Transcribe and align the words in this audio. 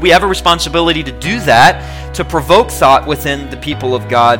we 0.00 0.10
have 0.10 0.22
a 0.22 0.26
responsibility 0.26 1.02
to 1.02 1.12
do 1.12 1.40
that, 1.40 2.14
to 2.14 2.24
provoke 2.24 2.70
thought 2.70 3.06
within 3.06 3.50
the 3.50 3.56
people 3.56 3.94
of 3.94 4.08
God. 4.08 4.38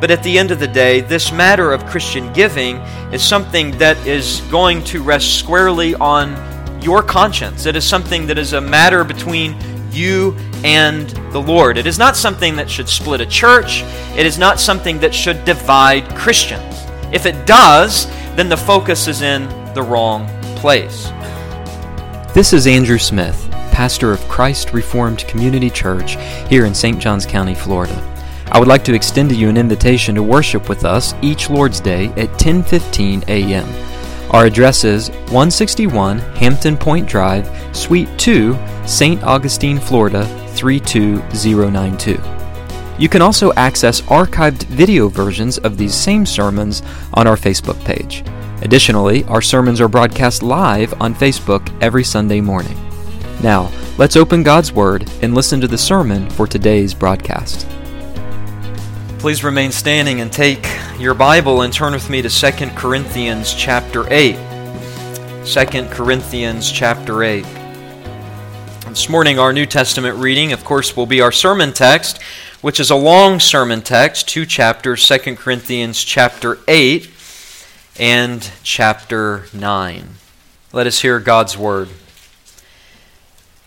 But 0.00 0.10
at 0.10 0.22
the 0.22 0.38
end 0.38 0.50
of 0.50 0.60
the 0.60 0.66
day, 0.66 1.00
this 1.00 1.32
matter 1.32 1.72
of 1.72 1.86
Christian 1.86 2.32
giving 2.32 2.76
is 3.12 3.22
something 3.22 3.76
that 3.78 3.96
is 4.06 4.40
going 4.50 4.84
to 4.84 5.02
rest 5.02 5.38
squarely 5.38 5.94
on 5.94 6.34
your 6.82 7.02
conscience. 7.02 7.66
It 7.66 7.76
is 7.76 7.84
something 7.84 8.26
that 8.26 8.38
is 8.38 8.52
a 8.52 8.60
matter 8.60 9.04
between 9.04 9.56
you 9.90 10.36
and 10.62 11.08
the 11.32 11.40
Lord. 11.40 11.78
It 11.78 11.86
is 11.86 11.98
not 11.98 12.16
something 12.16 12.56
that 12.56 12.70
should 12.70 12.88
split 12.88 13.20
a 13.20 13.26
church, 13.26 13.82
it 14.16 14.26
is 14.26 14.38
not 14.38 14.60
something 14.60 15.00
that 15.00 15.14
should 15.14 15.44
divide 15.44 16.14
Christians. 16.14 16.74
If 17.12 17.24
it 17.24 17.46
does, 17.46 18.06
then 18.36 18.48
the 18.48 18.56
focus 18.56 19.08
is 19.08 19.22
in 19.22 19.48
the 19.74 19.82
wrong 19.82 20.28
place. 20.56 21.10
This 22.34 22.52
is 22.52 22.66
Andrew 22.66 22.98
Smith, 22.98 23.45
pastor 23.76 24.10
of 24.10 24.26
Christ 24.26 24.72
Reformed 24.72 25.28
Community 25.28 25.68
Church 25.68 26.16
here 26.48 26.64
in 26.64 26.74
St. 26.74 26.98
Johns 26.98 27.26
County, 27.26 27.54
Florida. 27.54 27.94
I 28.50 28.58
would 28.58 28.68
like 28.68 28.82
to 28.84 28.94
extend 28.94 29.28
to 29.28 29.36
you 29.36 29.50
an 29.50 29.58
invitation 29.58 30.14
to 30.14 30.22
worship 30.22 30.70
with 30.70 30.86
us 30.86 31.12
each 31.20 31.50
Lord's 31.50 31.78
Day 31.78 32.06
at 32.16 32.30
10:15 32.38 33.28
a.m. 33.28 33.68
Our 34.30 34.46
address 34.46 34.84
is 34.84 35.10
161 35.28 36.20
Hampton 36.40 36.78
Point 36.78 37.06
Drive, 37.06 37.46
Suite 37.76 38.08
2, 38.16 38.56
St. 38.86 39.22
Augustine, 39.22 39.78
Florida 39.78 40.24
32092. 40.54 42.18
You 42.98 43.10
can 43.10 43.20
also 43.20 43.52
access 43.58 44.00
archived 44.00 44.62
video 44.68 45.08
versions 45.08 45.58
of 45.58 45.76
these 45.76 45.94
same 45.94 46.24
sermons 46.24 46.82
on 47.12 47.26
our 47.26 47.36
Facebook 47.36 47.78
page. 47.84 48.24
Additionally, 48.62 49.24
our 49.24 49.42
sermons 49.42 49.82
are 49.82 49.88
broadcast 49.88 50.42
live 50.42 50.94
on 50.98 51.14
Facebook 51.14 51.70
every 51.82 52.04
Sunday 52.04 52.40
morning. 52.40 52.85
Now, 53.42 53.70
let's 53.98 54.16
open 54.16 54.42
God's 54.42 54.72
Word 54.72 55.10
and 55.20 55.34
listen 55.34 55.60
to 55.60 55.68
the 55.68 55.76
sermon 55.76 56.30
for 56.30 56.46
today's 56.46 56.94
broadcast. 56.94 57.68
Please 59.18 59.44
remain 59.44 59.70
standing 59.70 60.20
and 60.20 60.32
take 60.32 60.66
your 60.98 61.12
Bible 61.12 61.62
and 61.62 61.72
turn 61.72 61.92
with 61.92 62.08
me 62.08 62.22
to 62.22 62.30
2 62.30 62.50
Corinthians 62.70 63.52
chapter 63.52 64.10
8. 64.10 64.36
2 65.44 65.64
Corinthians 65.90 66.72
chapter 66.72 67.22
8. 67.22 67.44
This 68.88 69.10
morning, 69.10 69.38
our 69.38 69.52
New 69.52 69.66
Testament 69.66 70.16
reading, 70.16 70.52
of 70.52 70.64
course, 70.64 70.96
will 70.96 71.04
be 71.04 71.20
our 71.20 71.32
sermon 71.32 71.74
text, 71.74 72.22
which 72.62 72.80
is 72.80 72.90
a 72.90 72.96
long 72.96 73.38
sermon 73.38 73.82
text, 73.82 74.28
two 74.28 74.46
chapters, 74.46 75.06
2 75.06 75.36
Corinthians 75.36 76.02
chapter 76.02 76.58
8 76.66 77.10
and 77.98 78.50
chapter 78.62 79.44
9. 79.52 80.08
Let 80.72 80.86
us 80.86 81.02
hear 81.02 81.20
God's 81.20 81.58
word. 81.58 81.90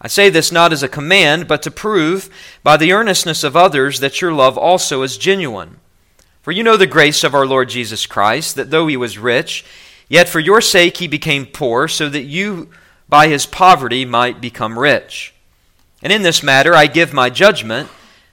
I 0.00 0.08
say 0.08 0.28
this 0.28 0.52
not 0.52 0.72
as 0.72 0.82
a 0.82 0.88
command, 0.88 1.48
but 1.48 1.62
to 1.62 1.70
prove 1.70 2.28
by 2.62 2.76
the 2.76 2.92
earnestness 2.92 3.44
of 3.44 3.56
others 3.56 4.00
that 4.00 4.20
your 4.20 4.32
love 4.32 4.58
also 4.58 5.02
is 5.02 5.16
genuine. 5.16 5.78
For 6.42 6.52
you 6.52 6.62
know 6.62 6.76
the 6.76 6.86
grace 6.86 7.24
of 7.24 7.34
our 7.34 7.46
Lord 7.46 7.70
Jesus 7.70 8.04
Christ, 8.04 8.56
that 8.56 8.70
though 8.70 8.86
he 8.86 8.96
was 8.96 9.16
rich, 9.16 9.64
yet 10.08 10.28
for 10.28 10.40
your 10.40 10.60
sake 10.60 10.98
he 10.98 11.08
became 11.08 11.46
poor, 11.46 11.88
so 11.88 12.08
that 12.10 12.24
you 12.24 12.68
by 13.08 13.28
his 13.28 13.46
poverty 13.46 14.04
might 14.04 14.40
become 14.40 14.78
rich. 14.78 15.32
And 16.02 16.12
in 16.12 16.22
this 16.22 16.42
matter 16.42 16.74
I 16.74 16.86
give 16.86 17.14
my 17.14 17.30
judgment, 17.30 17.88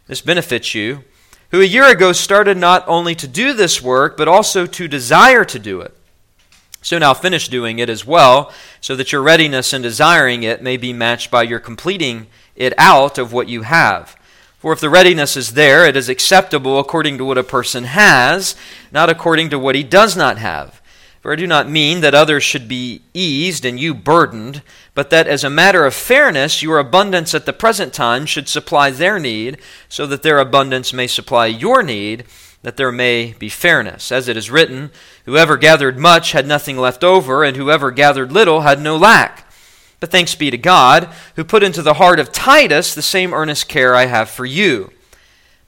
this 0.08 0.22
benefits 0.22 0.76
you, 0.76 1.06
who 1.52 1.62
a 1.62 1.66
year 1.66 1.90
ago 1.90 2.12
started 2.12 2.58
not 2.58 2.84
only 2.88 3.16
to 3.16 3.28
do 3.28 3.54
this 3.54 3.82
work, 3.82 4.18
but 4.18 4.28
also 4.28 4.66
to 4.66 4.88
desire 4.88 5.46
to 5.46 5.60
do 5.60 5.82
it. 5.82 5.96
So 6.82 6.98
now 6.98 7.14
finish 7.14 7.48
doing 7.48 7.80
it 7.80 7.90
as 7.90 8.06
well, 8.06 8.52
so 8.82 8.96
that 8.96 9.12
your 9.12 9.22
readiness 9.22 9.74
in 9.74 9.82
desiring 9.82 10.44
it 10.44 10.62
may 10.62 10.76
be 10.76 10.92
matched 10.92 11.32
by 11.32 11.44
your 11.44 11.60
completing 11.60 12.28
it 12.56 12.74
out 12.78 13.18
of 13.18 13.32
what 13.32 13.48
you 13.48 13.62
have. 13.62 14.18
For 14.58 14.74
if 14.74 14.80
the 14.80 14.90
readiness 14.90 15.38
is 15.38 15.54
there, 15.54 15.86
it 15.86 15.96
is 15.96 16.10
acceptable 16.10 16.78
according 16.78 17.18
to 17.18 17.26
what 17.26 17.38
a 17.38 17.44
person 17.44 17.86
has, 17.86 18.56
not 18.92 19.10
according 19.10 19.50
to 19.52 19.60
what 19.60 19.76
he 19.76 19.84
does 19.84 20.18
not 20.18 20.38
have. 20.38 20.82
For 21.22 21.32
I 21.32 21.36
do 21.36 21.46
not 21.46 21.70
mean 21.70 22.02
that 22.02 22.16
others 22.16 22.44
should 22.44 22.68
be 22.68 23.04
eased 23.14 23.64
and 23.64 23.80
you 23.80 23.94
burdened, 23.94 24.64
but 24.96 25.12
that 25.12 25.28
as 25.28 25.44
a 25.44 25.52
matter 25.52 25.86
of 25.86 25.94
fairness, 25.94 26.64
your 26.64 26.80
abundance 26.80 27.36
at 27.36 27.46
the 27.46 27.54
present 27.54 27.94
time 27.94 28.26
should 28.26 28.50
supply 28.50 28.90
their 28.90 29.20
need, 29.20 29.60
so 29.88 30.08
that 30.08 30.24
their 30.24 30.40
abundance 30.40 30.92
may 30.94 31.06
supply 31.06 31.46
your 31.46 31.84
need 31.84 32.26
that 32.64 32.78
there 32.78 32.92
may 32.92 33.34
be 33.40 33.50
fairness. 33.50 34.12
As 34.12 34.28
it 34.28 34.38
is 34.38 34.52
written, 34.52 34.92
Whoever 35.26 35.58
gathered 35.58 35.98
much 35.98 36.32
had 36.32 36.48
nothing 36.48 36.78
left 36.78 37.04
over, 37.04 37.44
and 37.44 37.58
whoever 37.58 37.92
gathered 37.92 38.32
little 38.32 38.62
had 38.62 38.82
no 38.82 38.98
lack. 38.98 39.52
But 40.00 40.12
thanks 40.12 40.36
be 40.36 40.50
to 40.52 40.58
God, 40.58 41.10
who 41.36 41.44
put 41.44 41.64
into 41.64 41.82
the 41.82 41.96
heart 41.96 42.20
of 42.20 42.32
Titus 42.32 42.94
the 42.94 43.02
same 43.02 43.34
earnest 43.34 43.68
care 43.68 43.96
I 43.96 44.06
have 44.06 44.30
for 44.30 44.46
you. 44.46 44.92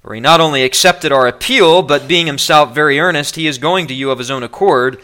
For 0.02 0.14
he 0.14 0.20
not 0.20 0.42
only 0.42 0.64
accepted 0.64 1.12
our 1.12 1.28
appeal, 1.28 1.82
but 1.82 2.08
being 2.08 2.28
himself 2.28 2.74
very 2.74 3.00
earnest, 3.00 3.36
he 3.36 3.48
is 3.48 3.58
going 3.58 3.88
to 3.88 3.94
you 3.94 4.12
of 4.12 4.18
his 4.18 4.32
own 4.32 4.44
accord 4.44 5.00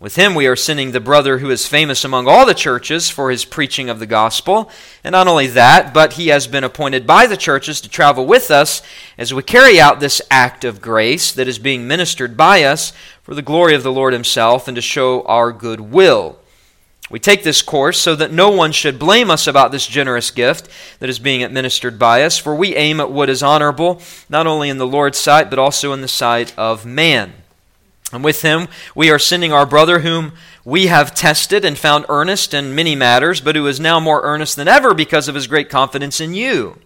with 0.00 0.14
him 0.14 0.36
we 0.36 0.46
are 0.46 0.54
sending 0.54 0.92
the 0.92 1.00
brother 1.00 1.38
who 1.38 1.50
is 1.50 1.66
famous 1.66 2.04
among 2.04 2.28
all 2.28 2.46
the 2.46 2.54
churches 2.54 3.10
for 3.10 3.30
his 3.30 3.44
preaching 3.44 3.90
of 3.90 3.98
the 3.98 4.06
gospel. 4.06 4.70
And 5.02 5.12
not 5.12 5.26
only 5.26 5.48
that, 5.48 5.92
but 5.92 6.12
he 6.12 6.28
has 6.28 6.46
been 6.46 6.62
appointed 6.62 7.04
by 7.04 7.26
the 7.26 7.36
churches 7.36 7.80
to 7.80 7.88
travel 7.88 8.24
with 8.24 8.50
us 8.50 8.80
as 9.16 9.34
we 9.34 9.42
carry 9.42 9.80
out 9.80 9.98
this 9.98 10.22
act 10.30 10.64
of 10.64 10.80
grace 10.80 11.32
that 11.32 11.48
is 11.48 11.58
being 11.58 11.88
ministered 11.88 12.36
by 12.36 12.62
us 12.62 12.92
for 13.24 13.34
the 13.34 13.42
glory 13.42 13.74
of 13.74 13.82
the 13.82 13.90
Lord 13.90 14.12
himself 14.12 14.68
and 14.68 14.76
to 14.76 14.82
show 14.82 15.22
our 15.22 15.52
good 15.52 15.80
will. 15.80 16.38
We 17.10 17.18
take 17.18 17.42
this 17.42 17.62
course 17.62 17.98
so 17.98 18.14
that 18.14 18.32
no 18.32 18.50
one 18.50 18.70
should 18.70 18.98
blame 18.98 19.30
us 19.30 19.46
about 19.46 19.72
this 19.72 19.86
generous 19.86 20.30
gift 20.30 20.68
that 21.00 21.08
is 21.08 21.18
being 21.18 21.42
administered 21.42 21.98
by 21.98 22.22
us, 22.22 22.38
for 22.38 22.54
we 22.54 22.76
aim 22.76 23.00
at 23.00 23.10
what 23.10 23.30
is 23.30 23.42
honorable, 23.42 24.00
not 24.28 24.46
only 24.46 24.68
in 24.68 24.78
the 24.78 24.86
Lord's 24.86 25.18
sight, 25.18 25.50
but 25.50 25.58
also 25.58 25.92
in 25.92 26.02
the 26.02 26.08
sight 26.08 26.56
of 26.56 26.84
man. 26.84 27.32
And 28.12 28.24
with 28.24 28.42
him 28.42 28.68
we 28.94 29.10
are 29.10 29.18
sending 29.18 29.52
our 29.52 29.66
brother, 29.66 30.00
whom 30.00 30.32
we 30.64 30.86
have 30.86 31.14
tested 31.14 31.64
and 31.64 31.78
found 31.78 32.06
earnest 32.08 32.54
in 32.54 32.74
many 32.74 32.94
matters, 32.94 33.40
but 33.40 33.56
who 33.56 33.66
is 33.66 33.80
now 33.80 34.00
more 34.00 34.22
earnest 34.22 34.56
than 34.56 34.68
ever 34.68 34.94
because 34.94 35.28
of 35.28 35.34
his 35.34 35.46
great 35.46 35.68
confidence 35.68 36.20
in 36.20 36.34
you. 36.34 36.78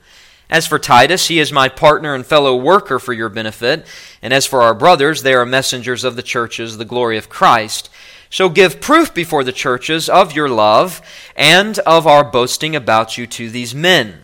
As 0.50 0.66
for 0.66 0.78
Titus, 0.78 1.28
he 1.28 1.40
is 1.40 1.50
my 1.50 1.68
partner 1.68 2.14
and 2.14 2.26
fellow 2.26 2.54
worker 2.54 2.98
for 2.98 3.14
your 3.14 3.30
benefit. 3.30 3.86
And 4.20 4.34
as 4.34 4.44
for 4.44 4.60
our 4.60 4.74
brothers, 4.74 5.22
they 5.22 5.32
are 5.32 5.46
messengers 5.46 6.04
of 6.04 6.14
the 6.14 6.22
churches, 6.22 6.76
the 6.76 6.84
glory 6.84 7.16
of 7.16 7.30
Christ. 7.30 7.88
So 8.28 8.48
give 8.48 8.80
proof 8.80 9.14
before 9.14 9.44
the 9.44 9.52
churches 9.52 10.08
of 10.08 10.34
your 10.34 10.48
love 10.48 11.00
and 11.36 11.78
of 11.80 12.06
our 12.06 12.22
boasting 12.22 12.76
about 12.76 13.16
you 13.16 13.26
to 13.28 13.48
these 13.48 13.74
men. 13.74 14.20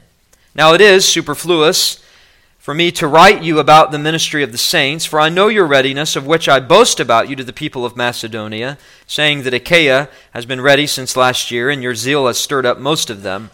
Now 0.54 0.74
it 0.74 0.80
is 0.80 1.08
superfluous 1.08 2.04
for 2.68 2.74
me 2.74 2.92
to 2.92 3.08
write 3.08 3.42
you 3.42 3.58
about 3.58 3.92
the 3.92 3.98
ministry 3.98 4.42
of 4.42 4.52
the 4.52 4.58
saints, 4.58 5.06
for 5.06 5.18
I 5.18 5.30
know 5.30 5.48
your 5.48 5.66
readiness, 5.66 6.16
of 6.16 6.26
which 6.26 6.50
I 6.50 6.60
boast 6.60 7.00
about 7.00 7.30
you 7.30 7.34
to 7.36 7.42
the 7.42 7.50
people 7.50 7.86
of 7.86 7.96
Macedonia, 7.96 8.76
saying 9.06 9.44
that 9.44 9.54
Achaia 9.54 10.10
has 10.32 10.44
been 10.44 10.60
ready 10.60 10.86
since 10.86 11.16
last 11.16 11.50
year, 11.50 11.70
and 11.70 11.82
your 11.82 11.94
zeal 11.94 12.26
has 12.26 12.36
stirred 12.36 12.66
up 12.66 12.78
most 12.78 13.08
of 13.08 13.22
them. 13.22 13.48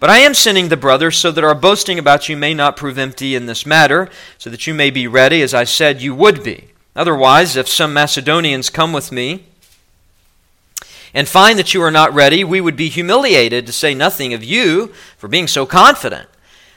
But 0.00 0.10
I 0.10 0.18
am 0.18 0.34
sending 0.34 0.68
the 0.68 0.76
brothers 0.76 1.16
so 1.16 1.30
that 1.30 1.44
our 1.44 1.54
boasting 1.54 1.96
about 1.96 2.28
you 2.28 2.36
may 2.36 2.54
not 2.54 2.76
prove 2.76 2.98
empty 2.98 3.36
in 3.36 3.46
this 3.46 3.64
matter, 3.64 4.10
so 4.36 4.50
that 4.50 4.66
you 4.66 4.74
may 4.74 4.90
be 4.90 5.06
ready, 5.06 5.42
as 5.42 5.54
I 5.54 5.62
said 5.62 6.02
you 6.02 6.12
would 6.16 6.42
be. 6.42 6.70
Otherwise, 6.96 7.54
if 7.54 7.68
some 7.68 7.94
Macedonians 7.94 8.68
come 8.68 8.92
with 8.92 9.12
me, 9.12 9.44
and 11.14 11.28
find 11.28 11.56
that 11.56 11.72
you 11.72 11.80
are 11.82 11.92
not 11.92 12.12
ready, 12.12 12.42
we 12.42 12.60
would 12.60 12.76
be 12.76 12.88
humiliated, 12.88 13.64
to 13.66 13.72
say 13.72 13.94
nothing 13.94 14.34
of 14.34 14.42
you, 14.42 14.88
for 15.18 15.28
being 15.28 15.46
so 15.46 15.66
confident. 15.66 16.28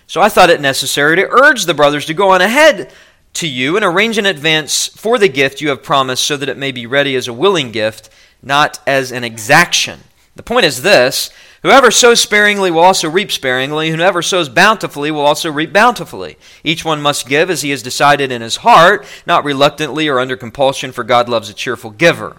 So 0.09 0.21
I 0.21 0.29
thought 0.29 0.49
it 0.49 0.59
necessary 0.59 1.17
to 1.17 1.29
urge 1.29 1.65
the 1.65 1.75
brothers 1.75 2.07
to 2.07 2.15
go 2.15 2.31
on 2.31 2.41
ahead 2.41 2.91
to 3.33 3.47
you 3.47 3.75
and 3.75 3.85
arrange 3.85 4.17
in 4.17 4.25
advance 4.25 4.87
for 4.87 5.19
the 5.19 5.29
gift 5.29 5.61
you 5.61 5.69
have 5.69 5.83
promised 5.83 6.23
so 6.23 6.35
that 6.35 6.49
it 6.49 6.57
may 6.57 6.71
be 6.71 6.87
ready 6.87 7.15
as 7.15 7.27
a 7.27 7.33
willing 7.33 7.71
gift, 7.71 8.09
not 8.41 8.79
as 8.87 9.11
an 9.11 9.23
exaction. 9.23 9.99
The 10.35 10.41
point 10.41 10.65
is 10.65 10.81
this 10.81 11.29
Whoever 11.61 11.91
sows 11.91 12.19
sparingly 12.19 12.71
will 12.71 12.79
also 12.79 13.07
reap 13.07 13.31
sparingly. 13.31 13.91
Whoever 13.91 14.23
sows 14.23 14.49
bountifully 14.49 15.11
will 15.11 15.27
also 15.27 15.51
reap 15.51 15.71
bountifully. 15.71 16.39
Each 16.63 16.83
one 16.83 17.03
must 17.03 17.29
give 17.29 17.51
as 17.51 17.61
he 17.61 17.69
has 17.69 17.83
decided 17.83 18.31
in 18.31 18.41
his 18.41 18.57
heart, 18.57 19.05
not 19.27 19.45
reluctantly 19.45 20.07
or 20.07 20.19
under 20.19 20.35
compulsion, 20.35 20.91
for 20.91 21.03
God 21.03 21.29
loves 21.29 21.49
a 21.49 21.53
cheerful 21.53 21.91
giver. 21.91 22.37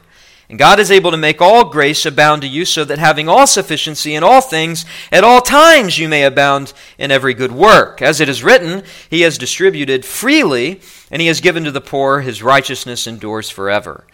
And 0.51 0.59
God 0.59 0.81
is 0.81 0.91
able 0.91 1.13
to 1.13 1.17
make 1.17 1.41
all 1.41 1.71
grace 1.71 2.05
abound 2.05 2.43
to 2.43 2.49
you, 2.49 2.65
so 2.65 2.85
that 2.85 2.99
having 2.99 3.29
all 3.29 3.47
sufficiency 3.47 4.17
in 4.17 4.25
all 4.25 4.41
things, 4.41 4.85
at 5.13 5.23
all 5.23 5.41
times 5.41 5.97
you 5.97 6.09
may 6.09 6.25
abound 6.25 6.73
in 6.99 7.13
every 7.13 7.35
good 7.35 7.53
work. 7.53 8.03
As 8.03 8.21
it 8.21 8.29
is 8.29 8.43
written, 8.43 8.83
He 9.09 9.21
has 9.21 9.39
distributed 9.39 10.05
freely, 10.05 10.81
and 11.09 11.23
He 11.23 11.29
has 11.29 11.41
given 11.41 11.63
to 11.63 11.71
the 11.71 11.81
poor, 11.81 12.21
His 12.21 12.43
righteousness 12.43 13.07
endures 13.07 13.49
forever. 13.49 14.05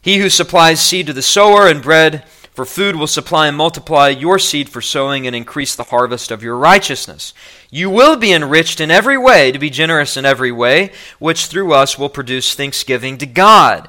He 0.00 0.18
who 0.18 0.30
supplies 0.30 0.80
seed 0.80 1.08
to 1.08 1.12
the 1.12 1.22
sower 1.22 1.66
and 1.66 1.82
bread 1.82 2.24
for 2.52 2.64
food 2.64 2.94
will 2.94 3.08
supply 3.08 3.48
and 3.48 3.56
multiply 3.56 4.10
your 4.10 4.38
seed 4.38 4.68
for 4.68 4.80
sowing 4.80 5.26
and 5.26 5.34
increase 5.34 5.74
the 5.74 5.82
harvest 5.82 6.30
of 6.30 6.40
your 6.40 6.56
righteousness. 6.56 7.34
You 7.68 7.90
will 7.90 8.14
be 8.14 8.32
enriched 8.32 8.80
in 8.80 8.92
every 8.92 9.18
way 9.18 9.50
to 9.50 9.58
be 9.58 9.70
generous 9.70 10.16
in 10.16 10.24
every 10.24 10.52
way, 10.52 10.92
which 11.18 11.46
through 11.46 11.72
us 11.72 11.98
will 11.98 12.08
produce 12.08 12.54
thanksgiving 12.54 13.18
to 13.18 13.26
God. 13.26 13.88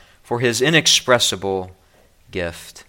for 0.31 0.39
his 0.39 0.61
inexpressible 0.61 1.71
gift. 2.31 2.85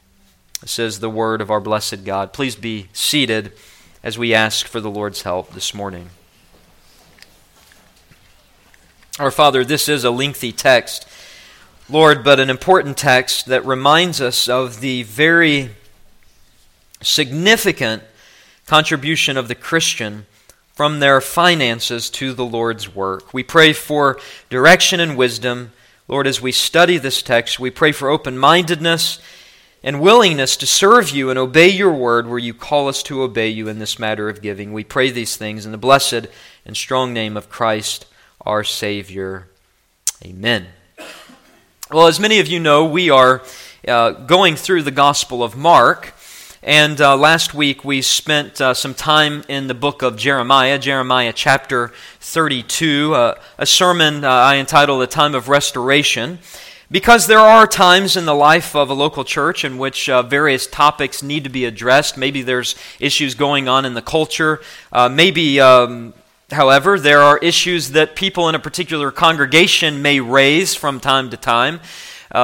This 0.61 0.79
is 0.79 1.01
the 1.01 1.11
word 1.11 1.41
of 1.41 1.51
our 1.51 1.61
blessed 1.61 2.05
God. 2.05 2.33
Please 2.33 2.55
be 2.55 2.87
seated 2.93 3.53
as 4.01 4.17
we 4.17 4.33
ask 4.33 4.65
for 4.69 4.79
the 4.79 4.89
Lord's 4.89 5.23
help 5.23 5.53
this 5.53 5.75
morning. 5.75 6.11
Our 9.19 9.33
Father, 9.33 9.65
this 9.65 9.89
is 9.89 10.05
a 10.05 10.13
lengthy 10.13 10.53
text, 10.53 11.09
Lord, 11.89 12.23
but 12.23 12.39
an 12.39 12.49
important 12.49 12.97
text 12.97 13.47
that 13.47 13.67
reminds 13.67 14.21
us 14.21 14.49
of 14.49 14.79
the 14.79 15.03
very 15.03 15.71
significant 17.01 18.05
contribution 18.69 19.37
of 19.37 19.49
the 19.49 19.57
Christian 19.57 20.27
from 20.75 21.01
their 21.01 21.21
finances 21.21 22.09
to 22.11 22.35
the 22.35 22.47
Lord's 22.47 22.95
work. 22.95 23.35
We 23.35 23.43
pray 23.43 23.73
for 23.73 24.21
direction 24.49 25.01
and 25.01 25.17
wisdom 25.17 25.73
Lord, 26.13 26.27
as 26.27 26.43
we 26.43 26.53
study 26.53 26.99
this 26.99 27.23
text, 27.23 27.59
we 27.59 27.71
pray 27.71 27.91
for 27.91 28.11
open 28.11 28.37
mindedness 28.37 29.19
and 29.83 29.99
willingness 29.99 30.59
to 30.59 30.67
serve 30.67 31.09
you 31.09 31.31
and 31.31 31.39
obey 31.39 31.69
your 31.71 31.95
word 31.95 32.29
where 32.29 32.39
you 32.39 32.53
call 32.53 32.89
us 32.89 33.03
to 33.05 33.23
obey 33.23 33.49
you 33.49 33.67
in 33.67 33.79
this 33.79 33.99
matter 33.99 34.29
of 34.29 34.43
giving. 34.43 34.75
We 34.75 34.85
pray 34.85 35.11
these 35.11 35.39
things 35.39 35.65
in 35.65 35.73
the 35.73 35.79
blessed 35.79 36.27
and 36.67 36.77
strong 36.77 37.15
name 37.15 37.35
of 37.35 37.49
Christ, 37.49 38.05
our 38.43 38.63
Savior. 38.63 39.49
Amen. 40.23 40.67
Well, 41.91 42.09
as 42.09 42.21
many 42.21 42.41
of 42.41 42.47
you 42.47 42.61
know, 42.61 42.85
we 42.85 43.09
are 43.09 43.43
uh, 43.89 44.11
going 44.11 44.57
through 44.57 44.83
the 44.83 44.91
Gospel 44.91 45.43
of 45.43 45.57
Mark. 45.57 46.13
And 46.65 47.01
uh, 47.01 47.17
last 47.17 47.55
week 47.55 47.85
we 47.85 48.03
spent 48.03 48.61
uh, 48.61 48.73
some 48.73 48.95
time 48.95 49.43
in 49.49 49.67
the 49.67 49.75
book 49.75 50.03
of 50.03 50.17
Jeremiah, 50.17 50.79
Jeremiah 50.79 51.33
chapter 51.35 51.91
32, 52.21 53.17
uh, 53.17 53.41
a 53.59 53.67
sermon 53.67 54.23
uh, 54.23 54.29
I 54.29 54.59
entitled 54.59 55.03
A 55.03 55.09
Time 55.09 55.35
of 55.35 55.49
Restoration. 55.49 56.39
Because 56.89 57.27
there 57.27 57.41
are 57.41 57.67
times 57.67 58.17
in 58.17 58.27
the 58.27 58.35
life 58.35 58.77
of 58.77 58.91
a 58.91 58.95
local 58.95 59.25
church 59.25 59.65
in 59.65 59.77
which 59.77 60.09
uh, 60.09 60.23
various 60.23 60.69
topics 60.69 61.21
need 61.21 61.43
to 61.43 61.51
be 61.51 61.65
addressed. 61.65 62.17
Maybe 62.17 62.43
there's 62.43 62.77
issues 63.01 63.35
going 63.35 63.67
on 63.67 63.85
in 63.85 63.95
the 63.95 64.03
culture. 64.03 64.61
Uh, 64.93 65.09
maybe, 65.09 65.61
um, 65.61 66.15
however, 66.53 66.97
there 66.97 67.23
are 67.23 67.39
issues 67.39 67.91
that 67.91 68.15
people 68.15 68.49
in 68.49 68.55
a 68.55 68.61
particular 68.61 69.11
congregation 69.11 70.01
may 70.01 70.21
raise 70.21 70.77
from 70.77 71.01
time 71.01 71.29
to 71.31 71.37
time. 71.37 71.81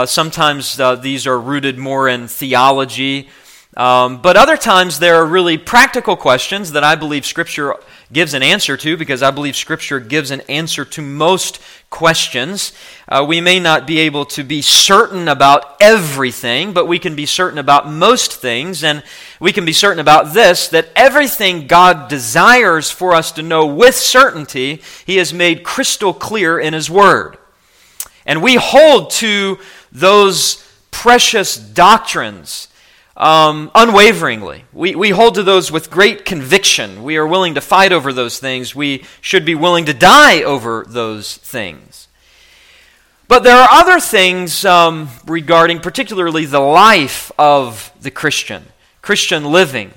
sometimes 0.06 0.80
these 1.02 1.24
are 1.24 1.40
rooted 1.40 1.78
more 1.78 2.08
in 2.08 2.26
theology 2.26 3.28
um, 3.78 4.20
but 4.20 4.36
other 4.36 4.56
times 4.56 4.98
there 4.98 5.14
are 5.14 5.24
really 5.24 5.56
practical 5.56 6.16
questions 6.16 6.72
that 6.72 6.82
I 6.82 6.96
believe 6.96 7.24
Scripture 7.24 7.76
gives 8.12 8.34
an 8.34 8.42
answer 8.42 8.76
to 8.76 8.96
because 8.96 9.22
I 9.22 9.30
believe 9.30 9.54
Scripture 9.54 10.00
gives 10.00 10.32
an 10.32 10.40
answer 10.48 10.84
to 10.84 11.00
most 11.00 11.60
questions. 11.88 12.72
Uh, 13.08 13.24
we 13.26 13.40
may 13.40 13.60
not 13.60 13.86
be 13.86 14.00
able 14.00 14.24
to 14.24 14.42
be 14.42 14.62
certain 14.62 15.28
about 15.28 15.76
everything, 15.80 16.72
but 16.72 16.86
we 16.86 16.98
can 16.98 17.14
be 17.14 17.24
certain 17.24 17.58
about 17.58 17.88
most 17.88 18.32
things. 18.32 18.82
And 18.82 19.04
we 19.38 19.52
can 19.52 19.64
be 19.64 19.72
certain 19.72 20.00
about 20.00 20.34
this 20.34 20.68
that 20.68 20.88
everything 20.96 21.68
God 21.68 22.08
desires 22.08 22.90
for 22.90 23.14
us 23.14 23.30
to 23.32 23.42
know 23.42 23.64
with 23.64 23.94
certainty, 23.94 24.82
He 25.06 25.18
has 25.18 25.32
made 25.32 25.62
crystal 25.62 26.12
clear 26.12 26.58
in 26.58 26.74
His 26.74 26.90
Word. 26.90 27.38
And 28.26 28.42
we 28.42 28.56
hold 28.56 29.10
to 29.12 29.58
those 29.92 30.64
precious 30.90 31.56
doctrines 31.56 32.67
um, 33.18 33.70
unwaveringly. 33.74 34.64
We, 34.72 34.94
we 34.94 35.10
hold 35.10 35.34
to 35.34 35.42
those 35.42 35.72
with 35.72 35.90
great 35.90 36.24
conviction. 36.24 37.02
We 37.02 37.16
are 37.16 37.26
willing 37.26 37.56
to 37.56 37.60
fight 37.60 37.92
over 37.92 38.12
those 38.12 38.38
things. 38.38 38.74
We 38.74 39.04
should 39.20 39.44
be 39.44 39.56
willing 39.56 39.86
to 39.86 39.94
die 39.94 40.42
over 40.42 40.86
those 40.88 41.36
things. 41.36 42.06
But 43.26 43.42
there 43.42 43.56
are 43.56 43.68
other 43.70 44.00
things 44.00 44.64
um, 44.64 45.08
regarding, 45.26 45.80
particularly, 45.80 46.46
the 46.46 46.60
life 46.60 47.30
of 47.38 47.92
the 48.00 48.10
Christian, 48.10 48.64
Christian 49.02 49.44
living, 49.44 49.92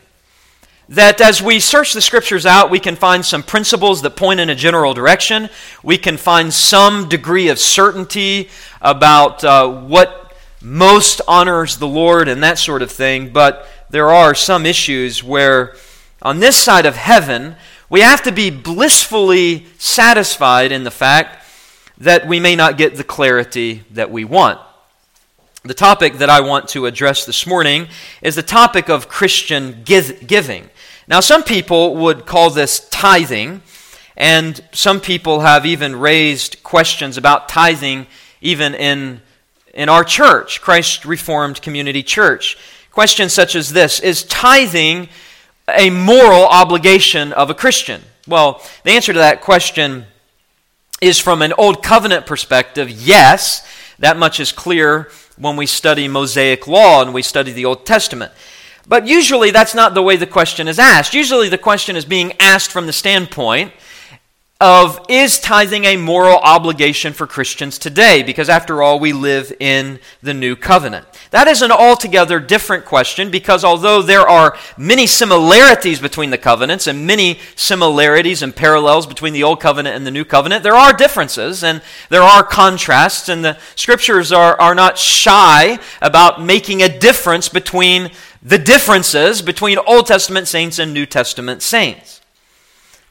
that 0.89 1.21
as 1.21 1.41
we 1.41 1.61
search 1.61 1.93
the 1.93 2.01
scriptures 2.01 2.45
out, 2.45 2.69
we 2.69 2.79
can 2.79 2.97
find 2.97 3.23
some 3.23 3.43
principles 3.43 4.01
that 4.01 4.17
point 4.17 4.41
in 4.41 4.49
a 4.49 4.55
general 4.55 4.93
direction. 4.93 5.47
We 5.83 5.97
can 5.97 6.17
find 6.17 6.53
some 6.53 7.07
degree 7.07 7.47
of 7.47 7.59
certainty 7.59 8.49
about 8.81 9.43
uh, 9.45 9.69
what 9.69 10.20
most 10.61 11.21
honors 11.27 11.77
the 11.77 11.87
Lord 11.87 12.27
and 12.27 12.43
that 12.43 12.59
sort 12.59 12.81
of 12.81 12.91
thing, 12.91 13.33
but 13.33 13.67
there 13.89 14.09
are 14.09 14.35
some 14.35 14.65
issues 14.65 15.23
where 15.23 15.75
on 16.21 16.39
this 16.39 16.55
side 16.55 16.85
of 16.85 16.95
heaven, 16.95 17.55
we 17.89 18.01
have 18.01 18.23
to 18.23 18.31
be 18.31 18.49
blissfully 18.49 19.65
satisfied 19.77 20.71
in 20.71 20.83
the 20.83 20.91
fact 20.91 21.45
that 21.97 22.27
we 22.27 22.39
may 22.39 22.55
not 22.55 22.77
get 22.77 22.95
the 22.95 23.03
clarity 23.03 23.83
that 23.91 24.11
we 24.11 24.23
want. 24.23 24.59
The 25.63 25.73
topic 25.73 26.19
that 26.19 26.29
I 26.29 26.41
want 26.41 26.69
to 26.69 26.85
address 26.85 27.25
this 27.25 27.45
morning 27.45 27.87
is 28.21 28.35
the 28.35 28.43
topic 28.43 28.89
of 28.89 29.07
Christian 29.07 29.83
giving. 29.83 30.69
Now, 31.07 31.19
some 31.19 31.43
people 31.43 31.95
would 31.97 32.25
call 32.25 32.49
this 32.49 32.87
tithing, 32.89 33.61
and 34.15 34.63
some 34.71 35.01
people 35.01 35.41
have 35.41 35.65
even 35.65 35.95
raised 35.95 36.63
questions 36.63 37.17
about 37.17 37.49
tithing 37.49 38.07
even 38.41 38.73
in 38.73 39.21
in 39.73 39.89
our 39.89 40.03
church, 40.03 40.61
Christ 40.61 41.05
Reformed 41.05 41.61
Community 41.61 42.03
Church. 42.03 42.57
Questions 42.91 43.33
such 43.33 43.55
as 43.55 43.71
this 43.71 43.99
Is 43.99 44.23
tithing 44.23 45.09
a 45.69 45.89
moral 45.89 46.45
obligation 46.45 47.33
of 47.33 47.49
a 47.49 47.53
Christian? 47.53 48.01
Well, 48.27 48.61
the 48.83 48.91
answer 48.91 49.13
to 49.13 49.19
that 49.19 49.41
question 49.41 50.05
is 51.01 51.19
from 51.19 51.41
an 51.41 51.53
Old 51.57 51.81
Covenant 51.81 52.25
perspective, 52.25 52.89
yes. 52.89 53.67
That 53.99 54.17
much 54.17 54.39
is 54.39 54.51
clear 54.51 55.09
when 55.37 55.55
we 55.55 55.65
study 55.65 56.07
Mosaic 56.07 56.67
law 56.67 57.01
and 57.01 57.13
we 57.13 57.21
study 57.21 57.51
the 57.51 57.65
Old 57.65 57.85
Testament. 57.85 58.31
But 58.87 59.07
usually 59.07 59.51
that's 59.51 59.75
not 59.75 59.93
the 59.93 60.01
way 60.01 60.17
the 60.17 60.27
question 60.27 60.67
is 60.67 60.79
asked. 60.79 61.13
Usually 61.13 61.49
the 61.49 61.57
question 61.57 61.95
is 61.95 62.05
being 62.05 62.33
asked 62.39 62.71
from 62.71 62.87
the 62.87 62.93
standpoint 62.93 63.73
of 64.61 65.03
is 65.09 65.39
tithing 65.39 65.85
a 65.85 65.97
moral 65.97 66.37
obligation 66.37 67.11
for 67.13 67.25
Christians 67.25 67.79
today? 67.79 68.21
Because 68.21 68.47
after 68.47 68.83
all, 68.83 68.99
we 68.99 69.11
live 69.11 69.51
in 69.59 69.99
the 70.21 70.35
new 70.35 70.55
covenant. 70.55 71.07
That 71.31 71.47
is 71.47 71.63
an 71.63 71.71
altogether 71.71 72.39
different 72.39 72.85
question 72.85 73.31
because 73.31 73.63
although 73.63 74.03
there 74.03 74.27
are 74.27 74.55
many 74.77 75.07
similarities 75.07 75.99
between 75.99 76.29
the 76.29 76.37
covenants 76.37 76.85
and 76.85 77.07
many 77.07 77.39
similarities 77.55 78.43
and 78.43 78.55
parallels 78.55 79.07
between 79.07 79.33
the 79.33 79.43
old 79.43 79.59
covenant 79.59 79.95
and 79.95 80.05
the 80.05 80.11
new 80.11 80.25
covenant, 80.25 80.61
there 80.61 80.75
are 80.75 80.93
differences 80.93 81.63
and 81.63 81.81
there 82.09 82.21
are 82.21 82.43
contrasts, 82.43 83.29
and 83.29 83.43
the 83.43 83.57
scriptures 83.75 84.31
are, 84.31 84.59
are 84.61 84.75
not 84.75 84.97
shy 84.97 85.79
about 86.01 86.41
making 86.41 86.83
a 86.83 86.99
difference 86.99 87.49
between 87.49 88.11
the 88.43 88.59
differences 88.59 89.41
between 89.41 89.79
Old 89.79 90.05
Testament 90.05 90.47
saints 90.47 90.77
and 90.77 90.93
New 90.93 91.05
Testament 91.07 91.63
saints. 91.63 92.21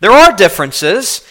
There 0.00 0.12
are 0.12 0.33
differences 0.33 1.25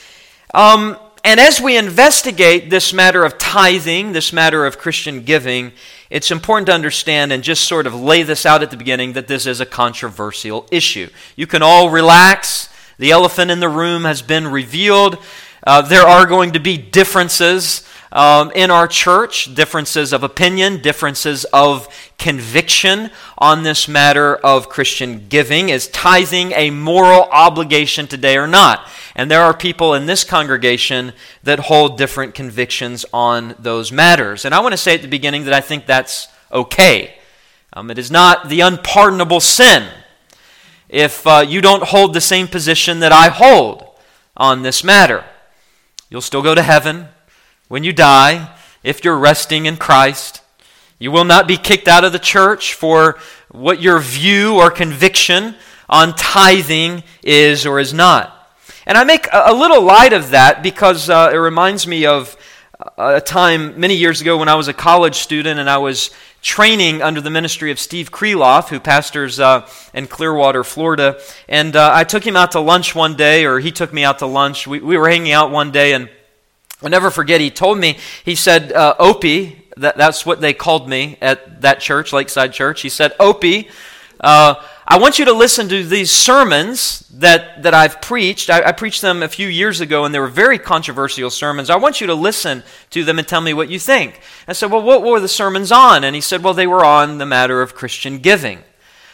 um, 0.54 0.98
and 1.24 1.40
as 1.40 1.60
we 1.60 1.78
investigate 1.78 2.70
this 2.70 2.94
matter 2.94 3.24
of 3.24 3.38
tithing, 3.38 4.14
this 4.14 4.32
matter 4.32 4.66
of 4.66 4.78
Christian 4.78 5.24
giving, 5.24 5.74
it's 6.10 6.32
important 6.32 6.68
to 6.68 6.74
understand 6.74 7.32
and 7.32 7.44
just 7.44 7.66
sort 7.66 7.86
of 7.86 7.94
lay 7.94 8.24
this 8.24 8.46
out 8.46 8.64
at 8.64 8.72
the 8.72 8.78
beginning 8.78 9.14
that 9.14 9.28
this 9.28 9.46
is 9.46 9.60
a 9.60 9.66
controversial 9.66 10.66
issue. 10.72 11.10
You 11.36 11.46
can 11.46 11.62
all 11.62 11.90
relax. 11.90 12.70
The 12.98 13.12
elephant 13.12 13.52
in 13.52 13.60
the 13.60 13.70
room 13.70 14.04
has 14.04 14.22
been 14.22 14.48
revealed. 14.48 15.18
Uh, 15.66 15.82
there 15.82 16.08
are 16.08 16.26
going 16.26 16.54
to 16.54 16.60
be 16.60 16.78
differences 16.78 17.88
um, 18.12 18.52
in 18.56 18.72
our 18.72 18.88
church, 18.88 19.54
differences 19.54 20.14
of 20.14 20.24
opinion, 20.24 20.82
differences 20.82 21.46
of 21.46 21.88
conviction 22.18 23.12
on 23.38 23.64
this 23.64 23.88
matter 23.88 24.36
of 24.36 24.70
Christian 24.70 25.28
giving. 25.30 25.70
Is 25.70 25.88
tithing 25.88 26.52
a 26.54 26.72
moral 26.72 27.24
obligation 27.32 28.08
today 28.08 28.38
or 28.38 28.48
not? 28.48 28.88
And 29.16 29.30
there 29.30 29.42
are 29.42 29.54
people 29.54 29.94
in 29.94 30.06
this 30.06 30.24
congregation 30.24 31.14
that 31.44 31.60
hold 31.60 31.98
different 31.98 32.34
convictions 32.34 33.06
on 33.14 33.56
those 33.60 33.92
matters. 33.92 34.46
And 34.46 34.56
I 34.56 34.60
want 34.60 34.74
to 34.74 34.78
say 34.78 34.96
at 34.96 35.02
the 35.02 35.08
beginning 35.08 35.46
that 35.46 35.54
I 35.54 35.62
think 35.62 35.86
that's 35.86 36.28
okay. 36.52 37.16
Um, 37.74 37.92
it 37.92 37.98
is 37.98 38.10
not 38.10 38.50
the 38.50 38.62
unpardonable 38.62 39.40
sin 39.40 39.88
if 40.90 41.26
uh, 41.28 41.46
you 41.48 41.62
don't 41.62 41.84
hold 41.84 42.14
the 42.14 42.22
same 42.22 42.48
position 42.48 43.00
that 43.02 43.12
I 43.12 43.30
hold 43.30 43.86
on 44.36 44.64
this 44.64 44.84
matter. 44.84 45.24
You'll 46.10 46.22
still 46.22 46.42
go 46.42 46.56
to 46.56 46.64
heaven 46.64 47.10
when 47.70 47.86
you 47.86 47.94
die, 47.94 48.54
if 48.84 49.06
you're 49.06 49.18
resting 49.18 49.66
in 49.66 49.78
Christ. 49.78 50.42
You 51.00 51.12
will 51.12 51.24
not 51.24 51.48
be 51.48 51.56
kicked 51.56 51.88
out 51.88 52.04
of 52.04 52.12
the 52.12 52.20
church 52.20 52.74
for 52.74 53.18
what 53.52 53.82
your 53.82 54.00
view 54.00 54.58
or 54.58 54.70
conviction 54.70 55.56
on 55.88 56.14
tithing 56.16 57.04
is 57.24 57.66
or 57.66 57.80
is 57.80 57.94
not. 57.94 58.36
And 58.86 58.98
I 58.98 59.04
make 59.06 59.28
a 59.32 59.54
little 59.54 59.82
light 59.82 60.14
of 60.14 60.32
that 60.32 60.62
because 60.62 61.10
uh, 61.10 61.30
it 61.32 61.38
reminds 61.38 61.88
me 61.88 62.06
of 62.06 62.36
a 62.98 63.22
time 63.22 63.80
many 63.80 63.96
years 63.96 64.20
ago 64.20 64.38
when 64.38 64.50
I 64.50 64.56
was 64.56 64.68
a 64.68 64.74
college 64.74 65.16
student 65.16 65.60
and 65.60 65.70
I 65.70 65.78
was 65.78 66.12
training 66.42 67.02
under 67.02 67.22
the 67.22 67.30
ministry 67.30 67.72
of 67.72 67.80
Steve 67.80 68.12
Kreloff, 68.12 68.70
who 68.70 68.80
pastors 68.80 69.40
uh, 69.40 69.70
in 69.94 70.08
Clearwater, 70.08 70.64
Florida. 70.64 71.20
And 71.48 71.76
uh, 71.76 71.92
I 71.94 72.04
took 72.04 72.26
him 72.26 72.36
out 72.36 72.52
to 72.52 72.62
lunch 72.62 72.96
one 72.96 73.16
day, 73.16 73.46
or 73.46 73.60
he 73.60 73.72
took 73.72 73.94
me 73.94 74.04
out 74.04 74.20
to 74.20 74.26
lunch. 74.26 74.66
We, 74.66 74.80
we 74.80 74.98
were 74.98 75.10
hanging 75.10 75.34
out 75.34 75.52
one 75.52 75.72
day, 75.72 75.94
and 75.94 76.10
I'll 76.82 76.90
never 76.90 77.12
forget, 77.12 77.42
he 77.42 77.52
told 77.52 77.78
me, 77.78 77.98
he 78.24 78.36
said, 78.36 78.72
uh, 78.72 78.96
Opie, 79.00 79.66
that, 79.78 79.98
that's 79.98 80.26
what 80.26 80.40
they 80.40 80.54
called 80.54 80.88
me 80.88 81.18
at 81.22 81.62
that 81.62 81.80
church, 81.80 82.14
Lakeside 82.14 82.54
Church. 82.54 82.82
He 82.82 82.90
said, 82.90 83.14
Opie, 83.20 83.70
uh, 84.20 84.56
I 84.92 84.98
want 84.98 85.20
you 85.20 85.26
to 85.26 85.34
listen 85.34 85.70
to 85.70 85.84
these 85.84 86.12
sermons 86.12 87.08
that, 87.14 87.64
that 87.64 87.74
I've 87.74 88.02
preached. 88.02 88.50
I, 88.50 88.64
I, 88.64 88.72
preached 88.72 89.02
them 89.02 89.22
a 89.22 89.28
few 89.28 89.48
years 89.48 89.82
ago, 89.82 90.04
and 90.04 90.14
they 90.14 90.20
were 90.20 90.28
very 90.28 90.58
controversial 90.58 91.30
sermons. 91.30 91.70
I 91.70 91.76
want 91.76 92.02
you 92.02 92.08
to 92.08 92.16
listen 92.16 92.64
to 92.90 93.04
them 93.04 93.20
and 93.20 93.28
tell 93.28 93.40
me 93.40 93.54
what 93.54 93.70
you 93.70 93.78
think. 93.78 94.20
I 94.48 94.54
said, 94.54 94.72
Well, 94.72 94.82
what 94.82 95.04
were 95.04 95.20
the 95.20 95.28
sermons 95.28 95.72
on? 95.72 96.04
And 96.04 96.16
he 96.16 96.22
said, 96.22 96.44
Well, 96.44 96.54
they 96.54 96.68
were 96.68 96.84
on 96.84 97.18
the 97.18 97.26
matter 97.26 97.62
of 97.62 97.76
Christian 97.76 98.18
giving. 98.18 98.64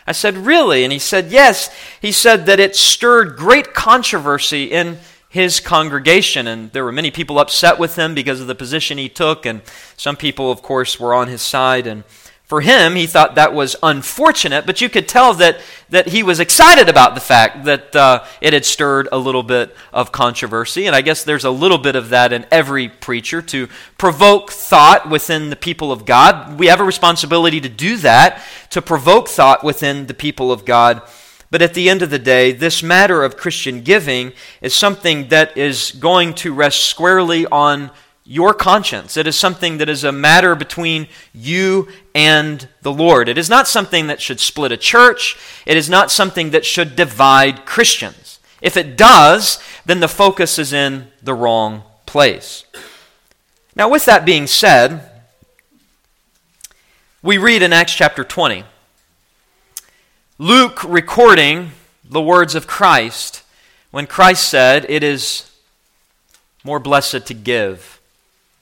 I 0.07 0.13
said, 0.13 0.37
Really? 0.37 0.83
And 0.83 0.93
he 0.93 0.99
said, 0.99 1.29
Yes. 1.29 1.75
He 2.01 2.11
said 2.11 2.45
that 2.45 2.59
it 2.59 2.75
stirred 2.75 3.35
great 3.35 3.73
controversy 3.73 4.71
in 4.71 4.97
his 5.35 5.59
congregation. 5.59 6.47
And 6.47 6.71
there 6.71 6.85
were 6.85 6.93
many 6.93 7.11
people 7.11 7.39
upset 7.39 7.77
with 7.77 7.97
him 7.97 8.15
because 8.15 8.39
of 8.39 8.47
the 8.47 8.55
position 8.55 8.97
he 8.97 9.09
took. 9.09 9.45
And 9.45 9.61
some 9.97 10.15
people, 10.15 10.49
of 10.49 10.61
course, 10.61 10.97
were 10.97 11.13
on 11.13 11.27
his 11.27 11.41
side. 11.41 11.87
And 11.87 12.05
for 12.45 12.61
him, 12.61 12.95
he 12.95 13.05
thought 13.05 13.35
that 13.35 13.53
was 13.53 13.75
unfortunate, 13.83 14.65
but 14.65 14.79
you 14.79 14.87
could 14.87 15.09
tell 15.09 15.33
that, 15.33 15.59
that 15.89 16.07
he 16.07 16.23
was 16.23 16.39
excited 16.39 16.87
about 16.87 17.15
the 17.15 17.19
fact 17.21 17.65
that 17.65 17.93
uh, 17.93 18.23
it 18.39 18.53
had 18.53 18.63
stirred 18.63 19.09
a 19.11 19.17
little 19.17 19.43
bit 19.43 19.75
of 19.91 20.13
controversy. 20.13 20.85
And 20.85 20.95
I 20.95 21.01
guess 21.01 21.25
there's 21.25 21.43
a 21.43 21.49
little 21.51 21.79
bit 21.79 21.97
of 21.97 22.09
that 22.09 22.31
in 22.31 22.45
every 22.49 22.87
preacher 22.87 23.41
to 23.41 23.67
provoke 23.97 24.51
thought 24.51 25.09
within 25.09 25.49
the 25.49 25.57
people 25.57 25.91
of 25.91 26.05
God. 26.05 26.57
We 26.57 26.67
have 26.67 26.79
a 26.79 26.85
responsibility 26.85 27.59
to 27.59 27.69
do 27.69 27.97
that, 27.97 28.41
to 28.69 28.81
provoke 28.81 29.27
thought 29.27 29.65
within 29.65 30.05
the 30.05 30.13
people 30.13 30.53
of 30.53 30.63
God. 30.63 31.01
But 31.51 31.61
at 31.61 31.73
the 31.73 31.89
end 31.89 32.01
of 32.01 32.09
the 32.09 32.19
day, 32.19 32.51
this 32.51 32.81
matter 32.81 33.23
of 33.23 33.37
Christian 33.37 33.81
giving 33.81 34.33
is 34.61 34.73
something 34.73 35.29
that 35.29 35.55
is 35.57 35.91
going 35.91 36.33
to 36.35 36.53
rest 36.53 36.83
squarely 36.83 37.45
on 37.47 37.91
your 38.25 38.53
conscience. 38.53 39.17
It 39.17 39.27
is 39.27 39.37
something 39.37 39.77
that 39.77 39.87
is 39.87 40.03
a 40.03 40.11
matter 40.11 40.55
between 40.55 41.07
you 41.33 41.87
and 42.15 42.67
the 42.81 42.91
Lord. 42.91 43.29
It 43.29 43.37
is 43.37 43.49
not 43.49 43.67
something 43.67 44.07
that 44.07 44.21
should 44.21 44.39
split 44.39 44.71
a 44.71 44.77
church. 44.77 45.37
It 45.65 45.77
is 45.77 45.89
not 45.89 46.11
something 46.11 46.49
that 46.49 46.65
should 46.65 46.95
divide 46.95 47.65
Christians. 47.65 48.39
If 48.61 48.77
it 48.77 48.97
does, 48.97 49.59
then 49.85 49.99
the 49.99 50.07
focus 50.07 50.57
is 50.57 50.73
in 50.73 51.09
the 51.21 51.35
wrong 51.35 51.83
place. 52.07 52.65
Now, 53.75 53.89
with 53.89 54.05
that 54.05 54.25
being 54.25 54.47
said, 54.47 55.07
we 57.21 57.37
read 57.37 57.61
in 57.61 57.73
Acts 57.73 57.93
chapter 57.93 58.23
20 58.23 58.63
Luke 60.37 60.83
recording 60.83 61.71
the 62.03 62.21
words 62.21 62.55
of 62.55 62.67
Christ 62.67 63.41
when 63.91 64.05
Christ 64.05 64.49
said, 64.49 64.85
It 64.89 65.01
is 65.01 65.49
more 66.61 66.77
blessed 66.77 67.25
to 67.27 67.33
give 67.33 68.01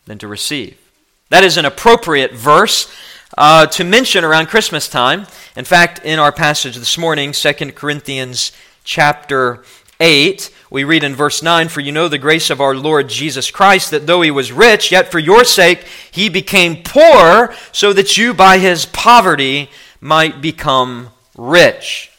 than 0.05 0.19
to 0.19 0.27
receive. 0.27 0.77
That 1.31 1.43
is 1.43 1.57
an 1.57 1.65
appropriate 1.65 2.33
verse 2.33 2.93
uh, 3.39 3.65
to 3.65 3.83
mention 3.83 4.23
around 4.23 4.49
Christmas 4.49 4.87
time. 4.87 5.25
In 5.55 5.65
fact, 5.65 6.05
in 6.05 6.19
our 6.19 6.31
passage 6.31 6.75
this 6.75 6.95
morning, 6.95 7.31
2 7.31 7.53
Corinthians 7.71 8.51
chapter 8.83 9.63
8, 9.99 10.51
we 10.69 10.83
read 10.83 11.03
in 11.03 11.15
verse 11.15 11.41
9 11.41 11.69
For 11.69 11.81
you 11.81 11.91
know 11.91 12.07
the 12.07 12.19
grace 12.19 12.51
of 12.51 12.61
our 12.61 12.75
Lord 12.75 13.09
Jesus 13.09 13.49
Christ, 13.49 13.89
that 13.89 14.05
though 14.05 14.21
he 14.21 14.29
was 14.29 14.51
rich, 14.51 14.91
yet 14.91 15.11
for 15.11 15.17
your 15.17 15.43
sake 15.43 15.85
he 16.11 16.29
became 16.29 16.83
poor, 16.83 17.51
so 17.71 17.93
that 17.93 18.15
you 18.15 18.35
by 18.35 18.59
his 18.59 18.85
poverty 18.85 19.71
might 19.99 20.39
become 20.39 21.09
rich. 21.37 22.11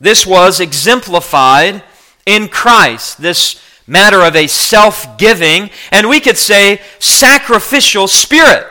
This 0.00 0.26
was 0.26 0.60
exemplified 0.60 1.82
in 2.26 2.48
Christ, 2.48 3.20
this 3.20 3.60
matter 3.86 4.22
of 4.22 4.34
a 4.34 4.46
self 4.46 5.18
giving, 5.18 5.70
and 5.90 6.08
we 6.08 6.20
could 6.20 6.38
say 6.38 6.80
sacrificial 6.98 8.08
spirit. 8.08 8.66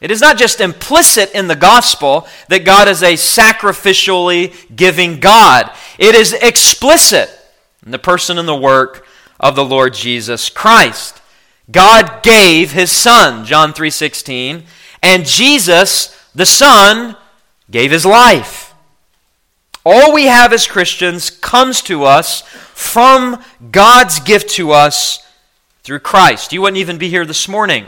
It 0.00 0.10
is 0.10 0.20
not 0.20 0.36
just 0.36 0.60
implicit 0.60 1.32
in 1.32 1.46
the 1.46 1.54
gospel 1.54 2.26
that 2.48 2.64
God 2.64 2.88
is 2.88 3.02
a 3.02 3.14
sacrificially 3.14 4.52
giving 4.74 5.20
God. 5.20 5.70
It 5.96 6.16
is 6.16 6.32
explicit 6.32 7.30
in 7.84 7.92
the 7.92 8.00
person 8.00 8.36
and 8.36 8.48
the 8.48 8.56
work 8.56 9.06
of 9.38 9.54
the 9.54 9.64
Lord 9.64 9.94
Jesus 9.94 10.50
Christ. 10.50 11.20
God 11.70 12.22
gave 12.22 12.72
his 12.72 12.90
son, 12.90 13.44
John 13.44 13.72
3:16, 13.72 14.64
and 15.02 15.24
Jesus, 15.24 16.16
the 16.34 16.46
son, 16.46 17.16
gave 17.72 17.90
his 17.90 18.06
life. 18.06 18.74
All 19.84 20.14
we 20.14 20.26
have 20.26 20.52
as 20.52 20.66
Christians 20.66 21.30
comes 21.30 21.82
to 21.82 22.04
us 22.04 22.42
from 22.74 23.42
God's 23.72 24.20
gift 24.20 24.50
to 24.50 24.70
us 24.70 25.26
through 25.82 25.98
Christ. 26.00 26.52
You 26.52 26.62
wouldn't 26.62 26.78
even 26.78 26.98
be 26.98 27.08
here 27.08 27.26
this 27.26 27.48
morning 27.48 27.86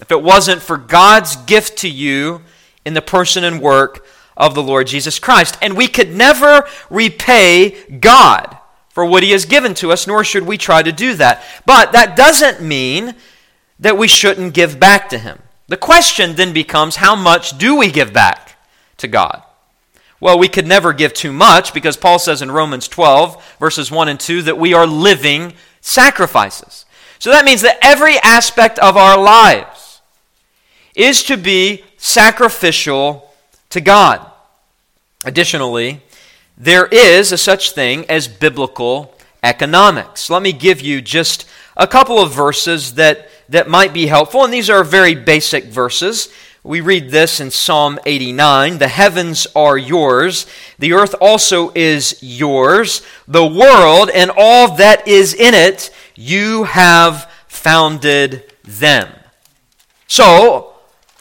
if 0.00 0.12
it 0.12 0.22
wasn't 0.22 0.62
for 0.62 0.76
God's 0.76 1.34
gift 1.34 1.78
to 1.78 1.88
you 1.88 2.42
in 2.84 2.94
the 2.94 3.02
person 3.02 3.42
and 3.42 3.60
work 3.60 4.06
of 4.36 4.54
the 4.54 4.62
Lord 4.62 4.86
Jesus 4.86 5.18
Christ. 5.18 5.58
And 5.60 5.76
we 5.76 5.88
could 5.88 6.14
never 6.14 6.64
repay 6.88 7.70
God 7.88 8.56
for 8.90 9.04
what 9.04 9.24
He 9.24 9.32
has 9.32 9.44
given 9.44 9.74
to 9.74 9.90
us, 9.90 10.06
nor 10.06 10.22
should 10.22 10.46
we 10.46 10.56
try 10.56 10.82
to 10.82 10.92
do 10.92 11.14
that. 11.14 11.44
But 11.66 11.92
that 11.92 12.16
doesn't 12.16 12.60
mean 12.62 13.16
that 13.80 13.98
we 13.98 14.06
shouldn't 14.06 14.54
give 14.54 14.78
back 14.78 15.08
to 15.08 15.18
Him. 15.18 15.40
The 15.66 15.76
question 15.76 16.36
then 16.36 16.52
becomes 16.52 16.96
how 16.96 17.16
much 17.16 17.58
do 17.58 17.76
we 17.76 17.90
give 17.90 18.12
back 18.12 18.57
to 18.98 19.08
God? 19.08 19.42
Well, 20.20 20.38
we 20.38 20.48
could 20.48 20.66
never 20.66 20.92
give 20.92 21.12
too 21.12 21.32
much 21.32 21.72
because 21.72 21.96
Paul 21.96 22.18
says 22.18 22.42
in 22.42 22.50
Romans 22.50 22.88
12, 22.88 23.56
verses 23.58 23.90
1 23.90 24.08
and 24.08 24.18
2, 24.18 24.42
that 24.42 24.58
we 24.58 24.74
are 24.74 24.86
living 24.86 25.54
sacrifices. 25.80 26.84
So 27.18 27.30
that 27.30 27.44
means 27.44 27.62
that 27.62 27.78
every 27.82 28.18
aspect 28.18 28.78
of 28.78 28.96
our 28.96 29.20
lives 29.20 30.00
is 30.94 31.22
to 31.24 31.36
be 31.36 31.84
sacrificial 31.96 33.32
to 33.70 33.80
God. 33.80 34.24
Additionally, 35.24 36.00
there 36.56 36.86
is 36.86 37.30
a 37.30 37.38
such 37.38 37.72
thing 37.72 38.04
as 38.08 38.26
biblical 38.26 39.14
economics. 39.42 40.30
Let 40.30 40.42
me 40.42 40.52
give 40.52 40.80
you 40.80 41.00
just 41.00 41.48
a 41.76 41.86
couple 41.86 42.18
of 42.20 42.32
verses 42.32 42.94
that, 42.94 43.30
that 43.48 43.68
might 43.68 43.92
be 43.92 44.06
helpful, 44.06 44.44
and 44.44 44.52
these 44.52 44.68
are 44.68 44.82
very 44.82 45.14
basic 45.14 45.64
verses. 45.64 46.32
We 46.64 46.80
read 46.80 47.10
this 47.10 47.40
in 47.40 47.50
Psalm 47.50 47.98
89 48.04 48.78
The 48.78 48.88
heavens 48.88 49.46
are 49.54 49.78
yours, 49.78 50.46
the 50.78 50.92
earth 50.92 51.14
also 51.20 51.70
is 51.74 52.18
yours, 52.20 53.02
the 53.26 53.46
world 53.46 54.10
and 54.10 54.30
all 54.36 54.76
that 54.76 55.06
is 55.06 55.34
in 55.34 55.54
it, 55.54 55.90
you 56.16 56.64
have 56.64 57.30
founded 57.46 58.52
them. 58.64 59.08
So, 60.08 60.74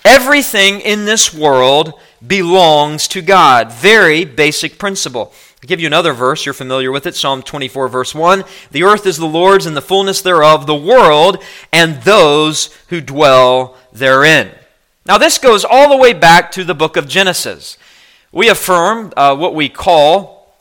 everything 0.03 0.81
in 0.81 1.05
this 1.05 1.33
world 1.33 1.93
belongs 2.25 3.07
to 3.09 3.21
God. 3.21 3.71
Very 3.71 4.25
basic 4.25 4.79
principle. 4.79 5.33
I'll 5.61 5.67
give 5.67 5.79
you 5.79 5.87
another 5.87 6.13
verse. 6.13 6.45
You're 6.45 6.53
familiar 6.53 6.91
with 6.91 7.05
it. 7.05 7.15
Psalm 7.15 7.43
24, 7.43 7.89
verse 7.89 8.15
1. 8.15 8.43
The 8.71 8.83
earth 8.83 9.05
is 9.05 9.17
the 9.17 9.25
Lord's 9.25 9.65
and 9.65 9.77
the 9.77 9.81
fullness 9.81 10.21
thereof, 10.21 10.65
the 10.65 10.75
world 10.75 11.43
and 11.71 12.01
those 12.03 12.73
who 12.89 13.01
dwell 13.01 13.75
therein. 13.91 14.51
Now, 15.07 15.17
this 15.17 15.37
goes 15.37 15.63
all 15.63 15.89
the 15.89 15.95
way 15.95 16.11
back 16.11 16.51
to 16.51 16.65
the 16.65 16.75
book 16.75 16.97
of 16.97 17.07
Genesis. 17.07 17.77
We 18.33 18.49
affirm 18.49 19.13
uh, 19.15 19.37
what 19.37 19.55
we 19.55 19.69
call 19.69 20.53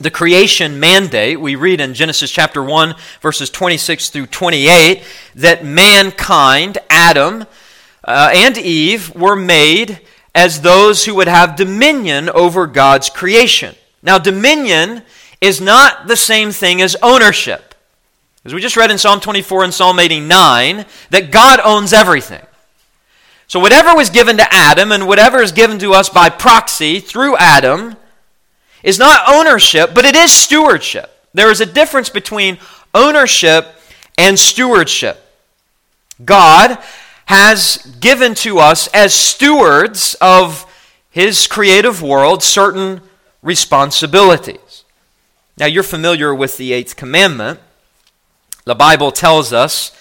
the 0.00 0.10
creation 0.10 0.80
mandate. 0.80 1.40
We 1.40 1.54
read 1.54 1.80
in 1.80 1.94
Genesis 1.94 2.32
chapter 2.32 2.64
1, 2.64 2.96
verses 3.22 3.48
26 3.48 4.10
through 4.10 4.26
28, 4.26 5.04
that 5.36 5.64
mankind, 5.64 6.78
Adam 6.90 7.46
uh, 8.02 8.30
and 8.34 8.58
Eve, 8.58 9.14
were 9.14 9.36
made 9.36 10.00
as 10.34 10.62
those 10.62 11.04
who 11.04 11.14
would 11.14 11.28
have 11.28 11.54
dominion 11.54 12.28
over 12.30 12.66
God's 12.66 13.08
creation. 13.08 13.76
Now, 14.02 14.18
dominion 14.18 15.02
is 15.40 15.60
not 15.60 16.08
the 16.08 16.16
same 16.16 16.50
thing 16.50 16.82
as 16.82 16.96
ownership. 17.04 17.76
As 18.44 18.52
we 18.52 18.60
just 18.60 18.76
read 18.76 18.90
in 18.90 18.98
Psalm 18.98 19.20
24 19.20 19.62
and 19.62 19.72
Psalm 19.72 20.00
89, 20.00 20.86
that 21.10 21.30
God 21.30 21.60
owns 21.60 21.92
everything. 21.92 22.44
So, 23.48 23.60
whatever 23.60 23.94
was 23.94 24.10
given 24.10 24.36
to 24.38 24.54
Adam 24.54 24.90
and 24.90 25.06
whatever 25.06 25.40
is 25.40 25.52
given 25.52 25.78
to 25.78 25.92
us 25.92 26.08
by 26.08 26.28
proxy 26.28 26.98
through 26.98 27.36
Adam 27.36 27.96
is 28.82 28.98
not 28.98 29.28
ownership, 29.28 29.94
but 29.94 30.04
it 30.04 30.16
is 30.16 30.32
stewardship. 30.32 31.12
There 31.32 31.50
is 31.50 31.60
a 31.60 31.66
difference 31.66 32.08
between 32.08 32.58
ownership 32.94 33.66
and 34.18 34.38
stewardship. 34.38 35.22
God 36.24 36.78
has 37.26 37.78
given 38.00 38.34
to 38.36 38.58
us 38.58 38.88
as 38.88 39.12
stewards 39.12 40.16
of 40.20 40.64
his 41.10 41.46
creative 41.46 42.02
world 42.02 42.42
certain 42.42 43.00
responsibilities. 43.42 44.84
Now, 45.58 45.66
you're 45.66 45.82
familiar 45.82 46.34
with 46.34 46.56
the 46.56 46.72
eighth 46.72 46.96
commandment. 46.96 47.60
The 48.64 48.74
Bible 48.74 49.10
tells 49.12 49.52
us, 49.52 49.92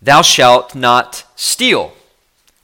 Thou 0.00 0.22
shalt 0.22 0.74
not 0.74 1.24
steal. 1.36 1.92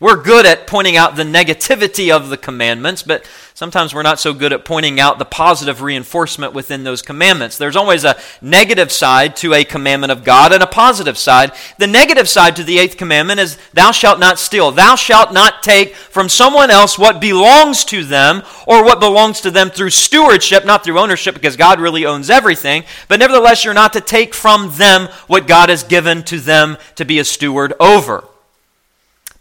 We're 0.02 0.20
good 0.20 0.46
at 0.46 0.66
pointing 0.66 0.96
out 0.96 1.14
the 1.14 1.22
negativity 1.22 2.10
of 2.10 2.28
the 2.28 2.36
commandments, 2.36 3.04
but 3.04 3.24
sometimes 3.54 3.94
we're 3.94 4.02
not 4.02 4.18
so 4.18 4.34
good 4.34 4.52
at 4.52 4.64
pointing 4.64 4.98
out 4.98 5.20
the 5.20 5.24
positive 5.24 5.80
reinforcement 5.80 6.52
within 6.52 6.82
those 6.82 7.02
commandments. 7.02 7.56
There's 7.56 7.76
always 7.76 8.02
a 8.02 8.18
negative 8.40 8.90
side 8.90 9.36
to 9.36 9.54
a 9.54 9.62
commandment 9.62 10.10
of 10.10 10.24
God 10.24 10.52
and 10.52 10.60
a 10.60 10.66
positive 10.66 11.16
side. 11.16 11.52
The 11.78 11.86
negative 11.86 12.28
side 12.28 12.56
to 12.56 12.64
the 12.64 12.80
eighth 12.80 12.96
commandment 12.96 13.38
is, 13.38 13.56
Thou 13.74 13.92
shalt 13.92 14.18
not 14.18 14.40
steal. 14.40 14.72
Thou 14.72 14.96
shalt 14.96 15.32
not 15.32 15.62
take 15.62 15.94
from 15.94 16.28
someone 16.28 16.72
else 16.72 16.98
what 16.98 17.20
belongs 17.20 17.84
to 17.84 18.02
them 18.02 18.42
or 18.66 18.82
what 18.82 18.98
belongs 18.98 19.40
to 19.42 19.52
them 19.52 19.70
through 19.70 19.90
stewardship, 19.90 20.66
not 20.66 20.82
through 20.82 20.98
ownership, 20.98 21.32
because 21.32 21.56
God 21.56 21.78
really 21.78 22.04
owns 22.04 22.28
everything. 22.28 22.82
But 23.06 23.20
nevertheless, 23.20 23.64
you're 23.64 23.72
not 23.72 23.92
to 23.92 24.00
take 24.00 24.34
from 24.34 24.72
them 24.72 25.06
what 25.28 25.46
God 25.46 25.68
has 25.68 25.84
given 25.84 26.24
to 26.24 26.40
them 26.40 26.76
to 26.96 27.04
be 27.04 27.20
a 27.20 27.24
steward 27.24 27.74
over. 27.78 28.24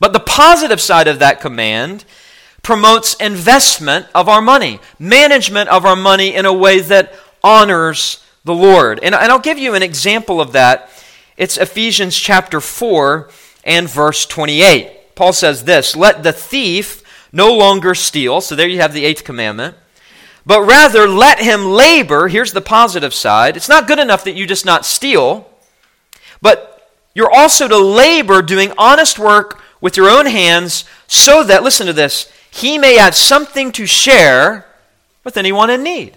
But 0.01 0.13
the 0.13 0.19
positive 0.19 0.81
side 0.81 1.07
of 1.07 1.19
that 1.19 1.41
command 1.41 2.05
promotes 2.63 3.13
investment 3.13 4.07
of 4.15 4.27
our 4.27 4.41
money, 4.41 4.79
management 4.97 5.69
of 5.69 5.85
our 5.85 5.95
money 5.95 6.33
in 6.33 6.45
a 6.45 6.51
way 6.51 6.79
that 6.79 7.13
honors 7.43 8.25
the 8.43 8.55
Lord. 8.55 8.99
And, 9.03 9.13
and 9.13 9.31
I'll 9.31 9.37
give 9.37 9.59
you 9.59 9.75
an 9.75 9.83
example 9.83 10.41
of 10.41 10.53
that. 10.53 10.89
It's 11.37 11.55
Ephesians 11.55 12.17
chapter 12.17 12.59
4 12.59 13.29
and 13.63 13.87
verse 13.87 14.25
28. 14.25 15.13
Paul 15.13 15.33
says 15.33 15.65
this 15.65 15.95
Let 15.95 16.23
the 16.23 16.33
thief 16.33 17.03
no 17.31 17.53
longer 17.53 17.93
steal. 17.93 18.41
So 18.41 18.55
there 18.55 18.67
you 18.67 18.81
have 18.81 18.93
the 18.93 19.05
eighth 19.05 19.23
commandment. 19.23 19.77
But 20.47 20.63
rather 20.63 21.07
let 21.07 21.39
him 21.39 21.65
labor. 21.65 22.27
Here's 22.27 22.53
the 22.53 22.61
positive 22.61 23.13
side. 23.13 23.55
It's 23.55 23.69
not 23.69 23.87
good 23.87 23.99
enough 23.99 24.23
that 24.23 24.33
you 24.33 24.47
just 24.47 24.65
not 24.65 24.83
steal, 24.83 25.47
but 26.41 26.89
you're 27.13 27.31
also 27.31 27.67
to 27.67 27.77
labor 27.77 28.41
doing 28.41 28.73
honest 28.79 29.19
work 29.19 29.60
with 29.81 29.97
your 29.97 30.09
own 30.09 30.27
hands, 30.27 30.85
so 31.07 31.43
that, 31.43 31.63
listen 31.63 31.87
to 31.87 31.93
this, 31.93 32.31
he 32.49 32.77
may 32.77 32.95
have 32.95 33.15
something 33.15 33.71
to 33.73 33.85
share 33.85 34.65
with 35.23 35.37
anyone 35.37 35.69
in 35.69 35.83
need. 35.83 36.15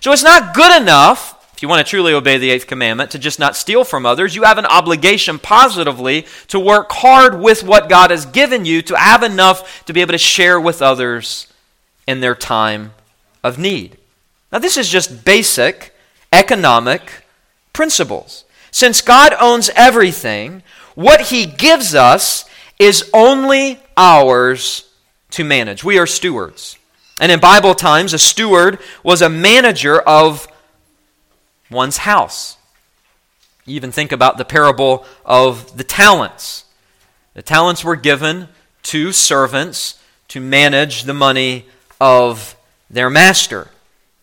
So 0.00 0.12
it's 0.12 0.22
not 0.22 0.54
good 0.54 0.80
enough, 0.80 1.34
if 1.54 1.62
you 1.62 1.68
want 1.68 1.84
to 1.84 1.90
truly 1.90 2.12
obey 2.12 2.38
the 2.38 2.50
eighth 2.50 2.66
commandment, 2.66 3.10
to 3.12 3.18
just 3.18 3.38
not 3.38 3.56
steal 3.56 3.82
from 3.82 4.06
others. 4.06 4.36
You 4.36 4.44
have 4.44 4.58
an 4.58 4.66
obligation 4.66 5.38
positively 5.38 6.26
to 6.48 6.60
work 6.60 6.92
hard 6.92 7.40
with 7.40 7.64
what 7.64 7.88
God 7.88 8.10
has 8.10 8.26
given 8.26 8.64
you 8.64 8.82
to 8.82 8.96
have 8.96 9.22
enough 9.22 9.84
to 9.86 9.92
be 9.92 10.00
able 10.00 10.12
to 10.12 10.18
share 10.18 10.60
with 10.60 10.82
others 10.82 11.52
in 12.06 12.20
their 12.20 12.34
time 12.34 12.92
of 13.42 13.58
need. 13.58 13.96
Now, 14.52 14.58
this 14.58 14.76
is 14.76 14.88
just 14.88 15.24
basic 15.24 15.94
economic 16.32 17.24
principles. 17.72 18.44
Since 18.70 19.00
God 19.00 19.34
owns 19.40 19.70
everything, 19.74 20.62
what 20.94 21.22
He 21.22 21.46
gives 21.46 21.94
us 21.94 22.47
is 22.78 23.08
only 23.12 23.80
ours 23.96 24.88
to 25.30 25.44
manage. 25.44 25.84
We 25.84 25.98
are 25.98 26.06
stewards. 26.06 26.78
And 27.20 27.32
in 27.32 27.40
Bible 27.40 27.74
times, 27.74 28.14
a 28.14 28.18
steward 28.18 28.78
was 29.02 29.22
a 29.22 29.28
manager 29.28 29.98
of 30.00 30.46
one's 31.70 31.98
house. 31.98 32.56
You 33.66 33.76
even 33.76 33.92
think 33.92 34.12
about 34.12 34.38
the 34.38 34.44
parable 34.44 35.04
of 35.24 35.76
the 35.76 35.84
talents. 35.84 36.64
The 37.34 37.42
talents 37.42 37.84
were 37.84 37.96
given 37.96 38.48
to 38.84 39.12
servants 39.12 40.00
to 40.28 40.40
manage 40.40 41.02
the 41.02 41.14
money 41.14 41.66
of 42.00 42.56
their 42.88 43.10
master. 43.10 43.68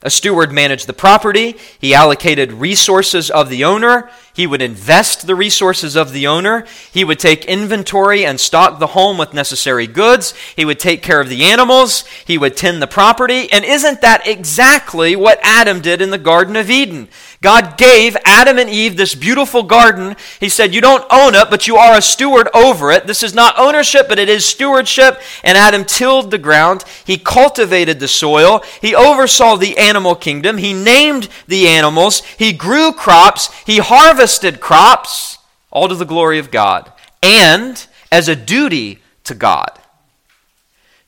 A 0.02 0.10
steward 0.10 0.52
managed 0.52 0.88
the 0.88 0.94
property. 0.94 1.58
He 1.80 1.94
allocated 1.94 2.54
resources 2.54 3.30
of 3.30 3.50
the 3.50 3.64
owner. 3.66 4.10
He 4.36 4.46
would 4.46 4.62
invest 4.62 5.28
the 5.28 5.36
resources 5.36 5.96
of 5.96 6.12
the 6.12 6.28
owner. 6.28 6.66
He 6.92 7.06
would 7.06 7.20
take 7.20 7.46
inventory 7.46 8.26
and 8.26 8.38
stock 8.38 8.80
the 8.80 8.88
home 8.88 9.18
with 9.18 9.34
necessary 9.34 9.88
goods. 9.88 10.34
He 10.58 10.66
would 10.66 10.78
take 10.78 11.02
care 11.02 11.22
of 11.22 11.30
the 11.30 11.46
animals. 11.46 12.04
He 12.26 12.38
would 12.38 12.58
tend 12.58 12.82
the 12.82 12.88
property. 12.88 13.50
And 13.50 13.64
isn't 13.64 14.02
that 14.02 14.28
exactly 14.28 15.16
what 15.16 15.40
Adam 15.42 15.80
did 15.80 16.02
in 16.02 16.10
the 16.10 16.18
Garden 16.18 16.58
of 16.58 16.70
Eden? 16.70 17.08
God 17.42 17.78
gave 17.78 18.18
Adam 18.26 18.58
and 18.58 18.70
Eve 18.70 18.98
this 18.98 19.16
beautiful 19.16 19.64
garden. 19.64 20.18
He 20.42 20.50
said, 20.50 20.76
You 20.76 20.82
don't 20.82 21.06
own 21.10 21.34
it, 21.34 21.50
but 21.50 21.66
you 21.66 21.78
are 21.78 21.96
a 21.98 22.02
steward 22.02 22.50
over 22.54 22.92
it. 22.92 23.08
This 23.08 23.24
is 23.24 23.34
not 23.34 23.58
ownership, 23.58 24.10
but 24.10 24.20
it 24.20 24.28
is 24.28 24.46
stewardship. 24.46 25.22
And 25.46 25.58
Adam 25.58 25.86
tilled 25.86 26.30
the 26.30 26.38
ground. 26.38 26.84
He 27.06 27.18
cultivated 27.18 28.02
the 28.02 28.10
soil. 28.10 28.64
He 28.82 28.94
oversaw 28.94 29.56
the 29.56 29.78
animal 29.78 30.16
kingdom. 30.16 30.58
He 30.58 30.74
named 30.74 31.30
the 31.48 31.70
animals. 31.70 32.22
He 32.38 32.52
grew 32.52 32.92
crops. 32.92 33.54
He 33.64 33.78
harvested 33.78 34.25
crops, 34.60 35.38
all 35.72 35.88
to 35.88 35.96
the 35.96 36.06
glory 36.06 36.40
of 36.40 36.52
God. 36.52 36.92
And 37.22 37.86
as 38.12 38.28
a 38.28 38.36
duty 38.36 39.00
to 39.24 39.34
God, 39.34 39.80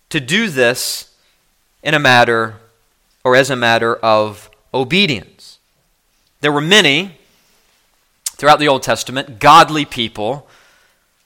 to 0.09 0.19
do 0.19 0.49
this 0.49 1.13
in 1.83 1.93
a 1.93 1.99
matter 1.99 2.55
or 3.23 3.35
as 3.35 3.49
a 3.49 3.55
matter 3.55 3.95
of 3.95 4.49
obedience. 4.73 5.59
There 6.41 6.51
were 6.51 6.61
many 6.61 7.17
throughout 8.25 8.59
the 8.59 8.67
Old 8.67 8.83
Testament 8.83 9.39
godly 9.39 9.85
people 9.85 10.47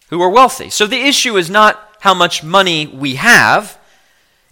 who 0.09 0.19
were 0.19 0.29
wealthy. 0.29 0.69
So 0.69 0.87
the 0.87 1.01
issue 1.01 1.37
is 1.37 1.49
not 1.49 1.95
how 2.01 2.13
much 2.13 2.43
money 2.43 2.87
we 2.87 3.15
have. 3.15 3.77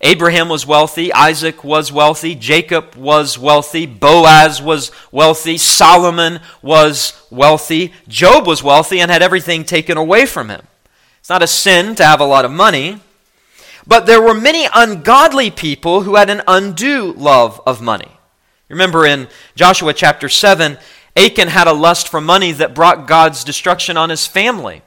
Abraham 0.02 0.48
was 0.48 0.66
wealthy, 0.66 1.12
Isaac 1.12 1.64
was 1.64 1.92
wealthy, 1.92 2.34
Jacob 2.34 2.96
was 2.96 3.38
wealthy, 3.38 3.86
Boaz 3.86 4.62
was 4.62 4.92
wealthy, 5.12 5.58
Solomon 5.58 6.40
was 6.62 7.22
wealthy, 7.30 7.94
Job 8.08 8.48
was 8.48 8.64
wealthy 8.64 9.02
and 9.02 9.12
had 9.12 9.22
everything 9.22 9.66
taken 9.66 9.98
away 9.98 10.26
from 10.26 10.50
him. 10.50 10.62
It's 11.20 11.30
not 11.30 11.44
a 11.44 11.48
sin 11.48 11.96
to 11.96 12.06
have 12.06 12.22
a 12.22 12.26
lot 12.26 12.46
of 12.46 12.52
money, 12.52 13.02
but 13.86 14.06
there 14.06 14.22
were 14.22 14.34
many 14.34 14.70
ungodly 14.74 15.52
people 15.52 16.04
who 16.04 16.16
had 16.16 16.30
an 16.30 16.44
undue 16.48 17.12
love 17.14 17.62
of 17.66 17.82
money. 17.82 18.12
Remember 18.70 19.06
in 19.06 19.28
Joshua 19.56 19.94
chapter 19.94 20.30
7, 20.30 20.78
Achan 21.18 21.50
had 21.50 21.68
a 21.68 21.74
lust 21.74 22.08
for 22.08 22.22
money 22.22 22.54
that 22.54 22.74
brought 22.74 23.08
God's 23.08 23.44
destruction 23.44 23.98
on 23.98 24.10
his 24.10 24.26
family. 24.26 24.82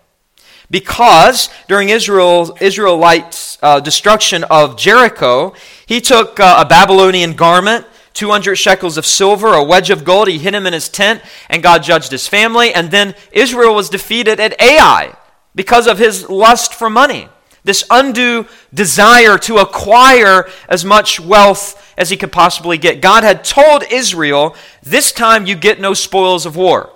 Because 0.72 1.50
during 1.68 1.90
Israel, 1.90 2.56
Israelites' 2.60 3.58
uh, 3.62 3.78
destruction 3.78 4.42
of 4.44 4.78
Jericho, 4.78 5.52
he 5.84 6.00
took 6.00 6.40
uh, 6.40 6.64
a 6.64 6.68
Babylonian 6.68 7.34
garment, 7.34 7.86
200 8.14 8.56
shekels 8.56 8.96
of 8.96 9.04
silver, 9.04 9.52
a 9.52 9.62
wedge 9.62 9.90
of 9.90 10.02
gold, 10.02 10.28
he 10.28 10.38
hid 10.38 10.54
him 10.54 10.66
in 10.66 10.72
his 10.72 10.88
tent, 10.88 11.22
and 11.50 11.62
God 11.62 11.82
judged 11.82 12.10
his 12.10 12.26
family. 12.26 12.72
And 12.72 12.90
then 12.90 13.14
Israel 13.32 13.74
was 13.74 13.90
defeated 13.90 14.40
at 14.40 14.58
Ai 14.60 15.14
because 15.54 15.86
of 15.86 15.98
his 15.98 16.30
lust 16.30 16.72
for 16.72 16.88
money 16.88 17.28
this 17.64 17.84
undue 17.90 18.46
desire 18.74 19.38
to 19.38 19.58
acquire 19.58 20.48
as 20.68 20.84
much 20.84 21.20
wealth 21.20 21.78
as 21.96 22.10
he 22.10 22.16
could 22.16 22.32
possibly 22.32 22.78
get. 22.78 23.00
God 23.00 23.22
had 23.22 23.44
told 23.44 23.84
Israel, 23.90 24.56
This 24.82 25.12
time 25.12 25.46
you 25.46 25.54
get 25.54 25.80
no 25.80 25.94
spoils 25.94 26.46
of 26.46 26.56
war. 26.56 26.92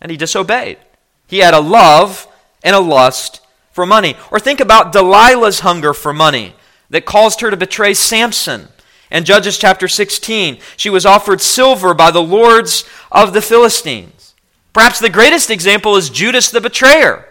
And 0.00 0.10
he 0.10 0.16
disobeyed. 0.16 0.78
He 1.26 1.38
had 1.38 1.54
a 1.54 1.60
love 1.60 2.28
and 2.62 2.76
a 2.76 2.80
lust 2.80 3.40
for 3.72 3.86
money. 3.86 4.16
Or 4.30 4.38
think 4.38 4.60
about 4.60 4.92
Delilah's 4.92 5.60
hunger 5.60 5.94
for 5.94 6.12
money 6.12 6.54
that 6.90 7.06
caused 7.06 7.40
her 7.40 7.50
to 7.50 7.56
betray 7.56 7.94
Samson 7.94 8.68
In 9.10 9.24
Judges 9.24 9.58
chapter 9.58 9.88
16, 9.88 10.58
she 10.76 10.90
was 10.90 11.06
offered 11.06 11.40
silver 11.40 11.94
by 11.94 12.10
the 12.10 12.22
lords 12.22 12.84
of 13.10 13.32
the 13.32 13.42
Philistines. 13.42 14.34
Perhaps 14.72 15.00
the 15.00 15.10
greatest 15.10 15.50
example 15.50 15.96
is 15.96 16.08
Judas 16.08 16.50
the 16.50 16.60
betrayer, 16.60 17.28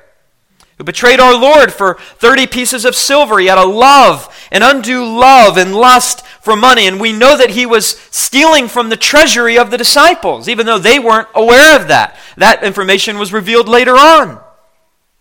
who 0.77 0.83
betrayed 0.83 1.19
our 1.19 1.35
Lord 1.35 1.73
for 1.73 1.95
30 1.95 2.47
pieces 2.47 2.85
of 2.85 2.95
silver. 2.95 3.39
He 3.39 3.47
had 3.47 3.57
a 3.57 3.65
love, 3.65 4.47
an 4.51 4.61
undue 4.61 5.05
love 5.05 5.57
and 5.57 5.75
lust 5.75 6.25
for 6.41 6.55
money, 6.55 6.87
and 6.87 6.99
we 6.99 7.13
know 7.13 7.37
that 7.37 7.51
he 7.51 7.65
was 7.65 7.99
stealing 8.11 8.67
from 8.67 8.89
the 8.89 8.97
treasury 8.97 9.57
of 9.57 9.71
the 9.71 9.77
disciples, 9.77 10.47
even 10.47 10.65
though 10.65 10.79
they 10.79 10.99
weren't 10.99 11.29
aware 11.33 11.79
of 11.79 11.87
that. 11.87 12.17
That 12.37 12.63
information 12.63 13.17
was 13.17 13.33
revealed 13.33 13.67
later 13.67 13.95
on. 13.95 14.39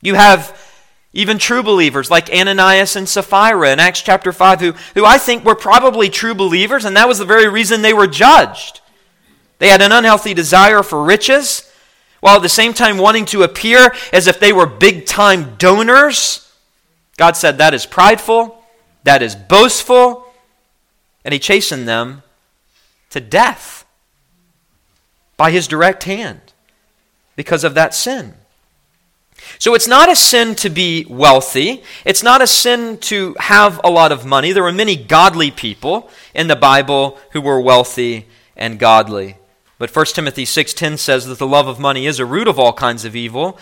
You 0.01 0.15
have 0.15 0.59
even 1.13 1.39
true 1.39 1.63
believers 1.63 2.11
like 2.11 2.31
Ananias 2.31 2.97
and 2.97 3.09
Sapphira 3.09 3.73
in 3.73 3.81
Acts 3.81 4.01
chapter 4.01 4.33
5, 4.33 4.61
who, 4.61 4.73
who 4.95 5.05
I 5.05 5.19
think 5.19 5.45
were 5.45 5.57
probably 5.57 6.09
true 6.09 6.35
believers, 6.35 6.85
and 6.85 6.97
that 6.97 7.09
was 7.09 7.19
the 7.19 7.25
very 7.25 7.49
reason 7.49 7.83
they 7.83 7.93
were 7.93 8.07
judged. 8.07 8.81
They 9.59 9.69
had 9.69 9.83
an 9.83 9.93
unhealthy 9.93 10.35
desire 10.35 10.83
for 10.83 11.03
riches, 11.03 11.71
while 12.21 12.37
at 12.37 12.43
the 12.43 12.49
same 12.49 12.73
time 12.73 12.99
wanting 12.99 13.25
to 13.27 13.43
appear 13.43 13.93
as 14.13 14.27
if 14.27 14.39
they 14.39 14.53
were 14.53 14.67
big 14.67 15.07
time 15.07 15.57
donors. 15.57 16.51
God 17.17 17.37
said 17.37 17.59
that 17.59 17.75
is 17.75 17.87
prideful, 17.87 18.63
that 19.05 19.23
is 19.23 19.35
boastful, 19.35 20.27
and 21.25 21.35
He 21.35 21.41
chastened 21.41 21.89
them 21.89 22.23
to 23.11 23.21
death 23.21 23.85
by 25.37 25.51
His 25.51 25.67
direct 25.67 26.05
hand 26.05 26.41
because 27.35 27.65
of 27.65 27.75
that 27.75 27.95
sin. 27.95 28.35
So 29.59 29.75
it's 29.75 29.89
not 29.89 30.11
a 30.11 30.17
sin 30.17 30.55
to 30.57 30.71
be 30.71 31.05
wealthy. 31.09 31.83
It's 32.05 32.23
not 32.23 32.43
a 32.43 32.47
sin 32.47 32.99
to 32.99 33.37
have 33.39 33.81
a 33.85 33.91
lot 33.91 34.13
of 34.13 34.25
money. 34.25 34.53
There 34.53 34.63
were 34.63 34.73
many 34.73 34.97
godly 34.97 35.51
people 35.51 36.11
in 36.35 36.49
the 36.49 36.57
Bible 36.57 37.19
who 37.33 37.41
were 37.41 37.61
wealthy 37.61 38.27
and 38.57 38.79
godly. 38.79 39.37
But 39.79 39.91
1 39.91 40.15
Timothy 40.15 40.45
6:10 40.45 40.99
says 40.99 41.27
that 41.27 41.39
the 41.39 41.47
love 41.47 41.67
of 41.67 41.79
money 41.79 42.07
is 42.07 42.19
a 42.19 42.27
root 42.27 42.49
of 42.49 42.59
all 42.59 42.73
kinds 42.73 43.05
of 43.05 43.17
evil. 43.17 43.59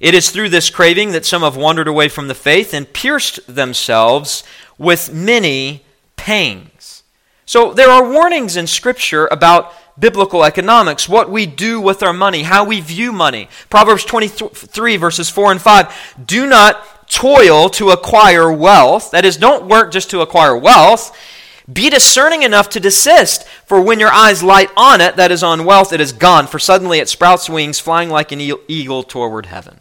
It 0.00 0.14
is 0.14 0.30
through 0.30 0.48
this 0.48 0.70
craving 0.70 1.12
that 1.12 1.26
some 1.26 1.42
have 1.42 1.56
wandered 1.56 1.88
away 1.88 2.08
from 2.08 2.28
the 2.28 2.34
faith 2.34 2.72
and 2.72 2.92
pierced 2.92 3.40
themselves 3.52 4.44
with 4.78 5.12
many 5.12 5.84
pangs. 6.16 7.02
So 7.44 7.72
there 7.72 7.90
are 7.90 8.08
warnings 8.08 8.56
in 8.56 8.66
scripture 8.66 9.26
about 9.30 9.72
biblical 9.98 10.44
economics, 10.44 11.08
what 11.08 11.30
we 11.30 11.46
do 11.46 11.80
with 11.80 12.02
our 12.02 12.12
money, 12.12 12.42
how 12.42 12.64
we 12.64 12.80
view 12.80 13.12
money. 13.12 13.48
Proverbs 13.70 14.04
23, 14.04 14.96
verses 14.96 15.28
4 15.28 15.52
and 15.52 15.60
5. 15.60 16.24
Do 16.24 16.46
not 16.46 17.08
toil 17.08 17.68
to 17.70 17.90
acquire 17.90 18.52
wealth. 18.52 19.10
That 19.10 19.24
is, 19.24 19.36
don't 19.36 19.66
work 19.66 19.92
just 19.92 20.10
to 20.10 20.20
acquire 20.20 20.56
wealth. 20.56 21.16
Be 21.70 21.90
discerning 21.90 22.44
enough 22.44 22.70
to 22.70 22.80
desist, 22.80 23.46
for 23.66 23.80
when 23.80 24.00
your 24.00 24.10
eyes 24.10 24.42
light 24.42 24.70
on 24.74 25.02
it, 25.02 25.16
that 25.16 25.30
is 25.30 25.42
on 25.42 25.66
wealth, 25.66 25.92
it 25.92 26.00
is 26.00 26.12
gone, 26.12 26.46
for 26.46 26.58
suddenly 26.58 26.98
it 26.98 27.10
sprouts 27.10 27.50
wings, 27.50 27.78
flying 27.78 28.08
like 28.08 28.32
an 28.32 28.40
eagle 28.40 29.02
toward 29.02 29.46
heaven. 29.46 29.80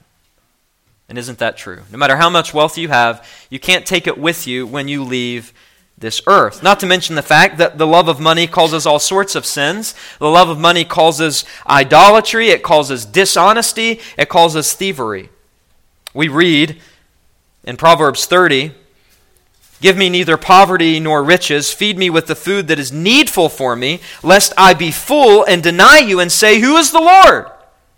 And 1.07 1.17
isn't 1.17 1.39
that 1.39 1.55
true? 1.55 1.83
No 1.89 1.97
matter 1.97 2.17
how 2.17 2.29
much 2.29 2.53
wealth 2.53 2.77
you 2.77 2.89
have, 2.89 3.25
you 3.49 3.59
can't 3.59 3.85
take 3.85 4.07
it 4.07 4.17
with 4.17 4.45
you 4.47 4.67
when 4.67 4.89
you 4.89 5.03
leave 5.03 5.53
this 5.97 6.21
earth. 6.27 6.61
Not 6.61 6.79
to 6.81 6.85
mention 6.85 7.15
the 7.15 7.21
fact 7.21 7.57
that 7.57 7.77
the 7.77 7.87
love 7.87 8.07
of 8.07 8.19
money 8.19 8.45
causes 8.45 8.85
all 8.85 8.99
sorts 8.99 9.35
of 9.35 9.45
sins. 9.45 9.95
The 10.19 10.29
love 10.29 10.49
of 10.49 10.59
money 10.59 10.85
causes 10.85 11.43
idolatry, 11.67 12.49
it 12.49 12.61
causes 12.61 13.05
dishonesty, 13.05 13.99
it 14.17 14.29
causes 14.29 14.73
thievery. 14.73 15.29
We 16.13 16.27
read 16.27 16.79
in 17.63 17.77
Proverbs 17.77 18.25
30 18.25 18.73
Give 19.79 19.95
me 19.95 20.09
neither 20.09 20.37
poverty 20.37 20.99
nor 20.99 21.23
riches. 21.23 21.71
Feed 21.71 21.97
me 21.97 22.09
with 22.09 22.25
the 22.25 22.35
food 22.35 22.67
that 22.67 22.79
is 22.79 22.91
needful 22.91 23.47
for 23.47 23.75
me, 23.75 23.99
lest 24.23 24.53
I 24.57 24.73
be 24.73 24.89
full 24.89 25.43
and 25.43 25.61
deny 25.61 25.99
you 25.99 26.19
and 26.19 26.31
say, 26.31 26.59
Who 26.59 26.77
is 26.77 26.91
the 26.91 26.99
Lord? 26.99 27.45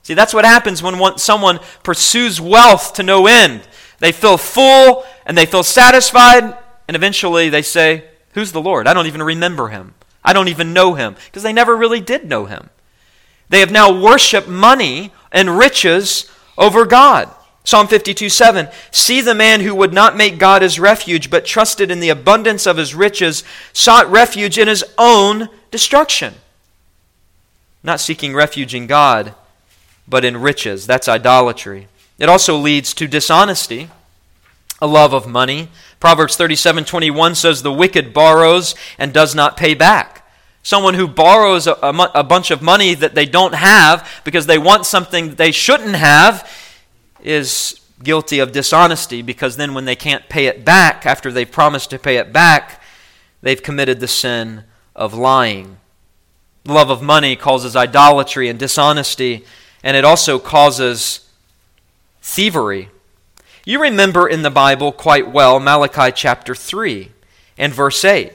See, 0.04 0.14
that's 0.14 0.34
what 0.34 0.44
happens 0.46 0.84
when 0.84 1.00
one, 1.00 1.18
someone 1.18 1.60
pursues 1.84 2.42
wealth 2.42 2.94
to 2.96 3.04
no 3.04 3.28
end. 3.28 3.62
They 4.00 4.12
feel 4.12 4.38
full 4.38 5.06
and 5.26 5.38
they 5.38 5.46
feel 5.46 5.64
satisfied, 5.64 6.58
and 6.90 6.96
eventually 6.96 7.50
they 7.50 7.62
say, 7.62 8.04
Who's 8.34 8.52
the 8.52 8.60
Lord? 8.60 8.88
I 8.88 8.96
don't 8.96 9.06
even 9.06 9.22
remember 9.22 9.68
him. 9.68 9.94
I 10.24 10.34
don't 10.34 10.48
even 10.48 10.74
know 10.74 10.96
him. 10.96 11.16
Because 11.26 11.44
they 11.44 11.54
never 11.54 11.78
really 11.78 12.02
did 12.02 12.28
know 12.28 12.46
him. 12.46 12.72
They 13.48 13.60
have 13.60 13.72
now 13.72 14.02
worshiped 14.02 14.48
money 14.48 15.14
and 15.32 15.60
riches 15.60 16.32
over 16.58 16.88
God. 16.88 17.30
Psalm 17.64 17.88
52 17.88 18.28
7 18.30 18.70
See 18.90 19.22
the 19.22 19.36
man 19.36 19.62
who 19.62 19.76
would 19.76 19.94
not 19.94 20.18
make 20.18 20.40
God 20.40 20.64
his 20.64 20.80
refuge, 20.80 21.30
but 21.30 21.46
trusted 21.46 21.92
in 21.92 22.00
the 22.00 22.10
abundance 22.10 22.66
of 22.66 22.78
his 22.78 22.96
riches, 22.96 23.44
sought 23.72 24.10
refuge 24.10 24.58
in 24.58 24.68
his 24.68 24.84
own 24.98 25.48
destruction. 25.70 26.34
Not 27.84 28.00
seeking 28.00 28.34
refuge 28.34 28.74
in 28.74 28.88
God, 28.88 29.36
but 30.08 30.26
in 30.26 30.38
riches. 30.38 30.88
That's 30.88 31.08
idolatry. 31.08 31.88
It 32.18 32.30
also 32.30 32.58
leads 32.58 32.96
to 32.96 33.08
dishonesty 33.08 33.92
a 34.82 34.88
love 34.88 35.14
of 35.14 35.28
money. 35.28 35.70
Proverbs 36.00 36.38
37:21 36.38 37.36
says 37.36 37.62
the 37.62 37.72
wicked 37.72 38.14
borrows 38.14 38.76
and 38.98 39.14
does 39.14 39.36
not 39.36 39.58
pay 39.58 39.74
back. 39.74 40.26
Someone 40.64 40.94
who 40.94 41.08
borrows 41.08 41.68
a, 41.68 41.74
a, 41.82 42.12
a, 42.16 42.24
bunch 42.24 42.52
of 42.52 42.62
money 42.62 42.94
that 42.94 43.16
they 43.16 43.26
don't 43.26 43.56
have 43.56 44.08
because 44.24 44.46
they 44.46 44.58
want 44.58 44.86
something 44.86 45.36
they 45.36 45.52
shouldn't 45.52 45.96
have 45.96 46.50
is 47.22 47.80
guilty 48.04 48.40
of 48.40 48.52
dishonesty 48.52 49.22
because 49.22 49.56
then 49.56 49.74
when 49.74 49.86
they 49.86 49.96
can't 49.96 50.28
pay 50.30 50.46
it 50.48 50.66
back 50.66 51.06
after 51.06 51.32
they've 51.32 51.52
promised 51.52 51.90
to 51.90 52.00
pay 52.00 52.18
it 52.18 52.34
back, 52.34 52.82
they've 53.42 53.64
committed 53.64 54.00
the 54.00 54.08
sin 54.08 54.64
of 54.96 55.14
lying. 55.14 55.78
Love 56.66 56.90
of 56.90 57.02
money 57.02 57.36
causes 57.36 57.76
idolatry 57.76 58.50
and 58.50 58.60
dishonesty, 58.60 59.46
and 59.82 59.96
it 59.96 60.06
also 60.06 60.38
causes 60.38 61.30
thievery. 62.22 62.90
You 63.70 63.80
remember 63.80 64.28
in 64.28 64.42
the 64.42 64.50
Bible 64.50 64.92
quite 64.92 65.30
well 65.30 65.60
Malachi 65.60 66.12
chapter 66.12 66.56
3 66.56 67.12
and 67.56 67.72
verse 67.72 68.04
8. 68.04 68.34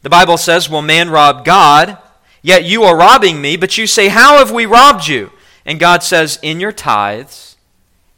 The 0.00 0.08
Bible 0.08 0.38
says, 0.38 0.70
Will 0.70 0.80
man 0.80 1.10
rob 1.10 1.44
God? 1.44 1.98
Yet 2.40 2.64
you 2.64 2.82
are 2.84 2.96
robbing 2.96 3.42
me, 3.42 3.58
but 3.58 3.76
you 3.76 3.86
say, 3.86 4.08
How 4.08 4.38
have 4.38 4.50
we 4.50 4.64
robbed 4.64 5.06
you? 5.06 5.32
And 5.66 5.78
God 5.78 6.02
says, 6.02 6.38
In 6.40 6.60
your 6.60 6.72
tithes 6.72 7.58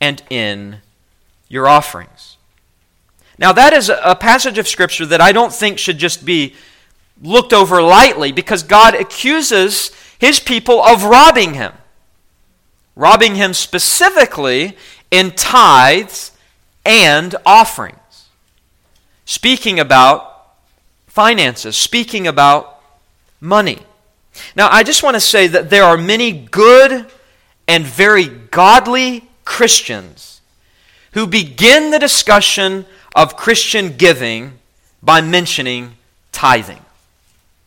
and 0.00 0.22
in 0.30 0.82
your 1.48 1.66
offerings. 1.66 2.36
Now, 3.38 3.50
that 3.50 3.72
is 3.72 3.88
a 3.88 4.14
passage 4.14 4.56
of 4.56 4.68
Scripture 4.68 5.06
that 5.06 5.20
I 5.20 5.32
don't 5.32 5.52
think 5.52 5.80
should 5.80 5.98
just 5.98 6.24
be 6.24 6.54
looked 7.20 7.52
over 7.52 7.82
lightly 7.82 8.30
because 8.30 8.62
God 8.62 8.94
accuses 8.94 9.90
his 10.20 10.38
people 10.38 10.80
of 10.80 11.02
robbing 11.02 11.54
him. 11.54 11.72
Robbing 12.94 13.34
him 13.34 13.52
specifically 13.52 14.76
in 15.10 15.32
tithes 15.32 16.30
and 16.86 17.34
offerings. 17.44 18.28
Speaking 19.24 19.78
about 19.78 20.54
finances, 21.08 21.76
speaking 21.76 22.26
about 22.26 22.80
money. 23.40 23.80
Now, 24.54 24.68
I 24.70 24.82
just 24.82 25.02
want 25.02 25.14
to 25.14 25.20
say 25.20 25.46
that 25.48 25.68
there 25.68 25.84
are 25.84 25.96
many 25.96 26.32
good 26.32 27.06
and 27.66 27.84
very 27.84 28.26
godly 28.26 29.28
Christians 29.44 30.40
who 31.12 31.26
begin 31.26 31.90
the 31.90 31.98
discussion 31.98 32.86
of 33.14 33.36
Christian 33.36 33.96
giving 33.96 34.58
by 35.02 35.20
mentioning 35.20 35.94
tithing. 36.32 36.80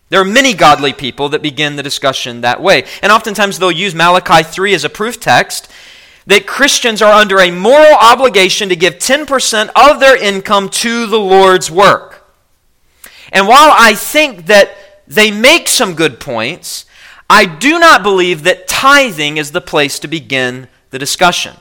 There 0.09 0.21
are 0.21 0.25
many 0.25 0.53
godly 0.53 0.93
people 0.93 1.29
that 1.29 1.41
begin 1.41 1.75
the 1.75 1.83
discussion 1.83 2.41
that 2.41 2.61
way. 2.61 2.85
And 3.01 3.11
oftentimes 3.11 3.59
they'll 3.59 3.71
use 3.71 3.93
Malachi 3.93 4.43
3 4.43 4.73
as 4.73 4.83
a 4.83 4.89
proof 4.89 5.19
text 5.19 5.69
that 6.27 6.47
Christians 6.47 7.01
are 7.01 7.13
under 7.13 7.39
a 7.39 7.51
moral 7.51 7.95
obligation 7.95 8.69
to 8.69 8.75
give 8.75 8.95
10% 8.95 9.69
of 9.75 9.99
their 9.99 10.15
income 10.15 10.69
to 10.69 11.07
the 11.07 11.19
Lord's 11.19 11.71
work. 11.71 12.27
And 13.31 13.47
while 13.47 13.71
I 13.71 13.93
think 13.95 14.47
that 14.47 14.75
they 15.07 15.31
make 15.31 15.67
some 15.67 15.95
good 15.95 16.19
points, 16.19 16.85
I 17.29 17.45
do 17.45 17.79
not 17.79 18.03
believe 18.03 18.43
that 18.43 18.67
tithing 18.67 19.37
is 19.37 19.51
the 19.51 19.61
place 19.61 19.99
to 19.99 20.07
begin 20.07 20.67
the 20.89 20.99
discussion. 20.99 21.55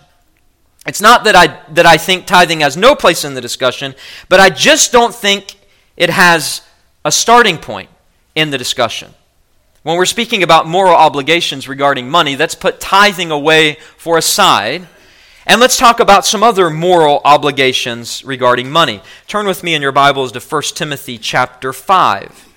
It's 0.87 1.01
not 1.01 1.25
that 1.25 1.37
I, 1.37 1.61
that 1.75 1.85
I 1.85 1.99
think 1.99 2.27
tithing 2.27 2.61
has 2.61 2.77
no 2.77 2.95
place 2.95 3.25
in 3.25 3.35
the 3.35 3.41
discussion, 3.41 3.95
but 4.29 4.41
I 4.41 4.49
just 4.49 4.93
don't 4.93 5.15
think 5.15 5.57
it 5.97 6.09
has 6.09 6.63
a 7.05 7.13
starting 7.13 7.59
point 7.59 7.91
in 8.35 8.51
the 8.51 8.59
discussion. 8.59 9.13
When 9.89 9.97
we're 9.97 10.05
speaking 10.05 10.43
about 10.43 10.67
moral 10.67 10.95
obligations 10.95 11.67
regarding 11.67 12.11
money, 12.11 12.37
let's 12.37 12.55
put 12.55 12.79
tithing 12.79 13.31
away 13.31 13.79
for 13.97 14.19
a 14.19 14.21
side. 14.21 14.87
And 15.47 15.63
let's 15.63 15.79
talk 15.79 15.99
about 15.99 16.27
some 16.27 16.43
other 16.43 16.69
moral 16.69 17.23
obligations 17.25 18.23
regarding 18.23 18.71
money. 18.71 19.01
Turn 19.29 19.47
with 19.47 19.63
me 19.63 19.75
in 19.75 19.81
your 19.81 19.93
Bibles 19.93 20.33
to 20.33 20.41
1 20.41 20.63
Timothy 20.75 21.17
chapter 21.17 21.73
5. 21.73 22.49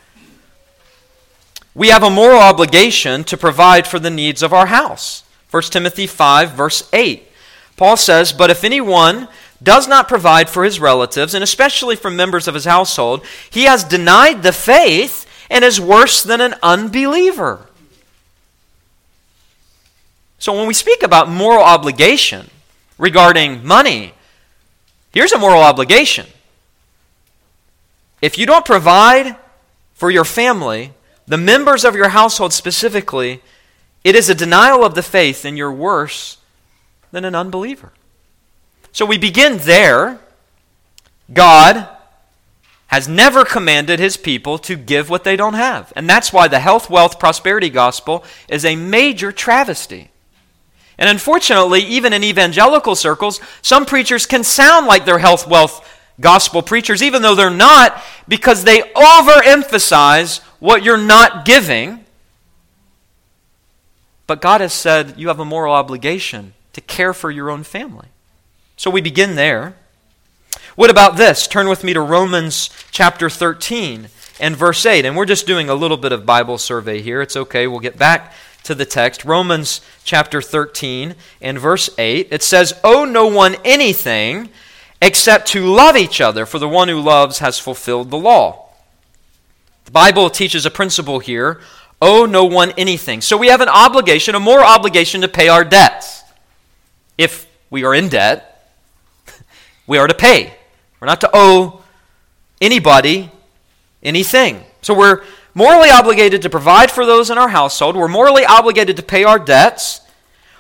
We 1.74 1.88
have 1.88 2.04
a 2.04 2.10
moral 2.10 2.41
obligation 2.41 3.24
to 3.24 3.38
provide 3.38 3.88
for 3.88 3.98
the 3.98 4.10
needs 4.10 4.44
of 4.44 4.52
our 4.52 4.65
house. 4.65 5.24
1 5.52 5.63
Timothy 5.63 6.08
5, 6.08 6.52
verse 6.52 6.89
8. 6.91 7.30
Paul 7.78 7.96
says, 7.96 8.34
But 8.34 8.50
if 8.50 8.65
anyone 8.65 9.30
does 9.63 9.88
not 9.88 10.10
provide 10.10 10.50
for 10.50 10.65
his 10.65 10.82
relatives, 10.82 11.34
and 11.34 11.46
especially 11.46 11.96
for 11.96 12.12
members 12.12 12.50
of 12.50 12.56
his 12.56 12.65
household, 12.65 13.26
he 13.50 13.63
has 13.63 13.86
denied 13.86 14.44
the 14.44 14.52
faith 14.52 15.28
and 15.52 15.66
is 15.66 15.82
worse 15.82 16.24
than 16.24 16.40
an 16.40 16.56
unbeliever. 16.64 17.68
So 20.40 20.58
when 20.58 20.66
we 20.66 20.74
speak 20.74 21.04
about 21.04 21.30
moral 21.30 21.62
obligation 21.62 22.50
regarding 22.98 23.64
money, 23.68 24.14
here's 25.14 25.34
a 25.34 25.38
moral 25.38 25.62
obligation. 25.62 26.26
If 28.22 28.38
you 28.38 28.46
don't 28.46 28.66
provide 28.66 29.36
for 29.94 30.10
your 30.10 30.24
family, 30.24 30.94
the 31.28 31.38
members 31.38 31.84
of 31.84 31.96
your 31.96 32.10
household 32.10 32.54
specifically, 32.54 33.42
it 34.06 34.16
is 34.16 34.30
a 34.30 34.36
denial 34.36 34.86
of 34.86 34.96
the 34.96 35.04
faith 35.04 35.44
and 35.44 35.58
you're 35.58 35.72
worse 35.72 36.38
than 37.12 37.26
an 37.26 37.36
unbeliever. 37.36 37.92
So 38.94 39.06
we 39.06 39.18
begin 39.18 39.58
there. 39.60 40.20
God 41.32 41.90
has 42.91 43.08
never 43.08 43.45
commanded 43.45 43.99
his 43.99 44.17
people 44.17 44.58
to 44.58 44.75
give 44.75 45.10
what 45.10 45.23
they 45.23 45.38
don't 45.38 45.54
have. 45.54 45.93
And 45.95 46.10
that's 46.10 46.34
why 46.34 46.49
the 46.49 46.60
health, 46.60 46.89
wealth, 46.89 47.19
prosperity 47.19 47.69
gospel 47.69 48.23
is 48.49 48.65
a 48.65 48.75
major 48.75 49.32
travesty. 49.32 50.10
And 50.97 51.10
unfortunately, 51.10 51.82
even 51.82 52.12
in 52.12 52.23
evangelical 52.23 52.95
circles, 52.95 53.39
some 53.62 53.86
preachers 53.86 54.25
can 54.25 54.43
sound 54.43 54.88
like 54.88 55.06
they're 55.06 55.19
health, 55.19 55.47
wealth, 55.47 55.88
gospel 56.19 56.62
preachers, 56.62 57.01
even 57.01 57.21
though 57.21 57.34
they're 57.34 57.49
not, 57.49 58.04
because 58.27 58.65
they 58.65 58.82
overemphasize 58.82 60.39
what 60.60 60.84
you're 60.84 60.97
not 60.97 61.45
giving. 61.45 62.04
But 64.27 64.41
God 64.41 64.62
has 64.62 64.73
said 64.73 65.15
you 65.17 65.30
have 65.30 65.39
a 65.39 65.45
moral 65.45 65.73
obligation 65.73 66.54
to 66.73 66.82
care 66.82 67.13
for 67.13 67.32
your 67.32 67.49
own 67.49 67.63
family. 67.63 68.10
So 68.75 68.91
we 68.91 69.01
begin 69.01 69.36
there. 69.36 69.75
What 70.82 70.89
about 70.89 71.15
this? 71.15 71.46
Turn 71.46 71.70
with 71.70 71.84
me 71.84 71.94
to 71.94 72.02
Romans 72.02 72.72
chapter 72.89 73.30
13 73.30 74.10
and 74.39 74.58
verse 74.58 74.84
8. 74.84 75.06
And 75.06 75.15
we're 75.15 75.28
just 75.28 75.46
doing 75.46 75.70
a 75.70 75.76
little 75.76 75.96
bit 75.96 76.12
of 76.12 76.26
Bible 76.26 76.58
survey 76.58 77.04
here. 77.04 77.22
It's 77.22 77.36
okay. 77.36 77.67
We'll 77.67 77.80
get 77.80 78.00
back 78.00 78.34
to 78.63 78.74
the 78.74 78.84
text. 78.84 79.24
Romans 79.24 79.82
chapter 80.04 80.41
13 80.41 81.13
and 81.39 81.60
verse 81.60 81.91
8. 82.00 82.30
It 82.32 82.41
says, 82.41 82.74
Owe 82.84 83.06
no 83.06 83.28
one 83.28 83.58
anything 83.63 84.50
except 85.04 85.50
to 85.50 85.63
love 85.67 85.96
each 85.96 86.20
other, 86.20 86.48
for 86.48 86.58
the 86.58 86.67
one 86.67 86.88
who 86.88 87.00
loves 87.00 87.38
has 87.38 87.60
fulfilled 87.60 88.10
the 88.10 88.17
law. 88.17 88.70
The 89.86 89.91
Bible 89.91 90.32
teaches 90.32 90.65
a 90.65 90.72
principle 90.72 91.20
here 91.20 91.62
owe 92.02 92.26
no 92.26 92.46
one 92.46 92.72
anything. 92.72 93.22
So 93.22 93.38
we 93.38 93.50
have 93.50 93.62
an 93.62 93.70
obligation, 93.70 94.34
a 94.34 94.39
moral 94.39 94.65
obligation 94.65 95.22
to 95.22 95.28
pay 95.28 95.48
our 95.48 95.63
debts. 95.63 96.24
If 97.20 97.48
we 97.70 97.84
are 97.84 97.94
in 97.94 98.10
debt, 98.10 98.67
we 99.86 100.00
are 100.00 100.08
to 100.08 100.15
pay. 100.15 100.56
We're 101.02 101.08
not 101.08 101.22
to 101.22 101.30
owe 101.34 101.82
anybody 102.62 103.32
anything. 104.04 104.64
So 104.84 104.94
we're 104.94 105.24
morally 105.54 105.90
obligated 105.90 106.44
to 106.44 106.50
provide 106.50 106.92
for 106.92 107.06
those 107.06 107.30
in 107.30 107.38
our 107.38 107.50
household. 107.50 107.96
We're 107.96 108.08
morally 108.08 108.46
obligated 108.46 108.96
to 108.98 109.04
pay 109.04 109.24
our 109.24 109.40
debts. 109.40 110.02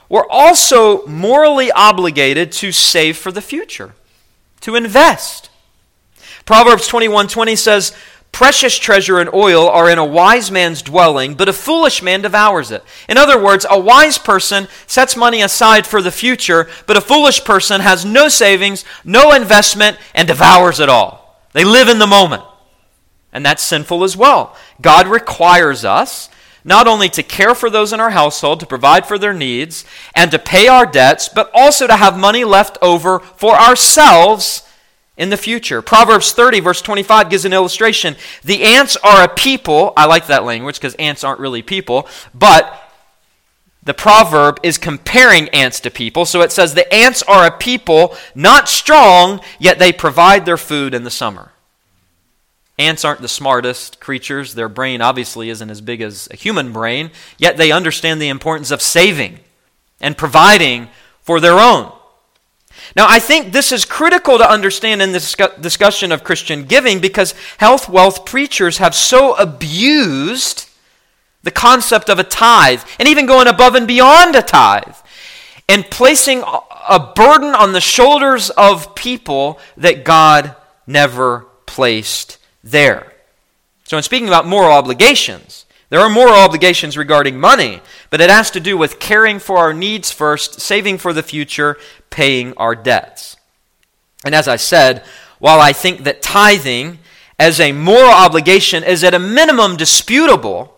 We're 0.09 0.27
also 0.27 1.05
morally 1.05 1.71
obligated 1.71 2.51
to 2.53 2.71
save 2.71 3.17
for 3.17 3.31
the 3.31 3.41
future 3.41 3.93
to 4.61 4.75
invest. 4.75 5.49
Proverbs 6.45 6.89
21:20 6.89 7.55
says, 7.57 7.95
"Precious 8.31 8.77
treasure 8.77 9.19
and 9.19 9.29
oil 9.33 9.67
are 9.69 9.89
in 9.89 9.97
a 9.97 10.05
wise 10.05 10.49
man's 10.49 10.81
dwelling, 10.81 11.35
but 11.35 11.49
a 11.49 11.53
foolish 11.53 12.01
man 12.01 12.21
devours 12.21 12.71
it." 12.71 12.83
In 13.07 13.17
other 13.17 13.37
words, 13.37 13.65
a 13.69 13.79
wise 13.79 14.17
person 14.17 14.67
sets 14.87 15.15
money 15.15 15.41
aside 15.41 15.85
for 15.85 16.01
the 16.01 16.11
future, 16.11 16.69
but 16.87 16.97
a 16.97 17.01
foolish 17.01 17.43
person 17.43 17.81
has 17.81 18.05
no 18.05 18.29
savings, 18.29 18.85
no 19.03 19.33
investment, 19.33 19.97
and 20.15 20.27
devours 20.27 20.79
it 20.79 20.89
all. 20.89 21.43
They 21.53 21.63
live 21.63 21.89
in 21.89 21.99
the 21.99 22.07
moment. 22.07 22.43
And 23.33 23.45
that's 23.45 23.63
sinful 23.63 24.03
as 24.03 24.17
well. 24.17 24.55
God 24.81 25.07
requires 25.07 25.85
us 25.85 26.29
not 26.63 26.87
only 26.87 27.09
to 27.09 27.23
care 27.23 27.55
for 27.55 27.69
those 27.69 27.91
in 27.91 27.99
our 27.99 28.11
household, 28.11 28.59
to 28.59 28.65
provide 28.65 29.07
for 29.07 29.17
their 29.17 29.33
needs, 29.33 29.83
and 30.13 30.29
to 30.31 30.37
pay 30.37 30.67
our 30.67 30.85
debts, 30.85 31.27
but 31.27 31.49
also 31.53 31.87
to 31.87 31.95
have 31.95 32.17
money 32.17 32.43
left 32.43 32.77
over 32.81 33.19
for 33.19 33.55
ourselves 33.55 34.63
in 35.21 35.29
the 35.29 35.37
future. 35.37 35.83
Proverbs 35.83 36.31
30, 36.31 36.61
verse 36.61 36.81
25, 36.81 37.29
gives 37.29 37.45
an 37.45 37.53
illustration. 37.53 38.15
The 38.43 38.63
ants 38.63 38.97
are 38.97 39.23
a 39.23 39.27
people. 39.27 39.93
I 39.95 40.07
like 40.07 40.25
that 40.27 40.43
language 40.43 40.77
because 40.77 40.95
ants 40.95 41.23
aren't 41.23 41.39
really 41.39 41.61
people, 41.61 42.07
but 42.33 42.91
the 43.83 43.93
proverb 43.93 44.59
is 44.63 44.79
comparing 44.79 45.47
ants 45.49 45.79
to 45.81 45.91
people. 45.91 46.25
So 46.25 46.41
it 46.41 46.51
says, 46.51 46.73
The 46.73 46.91
ants 46.91 47.21
are 47.21 47.45
a 47.45 47.55
people 47.55 48.17
not 48.33 48.67
strong, 48.67 49.41
yet 49.59 49.77
they 49.77 49.93
provide 49.93 50.47
their 50.47 50.57
food 50.57 50.95
in 50.95 51.03
the 51.03 51.11
summer. 51.11 51.51
Ants 52.79 53.05
aren't 53.05 53.21
the 53.21 53.27
smartest 53.27 53.99
creatures. 53.99 54.55
Their 54.55 54.69
brain 54.69 55.03
obviously 55.03 55.51
isn't 55.51 55.69
as 55.69 55.81
big 55.81 56.01
as 56.01 56.29
a 56.31 56.35
human 56.35 56.73
brain, 56.73 57.11
yet 57.37 57.57
they 57.57 57.71
understand 57.71 58.19
the 58.19 58.29
importance 58.29 58.71
of 58.71 58.81
saving 58.81 59.39
and 59.99 60.17
providing 60.17 60.89
for 61.21 61.39
their 61.39 61.59
own. 61.59 61.91
Now, 62.95 63.05
I 63.07 63.19
think 63.19 63.53
this 63.53 63.71
is 63.71 63.85
critical 63.85 64.37
to 64.37 64.49
understand 64.49 65.01
in 65.01 65.11
this 65.11 65.35
discussion 65.59 66.11
of 66.11 66.23
Christian 66.23 66.65
giving 66.65 66.99
because 66.99 67.33
health 67.57 67.87
wealth 67.87 68.25
preachers 68.25 68.79
have 68.79 68.93
so 68.93 69.35
abused 69.35 70.69
the 71.43 71.51
concept 71.51 72.09
of 72.09 72.19
a 72.19 72.23
tithe 72.23 72.81
and 72.99 73.07
even 73.07 73.25
going 73.25 73.47
above 73.47 73.75
and 73.75 73.87
beyond 73.87 74.35
a 74.35 74.41
tithe 74.41 74.95
and 75.69 75.89
placing 75.89 76.43
a 76.43 76.99
burden 77.15 77.55
on 77.55 77.71
the 77.71 77.81
shoulders 77.81 78.49
of 78.51 78.93
people 78.93 79.59
that 79.77 80.03
God 80.03 80.55
never 80.85 81.45
placed 81.65 82.37
there. 82.63 83.13
So, 83.85 83.97
in 83.97 84.03
speaking 84.03 84.27
about 84.27 84.45
moral 84.45 84.71
obligations, 84.71 85.65
there 85.89 85.99
are 85.99 86.09
moral 86.09 86.35
obligations 86.35 86.97
regarding 86.97 87.39
money, 87.39 87.81
but 88.09 88.21
it 88.21 88.29
has 88.29 88.51
to 88.51 88.59
do 88.59 88.77
with 88.77 88.99
caring 88.99 89.39
for 89.39 89.57
our 89.57 89.73
needs 89.73 90.11
first, 90.11 90.61
saving 90.61 90.97
for 90.97 91.11
the 91.11 91.23
future, 91.23 91.77
paying 92.11 92.53
our 92.57 92.75
debts. 92.75 93.37
And 94.23 94.35
as 94.35 94.47
I 94.47 94.57
said, 94.57 95.03
while 95.39 95.59
I 95.59 95.73
think 95.73 96.03
that 96.03 96.21
tithing 96.21 96.99
as 97.39 97.59
a 97.59 97.71
moral 97.71 98.11
obligation 98.11 98.83
is 98.83 99.03
at 99.03 99.15
a 99.15 99.19
minimum 99.19 99.75
disputable, 99.75 100.77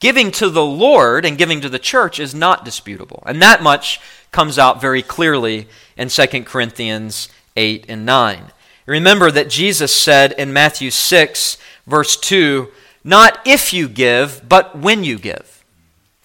giving 0.00 0.30
to 0.32 0.48
the 0.48 0.64
Lord 0.64 1.26
and 1.26 1.36
giving 1.36 1.60
to 1.60 1.68
the 1.68 1.78
church 1.78 2.18
is 2.18 2.34
not 2.34 2.64
disputable. 2.64 3.22
And 3.26 3.42
that 3.42 3.62
much 3.62 4.00
comes 4.30 4.58
out 4.58 4.80
very 4.80 5.02
clearly 5.02 5.68
in 5.96 6.08
2 6.08 6.26
Corinthians 6.44 7.28
8 7.56 7.84
and 7.88 8.06
9. 8.06 8.46
Remember 8.86 9.30
that 9.30 9.50
Jesus 9.50 9.94
said 9.94 10.32
in 10.32 10.52
Matthew 10.52 10.90
6, 10.90 11.58
verse 11.86 12.16
2, 12.16 12.68
not 13.04 13.38
if 13.46 13.72
you 13.72 13.88
give, 13.88 14.48
but 14.48 14.76
when 14.76 15.04
you 15.04 15.18
give. 15.18 15.64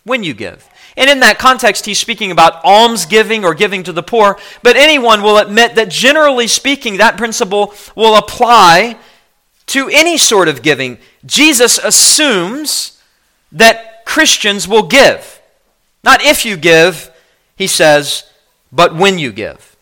When 0.04 0.24
you 0.24 0.34
give. 0.34 0.68
And 0.98 1.10
in 1.12 1.20
that 1.20 1.38
context, 1.38 1.86
he's 1.86 2.00
speaking 2.00 2.32
about 2.32 2.66
almsgiving 2.66 3.46
or 3.46 3.54
giving 3.54 3.84
to 3.84 3.94
the 3.94 4.04
poor. 4.04 4.38
But 4.64 4.76
anyone 4.76 5.22
will 5.22 5.38
admit 5.38 5.76
that 5.76 5.90
generally 5.90 6.48
speaking, 6.48 6.98
that 6.98 7.18
principle 7.18 7.74
will 7.96 8.18
apply 8.18 8.98
to 9.68 9.90
any 9.90 10.18
sort 10.18 10.48
of 10.48 10.64
giving. 10.64 10.98
Jesus 11.24 11.78
assumes 11.78 13.00
that 13.52 14.06
Christians 14.06 14.68
will 14.68 14.88
give. 14.88 15.40
Not 16.04 16.24
if 16.24 16.46
you 16.46 16.58
give, 16.58 17.12
he 17.56 17.68
says, 17.68 18.24
but 18.72 18.96
when 18.96 19.20
you 19.20 19.32
give. 19.32 19.76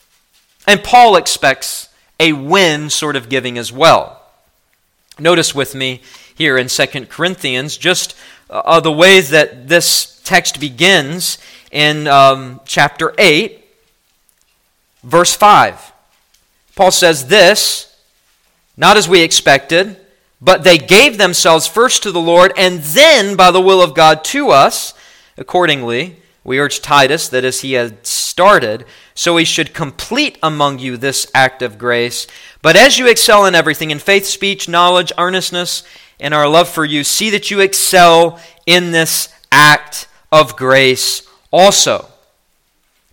And 0.67 0.83
Paul 0.83 1.15
expects 1.15 1.89
a 2.19 2.33
when 2.33 2.89
sort 2.89 3.15
of 3.15 3.29
giving 3.29 3.57
as 3.57 3.71
well. 3.71 4.21
Notice 5.17 5.55
with 5.55 5.75
me 5.75 6.01
here 6.35 6.57
in 6.57 6.67
2 6.67 7.05
Corinthians 7.05 7.77
just 7.77 8.15
uh, 8.49 8.79
the 8.79 8.91
way 8.91 9.21
that 9.21 9.67
this 9.67 10.21
text 10.23 10.59
begins 10.59 11.37
in 11.71 12.07
um, 12.07 12.61
chapter 12.65 13.13
8, 13.17 13.63
verse 15.03 15.33
5. 15.35 15.93
Paul 16.75 16.91
says 16.91 17.27
this, 17.27 17.95
not 18.77 18.97
as 18.97 19.07
we 19.07 19.21
expected, 19.21 19.97
but 20.41 20.63
they 20.63 20.77
gave 20.77 21.17
themselves 21.17 21.67
first 21.67 22.03
to 22.03 22.11
the 22.11 22.19
Lord 22.19 22.53
and 22.57 22.79
then 22.79 23.35
by 23.35 23.51
the 23.51 23.61
will 23.61 23.81
of 23.81 23.95
God 23.95 24.23
to 24.25 24.49
us. 24.49 24.93
Accordingly, 25.37 26.17
we 26.43 26.59
urge 26.59 26.81
Titus 26.81 27.27
that 27.29 27.43
as 27.43 27.61
he 27.61 27.73
had 27.73 28.05
started, 28.05 28.85
so 29.15 29.37
he 29.37 29.45
should 29.45 29.73
complete 29.73 30.37
among 30.43 30.79
you 30.79 30.97
this 30.97 31.25
act 31.33 31.61
of 31.61 31.77
grace. 31.77 32.27
But 32.61 32.75
as 32.75 32.99
you 32.99 33.07
excel 33.07 33.45
in 33.45 33.55
everything, 33.55 33.91
in 33.91 33.99
faith, 33.99 34.25
speech, 34.25 34.69
knowledge, 34.69 35.11
earnestness, 35.17 35.83
and 36.19 36.33
our 36.33 36.47
love 36.47 36.69
for 36.69 36.85
you, 36.85 37.03
see 37.03 37.29
that 37.31 37.51
you 37.51 37.59
excel 37.59 38.39
in 38.65 38.91
this 38.91 39.29
act 39.51 40.07
of 40.31 40.55
grace 40.55 41.27
also. 41.51 42.07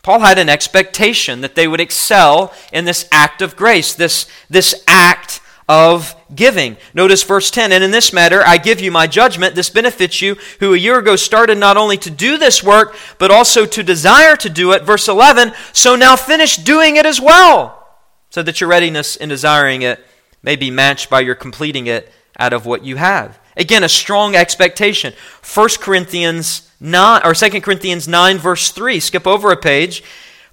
Paul 0.02 0.20
had 0.20 0.38
an 0.38 0.48
expectation 0.48 1.42
that 1.42 1.54
they 1.54 1.68
would 1.68 1.80
excel 1.80 2.52
in 2.72 2.84
this 2.84 3.08
act 3.12 3.40
of 3.40 3.54
grace, 3.54 3.94
this, 3.94 4.26
this 4.50 4.82
act 4.88 5.40
of 5.68 6.16
giving. 6.34 6.76
Notice 6.92 7.22
verse 7.22 7.50
10 7.50 7.70
And 7.70 7.84
in 7.84 7.92
this 7.92 8.12
matter, 8.12 8.42
I 8.44 8.58
give 8.58 8.80
you 8.80 8.90
my 8.90 9.06
judgment. 9.06 9.54
This 9.54 9.70
benefits 9.70 10.20
you, 10.20 10.36
who 10.58 10.74
a 10.74 10.78
year 10.78 10.98
ago 10.98 11.14
started 11.14 11.56
not 11.56 11.76
only 11.76 11.96
to 11.98 12.10
do 12.10 12.36
this 12.36 12.64
work, 12.64 12.96
but 13.18 13.30
also 13.30 13.64
to 13.64 13.82
desire 13.82 14.34
to 14.36 14.50
do 14.50 14.72
it. 14.72 14.82
Verse 14.82 15.06
11 15.08 15.52
So 15.72 15.94
now 15.94 16.16
finish 16.16 16.56
doing 16.56 16.96
it 16.96 17.06
as 17.06 17.20
well, 17.20 17.86
so 18.30 18.42
that 18.42 18.60
your 18.60 18.70
readiness 18.70 19.14
in 19.14 19.28
desiring 19.28 19.82
it 19.82 20.04
may 20.42 20.56
be 20.56 20.70
matched 20.70 21.08
by 21.08 21.20
your 21.20 21.36
completing 21.36 21.86
it 21.86 22.12
out 22.38 22.52
of 22.52 22.66
what 22.66 22.84
you 22.84 22.96
have. 22.96 23.38
Again, 23.56 23.84
a 23.84 23.88
strong 23.88 24.34
expectation. 24.34 25.12
1 25.54 25.68
Corinthians 25.80 26.70
9 26.80 27.20
or 27.24 27.34
2 27.34 27.60
Corinthians 27.60 28.08
9 28.08 28.38
verse 28.38 28.70
3. 28.70 29.00
Skip 29.00 29.26
over 29.26 29.50
a 29.50 29.56
page. 29.56 30.02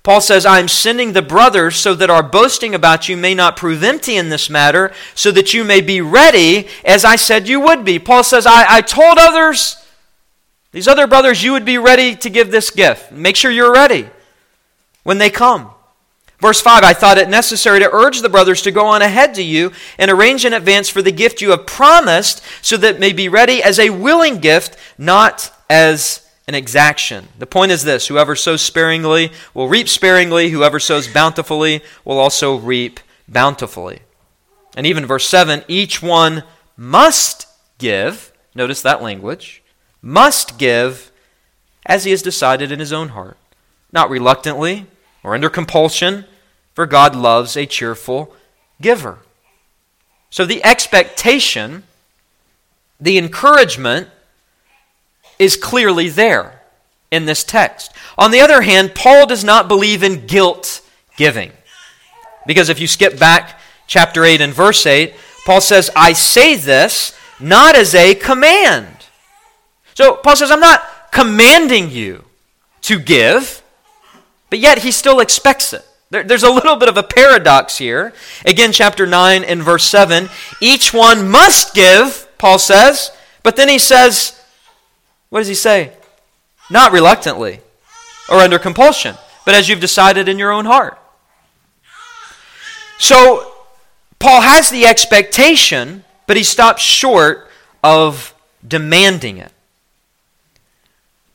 Paul 0.03 0.21
says, 0.21 0.45
I 0.45 0.59
am 0.59 0.67
sending 0.67 1.13
the 1.13 1.21
brothers 1.21 1.75
so 1.75 1.93
that 1.95 2.09
our 2.09 2.23
boasting 2.23 2.73
about 2.73 3.09
you 3.09 3.17
may 3.17 3.35
not 3.35 3.57
prove 3.57 3.83
empty 3.83 4.15
in 4.15 4.29
this 4.29 4.49
matter, 4.49 4.93
so 5.13 5.29
that 5.31 5.53
you 5.53 5.63
may 5.63 5.81
be 5.81 5.99
ready 5.99 6.67
as 6.85 7.03
I 7.03 7.15
said 7.15 7.49
you 7.49 7.59
would 7.59 7.83
be. 7.83 7.99
Paul 7.99 8.23
says, 8.23 8.45
I, 8.47 8.77
I 8.77 8.81
told 8.81 9.17
others, 9.19 9.75
these 10.71 10.87
other 10.87 11.07
brothers, 11.07 11.43
you 11.43 11.51
would 11.51 11.65
be 11.65 11.77
ready 11.77 12.15
to 12.15 12.29
give 12.29 12.49
this 12.49 12.69
gift. 12.69 13.11
Make 13.11 13.35
sure 13.35 13.51
you're 13.51 13.73
ready 13.73 14.09
when 15.03 15.17
they 15.17 15.29
come. 15.29 15.71
Verse 16.39 16.61
5 16.61 16.83
I 16.83 16.93
thought 16.93 17.17
it 17.17 17.29
necessary 17.29 17.79
to 17.79 17.93
urge 17.93 18.21
the 18.21 18.29
brothers 18.29 18.61
to 18.63 18.71
go 18.71 18.85
on 18.85 19.01
ahead 19.01 19.35
to 19.35 19.43
you 19.43 19.71
and 19.97 20.09
arrange 20.09 20.45
in 20.45 20.53
advance 20.53 20.89
for 20.89 21.01
the 21.01 21.11
gift 21.11 21.41
you 21.41 21.51
have 21.51 21.65
promised, 21.65 22.41
so 22.61 22.77
that 22.77 22.95
it 22.95 22.99
may 22.99 23.13
be 23.13 23.27
ready 23.27 23.61
as 23.61 23.79
a 23.79 23.89
willing 23.89 24.39
gift, 24.39 24.77
not 24.97 25.51
as 25.69 26.25
an 26.47 26.55
exaction. 26.55 27.27
The 27.37 27.45
point 27.45 27.71
is 27.71 27.83
this 27.83 28.07
whoever 28.07 28.35
sows 28.35 28.61
sparingly 28.61 29.31
will 29.53 29.67
reap 29.67 29.89
sparingly, 29.89 30.49
whoever 30.49 30.79
sows 30.79 31.07
bountifully 31.07 31.83
will 32.05 32.17
also 32.17 32.55
reap 32.55 32.99
bountifully. 33.27 33.99
And 34.75 34.87
even 34.87 35.05
verse 35.05 35.27
7 35.27 35.63
each 35.67 36.01
one 36.01 36.43
must 36.77 37.47
give, 37.77 38.31
notice 38.55 38.81
that 38.81 39.01
language, 39.01 39.61
must 40.01 40.57
give 40.57 41.11
as 41.85 42.05
he 42.05 42.11
has 42.11 42.21
decided 42.21 42.71
in 42.71 42.79
his 42.79 42.93
own 42.93 43.09
heart, 43.09 43.37
not 43.91 44.09
reluctantly 44.09 44.87
or 45.23 45.33
under 45.33 45.49
compulsion, 45.49 46.25
for 46.73 46.85
God 46.85 47.15
loves 47.15 47.57
a 47.57 47.65
cheerful 47.65 48.35
giver. 48.81 49.19
So 50.29 50.45
the 50.45 50.63
expectation, 50.63 51.83
the 52.99 53.17
encouragement, 53.17 54.07
is 55.37 55.55
clearly 55.55 56.09
there 56.09 56.61
in 57.11 57.25
this 57.25 57.43
text. 57.43 57.91
On 58.17 58.31
the 58.31 58.41
other 58.41 58.61
hand, 58.61 58.93
Paul 58.93 59.25
does 59.25 59.43
not 59.43 59.67
believe 59.67 60.03
in 60.03 60.25
guilt 60.25 60.81
giving. 61.17 61.51
Because 62.45 62.69
if 62.69 62.79
you 62.79 62.87
skip 62.87 63.19
back 63.19 63.59
chapter 63.87 64.23
8 64.23 64.41
and 64.41 64.53
verse 64.53 64.85
8, 64.85 65.13
Paul 65.45 65.61
says, 65.61 65.89
I 65.95 66.13
say 66.13 66.55
this 66.55 67.17
not 67.39 67.75
as 67.75 67.95
a 67.95 68.15
command. 68.15 68.87
So 69.95 70.15
Paul 70.15 70.35
says, 70.35 70.51
I'm 70.51 70.59
not 70.59 70.83
commanding 71.11 71.89
you 71.89 72.25
to 72.81 72.99
give, 72.99 73.58
but 74.49 74.59
yet 74.59 74.79
he 74.79 74.91
still 74.91 75.19
expects 75.19 75.73
it. 75.73 75.85
There, 76.09 76.23
there's 76.23 76.43
a 76.43 76.51
little 76.51 76.75
bit 76.75 76.89
of 76.89 76.97
a 76.97 77.03
paradox 77.03 77.77
here. 77.77 78.13
Again, 78.45 78.71
chapter 78.71 79.05
9 79.05 79.43
and 79.43 79.61
verse 79.61 79.85
7 79.85 80.29
each 80.61 80.93
one 80.93 81.29
must 81.29 81.73
give, 81.73 82.27
Paul 82.37 82.59
says, 82.59 83.11
but 83.43 83.55
then 83.55 83.69
he 83.69 83.79
says, 83.79 84.39
what 85.29 85.39
does 85.39 85.47
he 85.47 85.55
say? 85.55 85.93
Not 86.69 86.91
reluctantly 86.91 87.61
or 88.29 88.37
under 88.37 88.59
compulsion, 88.59 89.15
but 89.45 89.55
as 89.55 89.69
you've 89.69 89.79
decided 89.79 90.27
in 90.27 90.37
your 90.39 90.51
own 90.51 90.65
heart. 90.65 90.99
So, 92.97 93.53
Paul 94.19 94.41
has 94.41 94.69
the 94.69 94.85
expectation, 94.85 96.03
but 96.27 96.35
he 96.35 96.43
stops 96.43 96.81
short 96.81 97.49
of 97.81 98.33
demanding 98.67 99.37
it. 99.37 99.53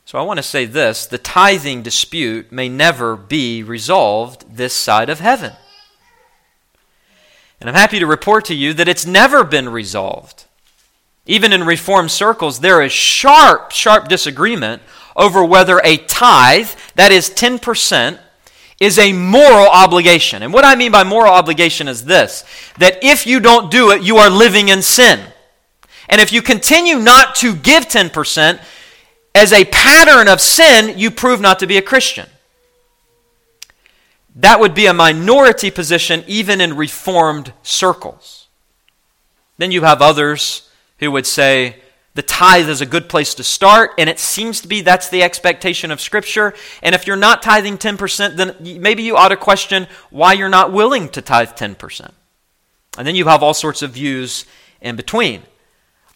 So, 0.07 0.19
I 0.19 0.21
want 0.21 0.37
to 0.37 0.43
say 0.43 0.65
this 0.65 1.07
the 1.07 1.17
tithing 1.17 1.81
dispute 1.81 2.51
may 2.51 2.69
never 2.69 3.15
be 3.15 3.63
resolved 3.63 4.55
this 4.55 4.73
side 4.73 5.09
of 5.09 5.19
heaven. 5.19 5.53
And 7.59 7.67
I'm 7.67 7.75
happy 7.75 7.97
to 7.97 8.05
report 8.05 8.45
to 8.45 8.55
you 8.55 8.73
that 8.73 8.87
it's 8.87 9.07
never 9.07 9.43
been 9.43 9.67
resolved. 9.67 10.45
Even 11.25 11.51
in 11.51 11.63
reform 11.63 12.07
circles, 12.07 12.59
there 12.59 12.83
is 12.83 12.91
sharp, 12.91 13.71
sharp 13.71 14.07
disagreement 14.07 14.83
over 15.15 15.43
whether 15.43 15.81
a 15.83 15.97
tithe, 15.97 16.69
that 16.93 17.11
is 17.11 17.31
10%, 17.31 18.19
is 18.79 18.99
a 18.99 19.11
moral 19.11 19.67
obligation. 19.67 20.43
And 20.43 20.53
what 20.53 20.65
I 20.65 20.75
mean 20.75 20.91
by 20.91 21.03
moral 21.03 21.33
obligation 21.33 21.87
is 21.87 22.05
this 22.05 22.43
that 22.77 23.03
if 23.03 23.25
you 23.25 23.39
don't 23.39 23.71
do 23.71 23.89
it, 23.89 24.03
you 24.03 24.17
are 24.17 24.29
living 24.29 24.69
in 24.69 24.83
sin. 24.83 25.19
And 26.07 26.21
if 26.21 26.31
you 26.31 26.43
continue 26.43 26.99
not 26.99 27.33
to 27.35 27.55
give 27.55 27.87
10% 27.87 28.59
as 29.35 29.51
a 29.51 29.65
pattern 29.65 30.29
of 30.29 30.39
sin, 30.39 30.97
you 30.97 31.11
prove 31.11 31.41
not 31.41 31.59
to 31.59 31.67
be 31.67 31.77
a 31.77 31.81
Christian. 31.81 32.27
That 34.33 34.61
would 34.61 34.73
be 34.73 34.85
a 34.85 34.93
minority 34.93 35.69
position 35.69 36.23
even 36.25 36.61
in 36.61 36.75
Reformed 36.75 37.53
circles. 37.61 38.47
Then 39.57 39.71
you 39.71 39.81
have 39.81 40.01
others 40.01 40.69
who 40.99 41.11
would 41.11 41.25
say 41.25 41.81
the 42.15 42.21
tithe 42.21 42.69
is 42.69 42.79
a 42.79 42.85
good 42.85 43.09
place 43.09 43.33
to 43.35 43.43
start, 43.43 43.91
and 43.97 44.09
it 44.09 44.19
seems 44.19 44.61
to 44.61 44.69
be 44.69 44.79
that's 44.79 45.09
the 45.09 45.21
expectation 45.21 45.91
of 45.91 45.99
Scripture. 45.99 46.53
And 46.81 46.95
if 46.95 47.05
you're 47.05 47.17
not 47.17 47.43
tithing 47.43 47.77
10%, 47.77 48.37
then 48.37 48.55
maybe 48.81 49.03
you 49.03 49.17
ought 49.17 49.29
to 49.29 49.37
question 49.37 49.87
why 50.11 50.31
you're 50.31 50.47
not 50.47 50.71
willing 50.71 51.09
to 51.09 51.21
tithe 51.21 51.49
10%. 51.49 52.11
And 52.97 53.05
then 53.05 53.15
you 53.15 53.25
have 53.25 53.43
all 53.43 53.53
sorts 53.53 53.81
of 53.81 53.91
views 53.91 54.45
in 54.79 54.95
between. 54.95 55.43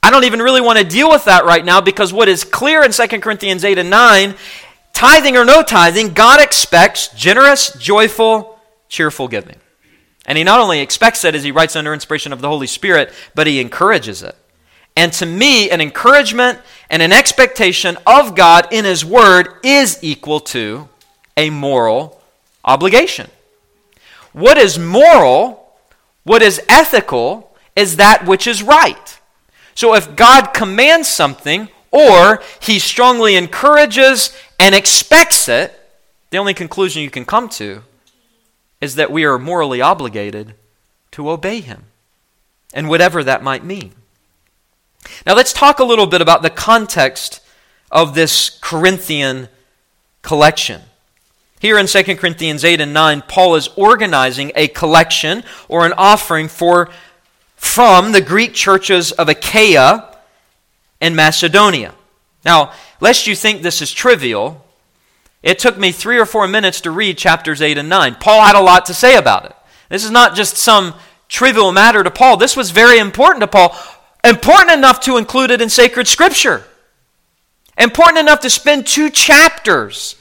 I 0.01 0.11
don't 0.11 0.23
even 0.23 0.41
really 0.41 0.61
want 0.61 0.79
to 0.79 0.85
deal 0.85 1.09
with 1.09 1.25
that 1.25 1.45
right 1.45 1.63
now 1.63 1.81
because 1.81 2.13
what 2.13 2.29
is 2.29 2.43
clear 2.43 2.83
in 2.83 2.91
2 2.91 3.07
Corinthians 3.19 3.63
8 3.63 3.77
and 3.77 3.89
9, 3.89 4.35
tithing 4.93 5.37
or 5.37 5.45
no 5.45 5.61
tithing, 5.61 6.13
God 6.13 6.41
expects 6.41 7.09
generous, 7.09 7.73
joyful, 7.73 8.59
cheerful 8.87 9.27
giving. 9.27 9.57
And 10.25 10.37
He 10.37 10.43
not 10.43 10.59
only 10.59 10.79
expects 10.79 11.23
it 11.25 11.35
as 11.35 11.43
He 11.43 11.51
writes 11.51 11.75
under 11.75 11.93
inspiration 11.93 12.33
of 12.33 12.41
the 12.41 12.47
Holy 12.47 12.67
Spirit, 12.67 13.13
but 13.35 13.47
He 13.47 13.59
encourages 13.59 14.23
it. 14.23 14.35
And 14.95 15.13
to 15.13 15.25
me, 15.25 15.69
an 15.69 15.81
encouragement 15.81 16.59
and 16.89 17.01
an 17.01 17.11
expectation 17.11 17.97
of 18.05 18.35
God 18.35 18.67
in 18.71 18.85
His 18.85 19.05
Word 19.05 19.49
is 19.63 19.99
equal 20.01 20.39
to 20.41 20.89
a 21.37 21.49
moral 21.49 22.21
obligation. 22.63 23.29
What 24.33 24.57
is 24.57 24.77
moral, 24.77 25.73
what 26.23 26.41
is 26.41 26.61
ethical, 26.69 27.55
is 27.75 27.95
that 27.95 28.25
which 28.25 28.45
is 28.45 28.61
right. 28.61 29.18
So 29.79 29.95
if 29.95 30.17
God 30.17 30.47
commands 30.47 31.07
something, 31.07 31.69
or 31.89 32.43
He 32.61 32.79
strongly 32.79 33.37
encourages 33.37 34.37
and 34.59 34.75
expects 34.75 35.47
it, 35.47 35.73
the 36.31 36.37
only 36.37 36.53
conclusion 36.53 37.01
you 37.01 37.09
can 37.09 37.23
come 37.23 37.47
to 37.51 37.83
is 38.81 38.95
that 38.95 39.09
we 39.09 39.23
are 39.23 39.39
morally 39.39 39.79
obligated 39.79 40.53
to 41.11 41.29
obey 41.29 41.61
Him, 41.61 41.85
and 42.73 42.89
whatever 42.89 43.23
that 43.23 43.41
might 43.41 43.63
mean. 43.63 43.93
Now 45.25 45.33
let's 45.33 45.53
talk 45.53 45.79
a 45.79 45.85
little 45.85 46.07
bit 46.07 46.21
about 46.21 46.41
the 46.41 46.49
context 46.49 47.39
of 47.89 48.15
this 48.15 48.59
Corinthian 48.59 49.47
collection. 50.23 50.81
Here 51.61 51.77
in 51.77 51.87
2 51.87 52.17
Corinthians 52.17 52.65
8 52.65 52.81
and 52.81 52.93
9, 52.93 53.23
Paul 53.29 53.55
is 53.55 53.69
organizing 53.77 54.51
a 54.55 54.67
collection 54.67 55.41
or 55.69 55.85
an 55.85 55.93
offering 55.93 56.49
for 56.49 56.89
from 57.59 58.13
the 58.13 58.21
Greek 58.21 58.53
churches 58.53 59.11
of 59.11 59.27
Achaia 59.27 60.15
and 61.01 61.13
Macedonia. 61.13 61.93
Now, 62.45 62.71
lest 63.01 63.27
you 63.27 63.35
think 63.35 63.61
this 63.61 63.81
is 63.81 63.91
trivial, 63.91 64.65
it 65.43 65.59
took 65.59 65.77
me 65.77 65.91
three 65.91 66.17
or 66.17 66.25
four 66.25 66.47
minutes 66.47 66.79
to 66.81 66.91
read 66.91 67.17
chapters 67.17 67.61
8 67.61 67.77
and 67.77 67.89
9. 67.89 68.15
Paul 68.15 68.43
had 68.43 68.55
a 68.55 68.61
lot 68.61 68.85
to 68.85 68.93
say 68.93 69.17
about 69.17 69.45
it. 69.45 69.55
This 69.89 70.05
is 70.05 70.09
not 70.09 70.35
just 70.35 70.55
some 70.55 70.95
trivial 71.27 71.73
matter 71.73 72.01
to 72.01 72.09
Paul. 72.09 72.37
This 72.37 72.55
was 72.55 72.71
very 72.71 72.97
important 72.97 73.41
to 73.41 73.47
Paul. 73.47 73.75
Important 74.23 74.71
enough 74.71 75.01
to 75.01 75.17
include 75.17 75.51
it 75.51 75.61
in 75.61 75.69
sacred 75.69 76.07
scripture. 76.07 76.63
Important 77.77 78.19
enough 78.19 78.39
to 78.39 78.49
spend 78.49 78.87
two 78.87 79.09
chapters 79.09 80.15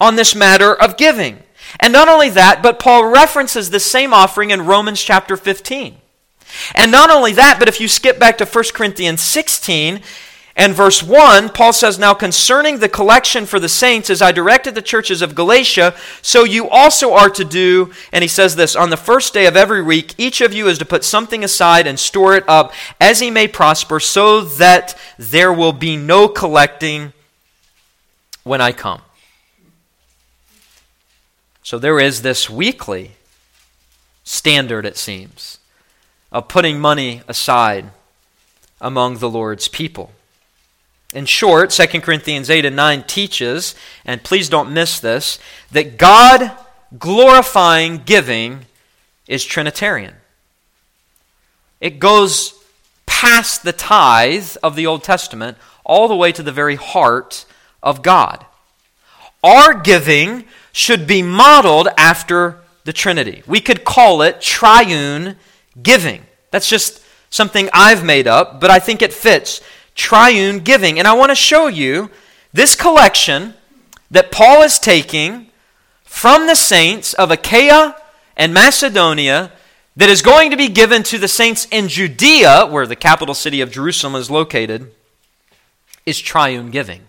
on 0.00 0.14
this 0.14 0.36
matter 0.36 0.72
of 0.72 0.96
giving. 0.96 1.42
And 1.80 1.92
not 1.92 2.08
only 2.08 2.30
that, 2.30 2.62
but 2.62 2.78
Paul 2.78 3.04
references 3.06 3.70
the 3.70 3.80
same 3.80 4.14
offering 4.14 4.50
in 4.50 4.64
Romans 4.64 5.02
chapter 5.02 5.36
15. 5.36 5.96
And 6.74 6.90
not 6.90 7.10
only 7.10 7.32
that, 7.32 7.58
but 7.58 7.68
if 7.68 7.80
you 7.80 7.88
skip 7.88 8.18
back 8.18 8.38
to 8.38 8.46
1 8.46 8.64
Corinthians 8.74 9.20
16, 9.20 10.00
and 10.58 10.74
verse 10.74 11.04
1, 11.04 11.50
Paul 11.50 11.72
says, 11.72 12.00
Now 12.00 12.14
concerning 12.14 12.80
the 12.80 12.88
collection 12.88 13.46
for 13.46 13.60
the 13.60 13.68
saints, 13.68 14.10
as 14.10 14.20
I 14.20 14.32
directed 14.32 14.74
the 14.74 14.82
churches 14.82 15.22
of 15.22 15.36
Galatia, 15.36 15.94
so 16.20 16.42
you 16.42 16.68
also 16.68 17.14
are 17.14 17.30
to 17.30 17.44
do. 17.44 17.92
And 18.12 18.22
he 18.22 18.28
says 18.28 18.56
this 18.56 18.74
On 18.74 18.90
the 18.90 18.96
first 18.96 19.32
day 19.32 19.46
of 19.46 19.56
every 19.56 19.82
week, 19.82 20.16
each 20.18 20.40
of 20.40 20.52
you 20.52 20.66
is 20.66 20.76
to 20.78 20.84
put 20.84 21.04
something 21.04 21.44
aside 21.44 21.86
and 21.86 21.96
store 21.96 22.34
it 22.34 22.42
up 22.48 22.72
as 23.00 23.20
he 23.20 23.30
may 23.30 23.46
prosper, 23.46 24.00
so 24.00 24.40
that 24.40 24.98
there 25.16 25.52
will 25.52 25.72
be 25.72 25.96
no 25.96 26.26
collecting 26.26 27.12
when 28.42 28.60
I 28.60 28.72
come. 28.72 29.02
So 31.62 31.78
there 31.78 32.00
is 32.00 32.22
this 32.22 32.50
weekly 32.50 33.12
standard, 34.24 34.84
it 34.84 34.96
seems, 34.96 35.57
of 36.30 36.48
putting 36.48 36.80
money 36.80 37.22
aside 37.28 37.90
among 38.80 39.18
the 39.18 39.30
Lord's 39.30 39.68
people. 39.68 40.12
In 41.14 41.24
short, 41.24 41.70
2 41.70 42.00
Corinthians 42.00 42.50
8 42.50 42.66
and 42.66 42.76
9 42.76 43.02
teaches, 43.04 43.74
and 44.04 44.22
please 44.22 44.48
don't 44.48 44.72
miss 44.72 45.00
this, 45.00 45.38
that 45.72 45.96
God 45.96 46.52
glorifying 46.98 47.98
giving 47.98 48.66
is 49.26 49.44
Trinitarian. 49.44 50.14
It 51.80 51.98
goes 51.98 52.54
past 53.06 53.62
the 53.62 53.72
tithe 53.72 54.56
of 54.62 54.76
the 54.76 54.86
Old 54.86 55.02
Testament 55.02 55.56
all 55.84 56.08
the 56.08 56.16
way 56.16 56.30
to 56.32 56.42
the 56.42 56.52
very 56.52 56.76
heart 56.76 57.46
of 57.82 58.02
God. 58.02 58.44
Our 59.42 59.74
giving 59.74 60.44
should 60.72 61.06
be 61.06 61.22
modeled 61.22 61.88
after 61.96 62.58
the 62.84 62.92
Trinity. 62.92 63.42
We 63.46 63.60
could 63.60 63.84
call 63.84 64.22
it 64.22 64.40
triune 64.40 65.36
giving. 65.82 66.24
That's 66.50 66.68
just 66.68 67.02
something 67.30 67.68
I've 67.72 68.04
made 68.04 68.26
up, 68.26 68.60
but 68.60 68.70
I 68.70 68.78
think 68.78 69.02
it 69.02 69.12
fits. 69.12 69.60
Triune 69.94 70.60
giving. 70.60 70.98
And 70.98 71.08
I 71.08 71.14
want 71.14 71.30
to 71.30 71.36
show 71.36 71.66
you 71.66 72.10
this 72.52 72.74
collection 72.74 73.54
that 74.10 74.32
Paul 74.32 74.62
is 74.62 74.78
taking 74.78 75.50
from 76.04 76.46
the 76.46 76.54
saints 76.54 77.14
of 77.14 77.30
Achaia 77.30 77.96
and 78.36 78.54
Macedonia 78.54 79.52
that 79.96 80.08
is 80.08 80.22
going 80.22 80.50
to 80.50 80.56
be 80.56 80.68
given 80.68 81.02
to 81.02 81.18
the 81.18 81.28
saints 81.28 81.66
in 81.70 81.88
Judea, 81.88 82.66
where 82.66 82.86
the 82.86 82.96
capital 82.96 83.34
city 83.34 83.60
of 83.60 83.70
Jerusalem 83.70 84.14
is 84.14 84.30
located, 84.30 84.92
is 86.06 86.20
triune 86.20 86.70
giving. 86.70 87.02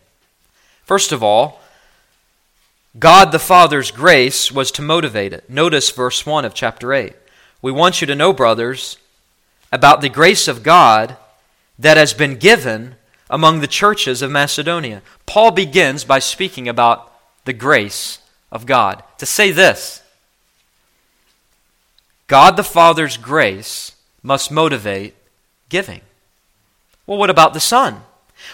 First 0.83 1.11
of 1.11 1.23
all, 1.23 1.61
God 2.97 3.31
the 3.31 3.39
Father's 3.39 3.91
grace 3.91 4.51
was 4.51 4.71
to 4.71 4.81
motivate 4.81 5.33
it. 5.33 5.47
Notice 5.47 5.91
verse 5.91 6.25
1 6.25 6.45
of 6.45 6.55
chapter 6.55 6.91
8. 6.91 7.13
We 7.61 7.71
want 7.71 8.01
you 8.01 8.07
to 8.07 8.15
know, 8.15 8.33
brothers, 8.33 8.97
about 9.71 10.01
the 10.01 10.09
grace 10.09 10.47
of 10.47 10.63
God 10.63 11.17
that 11.77 11.97
has 11.97 12.13
been 12.13 12.35
given 12.35 12.95
among 13.29 13.59
the 13.59 13.67
churches 13.67 14.21
of 14.21 14.31
Macedonia. 14.31 15.01
Paul 15.25 15.51
begins 15.51 16.03
by 16.03 16.19
speaking 16.19 16.67
about 16.67 17.11
the 17.45 17.53
grace 17.53 18.19
of 18.51 18.65
God. 18.65 19.03
To 19.17 19.25
say 19.25 19.51
this 19.51 20.01
God 22.27 22.57
the 22.57 22.63
Father's 22.63 23.17
grace 23.17 23.93
must 24.23 24.51
motivate 24.51 25.15
giving. 25.69 26.01
Well, 27.05 27.17
what 27.17 27.29
about 27.29 27.53
the 27.53 27.59
Son? 27.59 28.01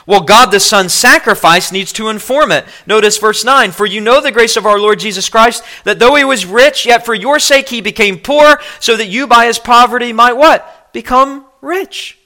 Well, 0.05 0.21
God 0.21 0.51
the 0.51 0.59
Son's 0.59 0.93
sacrifice 0.93 1.71
needs 1.71 1.91
to 1.93 2.09
inform 2.09 2.51
it. 2.51 2.65
Notice 2.85 3.17
verse 3.17 3.43
9 3.43 3.71
For 3.71 3.85
you 3.85 4.01
know 4.01 4.21
the 4.21 4.31
grace 4.31 4.57
of 4.57 4.65
our 4.65 4.79
Lord 4.79 4.99
Jesus 4.99 5.29
Christ, 5.29 5.63
that 5.83 5.99
though 5.99 6.15
he 6.15 6.23
was 6.23 6.45
rich, 6.45 6.85
yet 6.85 7.05
for 7.05 7.13
your 7.13 7.39
sake 7.39 7.69
he 7.69 7.81
became 7.81 8.19
poor, 8.19 8.59
so 8.79 8.95
that 8.95 9.07
you 9.07 9.27
by 9.27 9.47
his 9.47 9.59
poverty 9.59 10.13
might 10.13 10.33
what? 10.33 10.93
Become 10.93 11.45
rich. 11.61 12.17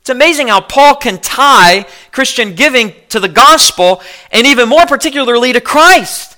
It's 0.00 0.10
amazing 0.10 0.48
how 0.48 0.60
Paul 0.60 0.96
can 0.96 1.18
tie 1.18 1.86
Christian 2.10 2.54
giving 2.54 2.92
to 3.10 3.20
the 3.20 3.28
gospel 3.28 4.02
and 4.32 4.46
even 4.46 4.68
more 4.68 4.84
particularly 4.84 5.52
to 5.52 5.60
Christ 5.60 6.31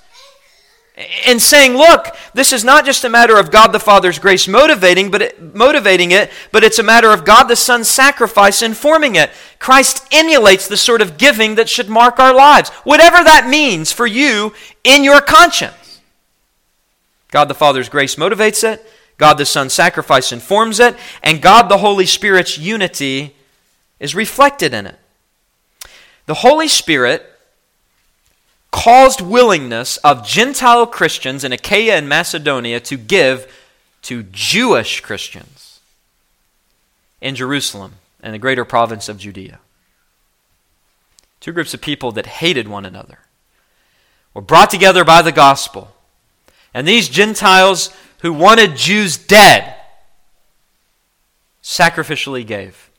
and 1.27 1.43
saying, 1.43 1.77
look, 1.77 2.17
this 2.35 2.53
is 2.53 2.63
not 2.63 2.85
just 2.85 3.03
a 3.03 3.09
matter 3.09 3.37
of 3.37 3.51
God 3.51 3.69
the 3.69 3.81
Father's 3.81 4.21
grace 4.21 4.47
motivating, 4.47 5.11
but 5.11 5.23
it, 5.23 5.55
motivating 5.55 6.13
it, 6.13 6.31
but 6.53 6.63
it's 6.63 6.79
a 6.79 6.85
matter 6.85 7.11
of 7.11 7.25
God 7.25 7.45
the 7.45 7.57
Son's 7.57 7.89
sacrifice 7.89 8.63
informing 8.63 9.17
it. 9.17 9.31
Christ 9.59 10.07
emulates 10.13 10.69
the 10.69 10.77
sort 10.77 11.01
of 11.01 11.19
giving 11.19 11.57
that 11.57 11.69
should 11.69 11.89
mark 11.89 12.21
our 12.21 12.33
lives, 12.33 12.71
whatever 12.85 13.25
that 13.25 13.49
means 13.49 13.91
for 13.91 14.07
you 14.07 14.53
in 14.85 15.03
your 15.03 15.21
conscience. 15.21 16.01
God 17.33 17.47
the 17.47 17.55
Father's 17.55 17.89
grace 17.89 18.15
motivates 18.15 18.63
it, 18.63 18.89
God 19.19 19.35
the 19.35 19.47
Son's 19.47 19.73
sacrifice 19.73 20.31
informs 20.31 20.79
it, 20.79 20.97
and 21.25 21.43
God 21.43 21.69
the 21.69 21.79
Holy 21.79 22.07
Spirit's 22.07 22.57
unity 22.57 23.35
is 23.99 24.15
reflected 24.15 24.73
in 24.73 24.87
it. 24.87 24.99
The 26.27 26.35
Holy 26.35 26.69
Spirit 26.69 27.34
caused 28.75 29.21
willingness 29.21 29.99
of 29.99 30.27
Gentile 30.27 30.85
Christians 30.85 31.45
in 31.45 31.53
Achaia 31.53 31.95
and 31.95 32.09
Macedonia 32.09 32.81
to 32.81 32.97
give 32.97 33.47
to 34.03 34.25
Jewish 34.25 35.01
Christians 35.01 35.79
in 37.21 37.37
Jerusalem 37.37 37.93
and 38.21 38.35
the 38.35 38.39
greater 38.41 38.65
province 38.65 39.09
of 39.09 39.17
Judea. 39.17 39.61
Two 41.39 41.53
groups 41.53 41.73
of 41.73 41.81
people 41.81 42.11
that 42.13 42.27
hated 42.27 42.67
one 42.67 42.85
another 42.85 43.21
were 44.35 44.43
brought 44.43 44.71
together 44.71 45.05
by 45.05 45.23
the 45.23 45.31
gospel. 45.31 45.95
And 46.75 46.87
these 46.87 47.09
Gentiles 47.09 47.95
who 48.23 48.33
wanted 48.33 48.75
Jews 48.75 49.17
dead 49.17 49.77
sacrificially 51.63 52.45
gave 52.45 52.91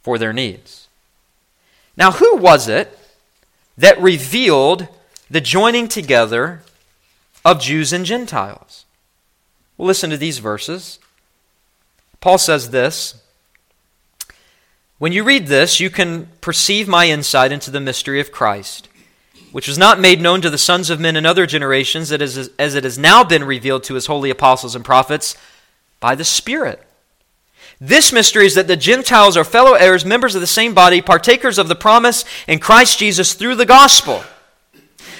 for 0.00 0.16
their 0.16 0.32
needs. 0.32 0.86
Now, 1.96 2.12
who 2.12 2.36
was 2.36 2.68
it 2.68 2.96
that 3.80 4.00
revealed 4.00 4.88
the 5.30 5.40
joining 5.40 5.88
together 5.88 6.60
of 7.46 7.60
Jews 7.60 7.94
and 7.94 8.04
Gentiles. 8.04 8.84
Well, 9.76 9.86
listen 9.86 10.10
to 10.10 10.18
these 10.18 10.38
verses. 10.38 10.98
Paul 12.20 12.36
says 12.36 12.70
this 12.70 13.22
When 14.98 15.12
you 15.12 15.24
read 15.24 15.46
this, 15.46 15.80
you 15.80 15.88
can 15.88 16.26
perceive 16.42 16.88
my 16.88 17.08
insight 17.08 17.52
into 17.52 17.70
the 17.70 17.80
mystery 17.80 18.20
of 18.20 18.30
Christ, 18.30 18.90
which 19.50 19.66
was 19.66 19.78
not 19.78 19.98
made 19.98 20.20
known 20.20 20.42
to 20.42 20.50
the 20.50 20.58
sons 20.58 20.90
of 20.90 21.00
men 21.00 21.16
in 21.16 21.24
other 21.24 21.46
generations, 21.46 22.12
as 22.12 22.36
it 22.36 22.84
has 22.84 22.98
now 22.98 23.24
been 23.24 23.44
revealed 23.44 23.84
to 23.84 23.94
his 23.94 24.06
holy 24.06 24.28
apostles 24.28 24.74
and 24.74 24.84
prophets 24.84 25.34
by 26.00 26.14
the 26.14 26.24
Spirit. 26.24 26.86
This 27.80 28.12
mystery 28.12 28.44
is 28.44 28.54
that 28.56 28.66
the 28.66 28.76
Gentiles 28.76 29.36
are 29.38 29.44
fellow 29.44 29.72
heirs, 29.72 30.04
members 30.04 30.34
of 30.34 30.42
the 30.42 30.46
same 30.46 30.74
body, 30.74 31.00
partakers 31.00 31.58
of 31.58 31.68
the 31.68 31.74
promise 31.74 32.24
in 32.46 32.58
Christ 32.58 32.98
Jesus 32.98 33.32
through 33.32 33.54
the 33.54 33.64
gospel. 33.64 34.22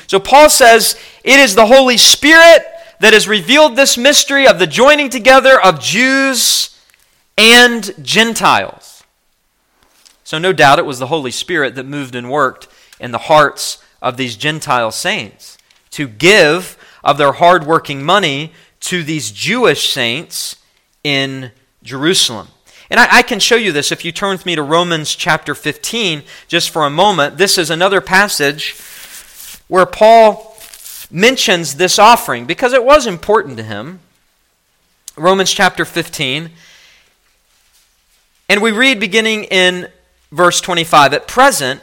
So 0.07 0.21
Paul 0.21 0.51
says 0.51 0.99
it 1.25 1.39
is 1.39 1.55
the 1.55 1.67
Holy 1.67 1.97
Spirit 1.97 2.67
that 3.01 3.15
has 3.15 3.27
revealed 3.27 3.77
this 3.77 3.97
mystery 3.97 4.47
of 4.47 4.59
the 4.59 4.67
joining 4.67 5.09
together 5.09 5.59
of 5.59 5.81
Jews 5.81 6.79
and 7.39 7.91
Gentiles. 8.03 9.05
So, 10.23 10.39
no 10.39 10.53
doubt 10.53 10.79
it 10.79 10.87
was 10.87 10.99
the 10.99 11.09
Holy 11.09 11.31
Spirit 11.31 11.75
that 11.75 11.87
moved 11.87 12.15
and 12.15 12.31
worked 12.31 12.69
in 13.01 13.11
the 13.11 13.19
hearts 13.19 13.83
of 14.01 14.17
these 14.17 14.37
Gentile 14.37 14.93
saints 14.93 15.59
to 15.91 16.07
give 16.07 16.77
of 17.03 17.19
their 17.19 17.33
hard-working 17.33 18.05
money 18.05 18.53
to 18.81 19.03
these 19.03 19.33
Jewish 19.33 19.89
saints 19.89 20.57
in 21.03 21.51
Jerusalem. 21.83 22.49
And 22.91 22.99
I, 22.99 23.19
I, 23.19 23.23
can 23.23 23.39
show 23.39 23.57
you 23.57 23.73
this 23.73 23.93
if 23.93 24.05
you 24.05 24.13
turn 24.13 24.33
with 24.33 24.47
me 24.47 24.57
to 24.57 24.63
Romans 24.63 25.15
chapter 25.15 25.55
15 25.55 26.23
just 26.49 26.71
for 26.71 26.85
a 26.85 26.91
moment. 26.91 27.37
This 27.39 27.57
is 27.57 27.71
another 27.71 28.01
passage 28.01 28.77
where 29.69 29.87
Paul 29.87 30.57
mentions 31.11 31.77
this 31.77 31.99
offering 31.99 32.47
because 32.47 32.73
it 32.73 32.85
was 32.85 33.07
important 33.07 33.57
to 33.59 33.63
him. 33.63 34.01
Romans 35.17 35.53
chapter 35.53 35.85
15. 35.85 36.51
And 38.49 38.63
we 38.63 38.73
read 38.73 38.99
beginning 38.99 39.45
in 39.45 39.89
verse 40.33 40.61
25 40.61 41.15
At 41.15 41.29
present, 41.29 41.83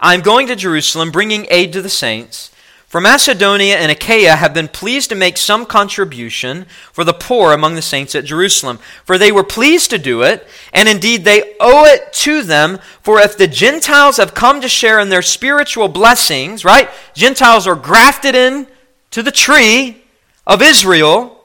I 0.00 0.14
am 0.14 0.22
going 0.22 0.46
to 0.46 0.56
Jerusalem, 0.56 1.10
bringing 1.10 1.46
aid 1.50 1.74
to 1.74 1.82
the 1.82 1.90
saints 1.90 2.50
for 2.90 3.00
Macedonia 3.00 3.76
and 3.76 3.92
Achaia 3.92 4.34
have 4.34 4.52
been 4.52 4.66
pleased 4.66 5.10
to 5.10 5.14
make 5.14 5.36
some 5.36 5.64
contribution 5.64 6.66
for 6.92 7.04
the 7.04 7.12
poor 7.12 7.52
among 7.52 7.76
the 7.76 7.82
saints 7.82 8.16
at 8.16 8.24
Jerusalem. 8.24 8.80
For 9.04 9.16
they 9.16 9.30
were 9.30 9.44
pleased 9.44 9.90
to 9.90 9.98
do 9.98 10.22
it, 10.22 10.44
and 10.72 10.88
indeed 10.88 11.24
they 11.24 11.54
owe 11.60 11.84
it 11.84 12.12
to 12.14 12.42
them. 12.42 12.80
For 13.00 13.20
if 13.20 13.38
the 13.38 13.46
Gentiles 13.46 14.16
have 14.16 14.34
come 14.34 14.60
to 14.60 14.68
share 14.68 14.98
in 14.98 15.08
their 15.08 15.22
spiritual 15.22 15.86
blessings, 15.86 16.64
right? 16.64 16.90
Gentiles 17.14 17.64
are 17.68 17.76
grafted 17.76 18.34
in 18.34 18.66
to 19.12 19.22
the 19.22 19.30
tree 19.30 20.02
of 20.44 20.60
Israel. 20.60 21.44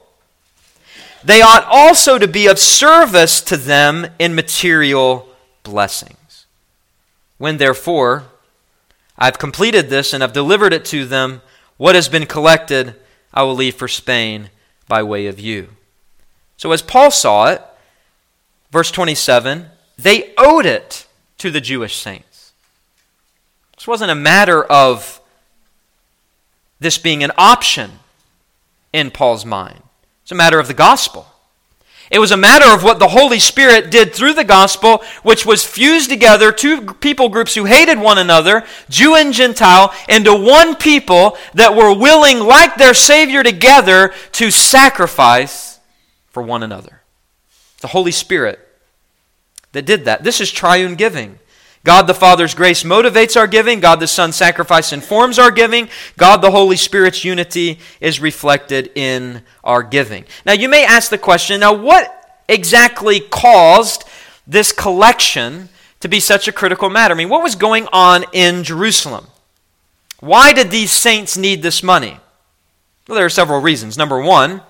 They 1.22 1.42
ought 1.42 1.64
also 1.70 2.18
to 2.18 2.26
be 2.26 2.48
of 2.48 2.58
service 2.58 3.40
to 3.42 3.56
them 3.56 4.08
in 4.18 4.34
material 4.34 5.28
blessings. 5.62 6.46
When 7.38 7.58
therefore 7.58 8.24
I've 9.18 9.38
completed 9.38 9.88
this 9.88 10.12
and 10.12 10.22
have 10.22 10.32
delivered 10.32 10.72
it 10.72 10.84
to 10.86 11.06
them. 11.06 11.42
What 11.76 11.94
has 11.94 12.08
been 12.08 12.26
collected, 12.26 12.94
I 13.32 13.42
will 13.42 13.54
leave 13.54 13.74
for 13.74 13.88
Spain 13.88 14.50
by 14.88 15.02
way 15.02 15.26
of 15.26 15.40
you. 15.40 15.68
So, 16.56 16.72
as 16.72 16.82
Paul 16.82 17.10
saw 17.10 17.46
it, 17.46 17.62
verse 18.70 18.90
27, 18.90 19.66
they 19.98 20.32
owed 20.38 20.66
it 20.66 21.06
to 21.38 21.50
the 21.50 21.60
Jewish 21.60 21.96
saints. 21.96 22.52
This 23.76 23.86
wasn't 23.86 24.10
a 24.10 24.14
matter 24.14 24.64
of 24.64 25.20
this 26.80 26.98
being 26.98 27.22
an 27.22 27.32
option 27.36 28.00
in 28.92 29.10
Paul's 29.10 29.44
mind, 29.44 29.82
it's 30.22 30.32
a 30.32 30.36
matter 30.36 30.58
of 30.58 30.68
the 30.68 30.74
gospel. 30.74 31.26
It 32.10 32.20
was 32.20 32.30
a 32.30 32.36
matter 32.36 32.66
of 32.66 32.84
what 32.84 32.98
the 32.98 33.08
Holy 33.08 33.40
Spirit 33.40 33.90
did 33.90 34.14
through 34.14 34.34
the 34.34 34.44
gospel, 34.44 35.02
which 35.22 35.44
was 35.44 35.64
fused 35.64 36.08
together 36.08 36.52
two 36.52 36.94
people 36.94 37.28
groups 37.28 37.54
who 37.54 37.64
hated 37.64 37.98
one 37.98 38.18
another, 38.18 38.64
Jew 38.88 39.16
and 39.16 39.32
Gentile, 39.32 39.92
into 40.08 40.34
one 40.34 40.76
people 40.76 41.36
that 41.54 41.74
were 41.74 41.92
willing, 41.92 42.38
like 42.38 42.76
their 42.76 42.94
Savior 42.94 43.42
together, 43.42 44.14
to 44.32 44.50
sacrifice 44.50 45.80
for 46.28 46.42
one 46.42 46.62
another. 46.62 47.02
The 47.80 47.88
Holy 47.88 48.12
Spirit 48.12 48.60
that 49.72 49.84
did 49.84 50.04
that. 50.04 50.22
This 50.22 50.40
is 50.40 50.50
triune 50.50 50.94
giving. 50.94 51.38
God 51.86 52.08
the 52.08 52.14
Father's 52.14 52.52
grace 52.52 52.82
motivates 52.82 53.36
our 53.36 53.46
giving. 53.46 53.78
God 53.78 54.00
the 54.00 54.08
Son's 54.08 54.34
sacrifice 54.34 54.92
informs 54.92 55.38
our 55.38 55.52
giving. 55.52 55.88
God 56.16 56.38
the 56.38 56.50
Holy 56.50 56.74
Spirit's 56.74 57.24
unity 57.24 57.78
is 58.00 58.18
reflected 58.18 58.90
in 58.96 59.42
our 59.62 59.84
giving. 59.84 60.24
Now, 60.44 60.54
you 60.54 60.68
may 60.68 60.84
ask 60.84 61.10
the 61.10 61.16
question 61.16 61.60
now, 61.60 61.72
what 61.72 62.42
exactly 62.48 63.20
caused 63.20 64.02
this 64.48 64.72
collection 64.72 65.68
to 66.00 66.08
be 66.08 66.18
such 66.18 66.48
a 66.48 66.52
critical 66.52 66.90
matter? 66.90 67.14
I 67.14 67.16
mean, 67.16 67.28
what 67.28 67.44
was 67.44 67.54
going 67.54 67.86
on 67.92 68.24
in 68.32 68.64
Jerusalem? 68.64 69.28
Why 70.18 70.52
did 70.52 70.72
these 70.72 70.90
saints 70.90 71.36
need 71.36 71.62
this 71.62 71.84
money? 71.84 72.18
Well, 73.06 73.14
there 73.14 73.26
are 73.26 73.30
several 73.30 73.60
reasons. 73.60 73.96
Number 73.96 74.20
one, 74.20 74.60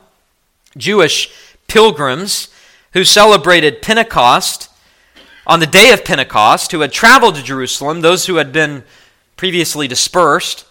Jewish 0.77 1.33
pilgrims 1.67 2.49
who 2.93 3.05
celebrated 3.05 3.81
Pentecost 3.81 4.69
on 5.47 5.61
the 5.61 5.67
day 5.67 5.93
of 5.93 6.05
Pentecost, 6.05 6.73
who 6.73 6.81
had 6.81 6.93
traveled 6.93 7.37
to 7.37 7.43
Jerusalem, 7.43 8.01
those 8.01 8.27
who 8.27 8.37
had 8.37 8.53
been 8.53 8.85
previously 9.37 9.87
dispersed, 9.87 10.65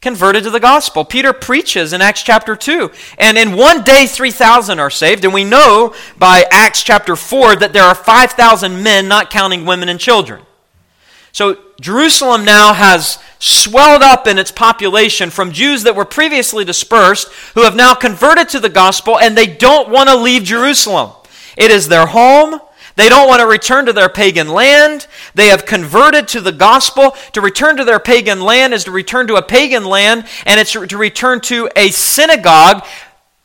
converted 0.00 0.44
to 0.44 0.50
the 0.50 0.60
gospel. 0.60 1.04
Peter 1.04 1.32
preaches 1.32 1.92
in 1.92 2.02
Acts 2.02 2.22
chapter 2.22 2.56
2. 2.56 2.90
And 3.18 3.38
in 3.38 3.56
one 3.56 3.82
day, 3.82 4.06
3,000 4.06 4.78
are 4.78 4.90
saved. 4.90 5.24
And 5.24 5.32
we 5.32 5.44
know 5.44 5.94
by 6.18 6.44
Acts 6.50 6.82
chapter 6.82 7.16
4 7.16 7.56
that 7.56 7.72
there 7.72 7.84
are 7.84 7.94
5,000 7.94 8.82
men, 8.82 9.08
not 9.08 9.30
counting 9.30 9.64
women 9.64 9.88
and 9.88 10.00
children. 10.00 10.42
So 11.30 11.56
Jerusalem 11.80 12.44
now 12.44 12.74
has 12.74 13.18
swelled 13.38 14.02
up 14.02 14.26
in 14.26 14.38
its 14.38 14.52
population 14.52 15.30
from 15.30 15.52
Jews 15.52 15.84
that 15.84 15.96
were 15.96 16.04
previously 16.04 16.64
dispersed, 16.64 17.28
who 17.54 17.62
have 17.62 17.74
now 17.74 17.94
converted 17.94 18.48
to 18.50 18.60
the 18.60 18.68
gospel, 18.68 19.18
and 19.18 19.36
they 19.36 19.46
don't 19.46 19.88
want 19.88 20.08
to 20.08 20.16
leave 20.16 20.42
Jerusalem. 20.42 21.12
It 21.56 21.70
is 21.70 21.88
their 21.88 22.06
home. 22.06 22.60
They 22.96 23.08
don't 23.08 23.28
want 23.28 23.40
to 23.40 23.46
return 23.46 23.86
to 23.86 23.92
their 23.92 24.08
pagan 24.08 24.48
land. 24.48 25.06
They 25.34 25.48
have 25.48 25.66
converted 25.66 26.28
to 26.28 26.40
the 26.40 26.52
gospel. 26.52 27.16
To 27.32 27.40
return 27.40 27.76
to 27.78 27.84
their 27.84 27.98
pagan 27.98 28.40
land 28.40 28.74
is 28.74 28.84
to 28.84 28.90
return 28.90 29.26
to 29.28 29.36
a 29.36 29.42
pagan 29.42 29.84
land, 29.84 30.26
and 30.46 30.60
it's 30.60 30.72
to 30.72 30.96
return 30.96 31.40
to 31.42 31.70
a 31.76 31.90
synagogue 31.90 32.84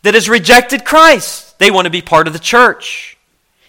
that 0.04 0.14
has 0.14 0.30
rejected 0.30 0.86
Christ. 0.86 1.58
They 1.60 1.72
want 1.72 1.86
to 1.86 1.92
be 1.92 2.02
part 2.02 2.28
of 2.28 2.34
the 2.34 2.40
church. 2.40 3.18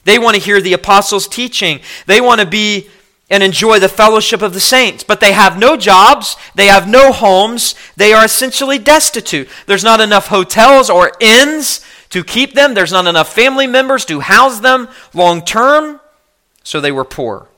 They 0.05 0.19
want 0.19 0.37
to 0.37 0.43
hear 0.43 0.61
the 0.61 0.73
apostles' 0.73 1.29
teaching. 1.29 1.81
They 2.07 2.21
want 2.21 2.41
to 2.41 2.47
be 2.47 2.89
and 3.31 3.43
enjoy 3.43 3.79
the 3.79 3.89
fellowship 3.89 4.41
of 4.41 4.55
the 4.55 4.61
saints. 4.61 5.05
But 5.05 5.21
they 5.21 5.33
have 5.33 5.59
no 5.59 5.77
jobs, 5.77 6.37
they 6.55 6.67
have 6.67 6.89
no 6.89 7.13
homes, 7.13 7.75
they 7.97 8.13
are 8.13 8.25
essentially 8.25 8.79
destitute. 8.79 9.49
There's 9.67 9.85
not 9.85 10.01
enough 10.01 10.29
hotels 10.29 10.89
or 10.89 11.13
inns 11.21 11.85
to 12.11 12.25
keep 12.25 12.55
them, 12.55 12.75
there's 12.75 12.93
not 12.93 13.07
enough 13.07 13.33
family 13.33 13.67
members 13.67 14.05
to 14.07 14.21
house 14.21 14.61
them 14.61 14.89
long 15.15 15.45
term, 15.45 16.01
so 16.63 16.81
they 16.81 16.93
were 16.93 17.05
poor. 17.05 17.49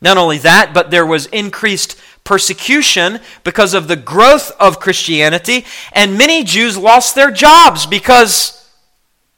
Not 0.00 0.16
only 0.16 0.38
that, 0.38 0.72
but 0.74 0.90
there 0.90 1.06
was 1.06 1.26
increased 1.26 1.98
persecution 2.24 3.20
because 3.42 3.74
of 3.74 3.88
the 3.88 3.96
growth 3.96 4.52
of 4.60 4.80
Christianity, 4.80 5.64
and 5.92 6.18
many 6.18 6.44
Jews 6.44 6.76
lost 6.76 7.14
their 7.14 7.30
jobs 7.30 7.86
because 7.86 8.68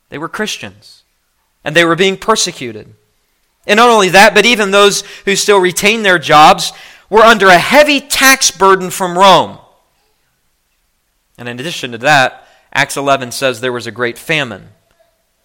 they 0.08 0.18
were 0.18 0.28
Christians 0.28 1.02
and 1.64 1.74
they 1.74 1.84
were 1.84 1.96
being 1.96 2.16
persecuted. 2.16 2.92
And 3.66 3.76
not 3.76 3.90
only 3.90 4.08
that, 4.10 4.34
but 4.34 4.46
even 4.46 4.70
those 4.70 5.02
who 5.24 5.36
still 5.36 5.60
retained 5.60 6.04
their 6.04 6.18
jobs 6.18 6.72
were 7.08 7.22
under 7.22 7.48
a 7.48 7.58
heavy 7.58 8.00
tax 8.00 8.50
burden 8.50 8.90
from 8.90 9.18
Rome. 9.18 9.58
And 11.38 11.48
in 11.48 11.60
addition 11.60 11.92
to 11.92 11.98
that, 11.98 12.46
Acts 12.72 12.96
11 12.96 13.32
says 13.32 13.60
there 13.60 13.72
was 13.72 13.86
a 13.86 13.92
great 13.92 14.18
famine 14.18 14.68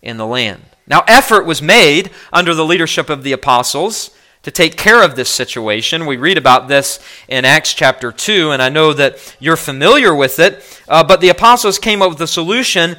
in 0.02 0.18
the 0.18 0.28
land. 0.28 0.62
Now, 0.88 1.04
effort 1.08 1.46
was 1.46 1.62
made 1.62 2.12
under 2.32 2.54
the 2.54 2.66
leadership 2.66 3.10
of 3.10 3.24
the 3.24 3.32
apostles 3.32 4.12
to 4.44 4.52
take 4.52 4.78
care 4.78 5.02
of 5.04 5.16
this 5.16 5.30
situation. 5.30 6.06
We 6.06 6.18
read 6.18 6.38
about 6.38 6.68
this 6.68 7.00
in 7.28 7.46
Acts 7.46 7.74
chapter 7.74 8.12
2, 8.12 8.52
and 8.52 8.62
I 8.62 8.70
know 8.70 8.94
that 8.94 9.36
you're 9.40 9.56
familiar 9.56 10.14
with 10.14 10.38
it. 10.38 10.84
Uh, 10.88 11.04
but 11.04 11.20
the 11.20 11.30
apostles 11.30 11.80
came 11.80 12.04
up 12.04 12.12
with 12.12 12.22
a 12.22 12.28
solution. 12.28 12.98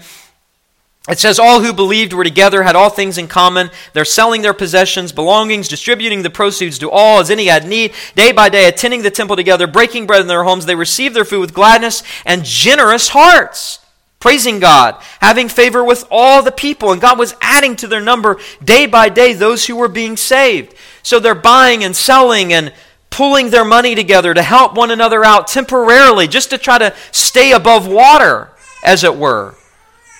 It 1.08 1.20
says, 1.20 1.38
All 1.38 1.60
who 1.60 1.72
believed 1.72 2.12
were 2.12 2.24
together, 2.24 2.64
had 2.64 2.74
all 2.74 2.90
things 2.90 3.16
in 3.16 3.28
common. 3.28 3.70
They're 3.92 4.04
selling 4.04 4.42
their 4.42 4.52
possessions, 4.52 5.12
belongings, 5.12 5.68
distributing 5.68 6.24
the 6.24 6.30
proceeds 6.30 6.80
to 6.80 6.90
all 6.90 7.20
as 7.20 7.30
any 7.30 7.46
had 7.46 7.64
need. 7.64 7.94
Day 8.16 8.32
by 8.32 8.48
day, 8.48 8.66
attending 8.66 9.02
the 9.02 9.10
temple 9.12 9.36
together, 9.36 9.68
breaking 9.68 10.08
bread 10.08 10.22
in 10.22 10.26
their 10.26 10.42
homes, 10.42 10.66
they 10.66 10.74
received 10.74 11.14
their 11.14 11.24
food 11.24 11.38
with 11.38 11.54
gladness 11.54 12.02
and 12.24 12.44
generous 12.44 13.10
hearts 13.10 13.78
praising 14.26 14.58
God, 14.58 15.00
having 15.20 15.48
favor 15.48 15.84
with 15.84 16.04
all 16.10 16.42
the 16.42 16.50
people. 16.50 16.90
And 16.90 17.00
God 17.00 17.16
was 17.16 17.36
adding 17.40 17.76
to 17.76 17.86
their 17.86 18.00
number 18.00 18.40
day 18.64 18.86
by 18.86 19.08
day 19.08 19.32
those 19.32 19.64
who 19.64 19.76
were 19.76 19.86
being 19.86 20.16
saved. 20.16 20.74
So 21.04 21.20
they're 21.20 21.36
buying 21.36 21.84
and 21.84 21.94
selling 21.94 22.52
and 22.52 22.72
pulling 23.08 23.50
their 23.50 23.64
money 23.64 23.94
together 23.94 24.34
to 24.34 24.42
help 24.42 24.76
one 24.76 24.90
another 24.90 25.24
out 25.24 25.46
temporarily, 25.46 26.26
just 26.26 26.50
to 26.50 26.58
try 26.58 26.76
to 26.76 26.92
stay 27.12 27.52
above 27.52 27.86
water, 27.86 28.50
as 28.82 29.04
it 29.04 29.16
were. 29.16 29.54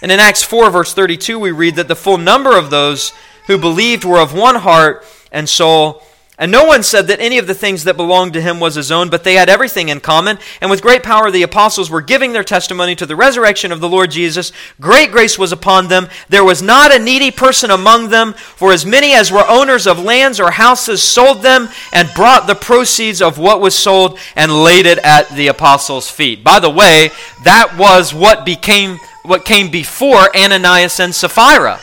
And 0.01 0.13
in 0.13 0.21
Acts 0.21 0.45
4, 0.45 0.71
verse 0.71 0.95
32, 0.95 1.41
we 1.41 1.51
read 1.51 1.75
that 1.75 1.89
the 1.89 1.97
full 1.97 2.17
number 2.17 2.57
of 2.57 2.71
those 2.71 3.13
who 3.49 3.59
believed 3.59 4.05
were 4.05 4.21
of 4.21 4.33
one 4.33 4.55
heart 4.55 5.05
and 5.33 5.49
soul 5.49 6.01
and 6.39 6.53
no 6.53 6.65
one 6.65 6.83
said 6.83 7.07
that 7.07 7.21
any 7.21 7.39
of 7.39 7.47
the 7.47 7.55
things 7.55 7.85
that 7.85 7.97
belonged 7.97 8.35
to 8.35 8.43
him 8.43 8.61
was 8.61 8.75
his 8.75 8.93
own, 8.93 9.09
but 9.09 9.25
they 9.25 9.35
had 9.35 9.49
everything 9.49 9.89
in 9.89 10.01
common. 10.01 10.39
And 10.61 10.71
with 10.71 10.83
great 10.83 11.03
power, 11.03 11.31
the 11.31 11.43
apostles 11.43 11.91
were 11.91 12.03
giving 12.03 12.33
their 12.33 12.45
testimony 12.45 12.95
to 12.97 13.07
the 13.07 13.17
resurrection 13.17 13.73
of 13.73 13.81
the 13.81 13.89
Lord 13.89 14.11
Jesus. 14.11 14.53
Great 14.79 15.11
grace 15.11 15.39
was 15.39 15.51
upon 15.51 15.89
them. 15.89 16.09
There 16.29 16.45
was 16.45 16.61
not 16.61 16.95
a 16.95 16.99
needy 16.99 17.31
person 17.31 17.71
among 17.71 18.11
them, 18.11 18.35
for 18.35 18.73
as 18.73 18.85
many 18.85 19.15
as 19.15 19.33
were 19.33 19.49
owners 19.49 19.87
of 19.87 19.99
lands 19.99 20.39
or 20.39 20.51
houses 20.51 21.03
sold 21.03 21.41
them 21.41 21.71
and 21.93 22.13
brought 22.15 22.47
the 22.47 22.55
proceeds 22.55 23.23
of 23.23 23.39
what 23.39 23.63
was 23.63 23.77
sold 23.77 24.19
and 24.35 24.63
laid 24.63 24.85
it 24.85 24.99
at 24.99 25.31
the 25.31 25.47
apostles' 25.47 26.11
feet. 26.11 26.45
By 26.45 26.61
the 26.61 26.69
way, 26.69 27.11
that 27.45 27.79
was 27.79 28.13
what 28.13 28.45
became 28.45 28.99
what 29.23 29.45
came 29.45 29.71
before 29.71 30.35
Ananias 30.37 31.01
and 31.01 31.15
Sapphira. 31.15 31.81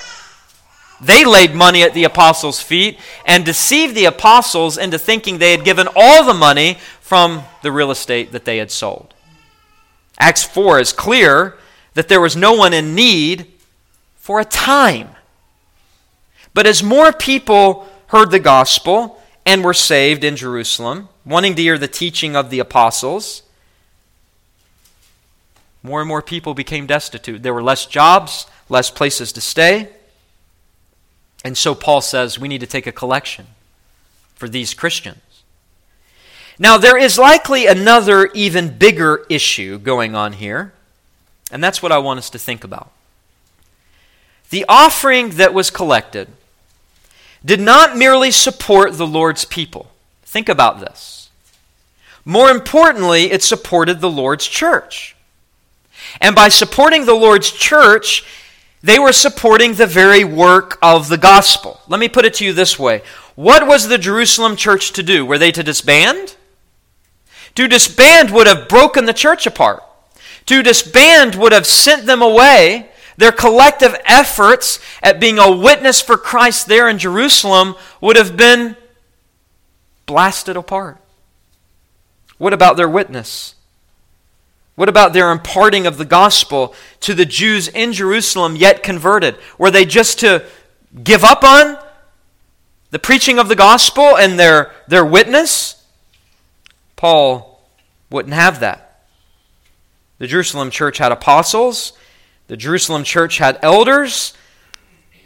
They 1.04 1.26
laid 1.26 1.54
money 1.54 1.84
at 1.84 1.94
the 1.94 2.06
apostles' 2.06 2.62
feet 2.62 2.98
and 3.26 3.46
deceived 3.46 3.94
the 3.94 4.06
apostles 4.06 4.78
into 4.78 4.98
thinking 4.98 5.38
they 5.38 5.52
had 5.52 5.66
given 5.66 5.90
all 5.96 6.24
the 6.24 6.34
money 6.34 6.78
from 7.02 7.44
the 7.62 7.74
real 7.74 7.92
estate 7.92 8.32
that 8.32 8.46
they 8.46 8.58
had 8.58 8.72
sold. 8.72 9.14
Acts 10.18 10.44
4 10.44 10.80
is 10.80 10.94
clear 10.94 11.58
that 11.94 12.08
there 12.08 12.22
was 12.22 12.38
no 12.38 12.54
one 12.54 12.74
in 12.74 12.96
need 12.96 13.52
for 14.16 14.40
a 14.40 14.46
time. 14.46 15.10
But 16.54 16.68
as 16.68 16.82
more 16.82 17.12
people 17.12 17.90
heard 18.08 18.32
the 18.32 18.40
gospel 18.40 19.22
and 19.46 19.64
were 19.64 19.74
saved 19.74 20.24
in 20.24 20.38
Jerusalem, 20.38 21.10
wanting 21.26 21.56
to 21.56 21.62
hear 21.62 21.78
the 21.78 21.88
teaching 21.90 22.36
of 22.36 22.50
the 22.50 22.60
apostles, 22.60 23.44
more 25.82 26.00
and 26.00 26.08
more 26.08 26.22
people 26.22 26.54
became 26.54 26.88
destitute. 26.88 27.44
There 27.44 27.54
were 27.54 27.64
less 27.64 27.86
jobs, 27.86 28.46
less 28.70 28.90
places 28.90 29.34
to 29.34 29.42
stay. 29.42 29.90
And 31.44 31.58
so 31.58 31.76
Paul 31.76 32.02
says 32.02 32.40
we 32.40 32.48
need 32.48 32.62
to 32.62 32.68
take 32.68 32.88
a 32.88 32.92
collection 32.92 33.48
for 34.36 34.48
these 34.48 34.74
Christians. 34.74 35.18
Now, 36.60 36.78
there 36.78 36.98
is 36.98 37.18
likely 37.18 37.66
another, 37.66 38.28
even 38.34 38.78
bigger 38.78 39.26
issue 39.30 39.80
going 39.80 40.16
on 40.16 40.34
here, 40.34 40.74
and 41.52 41.64
that's 41.64 41.82
what 41.82 41.92
I 41.92 41.98
want 41.98 42.20
us 42.20 42.30
to 42.32 42.40
think 42.40 42.64
about. 42.64 42.92
The 44.50 44.66
offering 44.70 45.32
that 45.32 45.54
was 45.54 45.72
collected 45.72 46.30
did 47.44 47.60
not 47.60 47.98
merely 47.98 48.32
support 48.32 48.98
the 48.98 49.08
Lord's 49.08 49.46
people. 49.46 49.92
Think 50.24 50.48
about 50.48 50.80
this. 50.80 51.30
More 52.24 52.50
importantly, 52.50 53.32
it 53.32 53.44
supported 53.44 54.00
the 54.00 54.10
Lord's 54.10 54.48
church. 54.48 55.16
And 56.22 56.36
by 56.36 56.50
supporting 56.50 57.06
the 57.06 57.16
Lord's 57.16 57.52
church, 57.52 58.24
they 58.84 59.00
were 59.00 59.14
supporting 59.14 59.76
the 59.76 59.88
very 59.88 60.26
work 60.26 60.78
of 60.82 61.08
the 61.08 61.18
gospel. 61.18 61.80
Let 61.88 62.02
me 62.02 62.10
put 62.10 62.26
it 62.26 62.34
to 62.36 62.46
you 62.46 62.54
this 62.54 62.78
way 62.78 63.02
What 63.36 63.66
was 63.66 63.88
the 63.88 63.98
Jerusalem 63.98 64.56
church 64.56 64.92
to 64.94 65.02
do? 65.02 65.26
Were 65.26 65.38
they 65.38 65.52
to 65.52 65.64
disband? 65.64 66.36
To 67.56 67.68
disband 67.68 68.32
would 68.32 68.48
have 68.48 68.68
broken 68.68 69.06
the 69.06 69.14
church 69.14 69.48
apart. 69.48 69.84
To 70.48 70.62
disband 70.62 71.36
would 71.36 71.54
have 71.54 71.66
sent 71.66 72.06
them 72.06 72.22
away. 72.22 72.90
Their 73.16 73.32
collective 73.32 73.96
efforts 74.06 74.80
at 75.02 75.20
being 75.20 75.38
a 75.38 75.52
witness 75.52 76.02
for 76.02 76.18
Christ 76.18 76.68
there 76.68 76.90
in 76.90 76.98
Jerusalem 76.98 77.76
would 78.02 78.16
have 78.16 78.36
been 78.36 78.76
blasted 80.08 80.58
apart. 80.58 80.98
What 82.40 82.54
about 82.54 82.76
their 82.76 82.90
witness? 82.90 83.54
What 84.76 84.90
about 84.90 85.14
their 85.14 85.32
imparting 85.32 85.86
of 85.86 85.98
the 85.98 86.06
gospel 86.06 86.74
to 87.02 87.14
the 87.14 87.26
Jews 87.26 87.68
in 87.68 87.94
Jerusalem 87.94 88.56
yet 88.56 88.82
converted? 88.82 89.38
Were 89.58 89.70
they 89.70 89.86
just 89.86 90.20
to 90.20 90.46
give 91.04 91.24
up 91.24 91.44
on 91.44 91.78
the 92.90 93.00
preaching 93.00 93.40
of 93.40 93.50
the 93.50 93.56
gospel 93.56 94.18
and 94.18 94.40
their, 94.40 94.72
their 94.88 95.06
witness? 95.06 95.84
Paul 96.96 97.62
wouldn't 98.10 98.34
have 98.34 98.62
that. 98.62 99.06
The 100.18 100.28
Jerusalem 100.28 100.72
church 100.72 100.98
had 100.98 101.12
apostles, 101.12 101.94
the 102.48 102.58
Jerusalem 102.58 103.04
church 103.04 103.38
had 103.38 103.60
elders, 103.62 104.34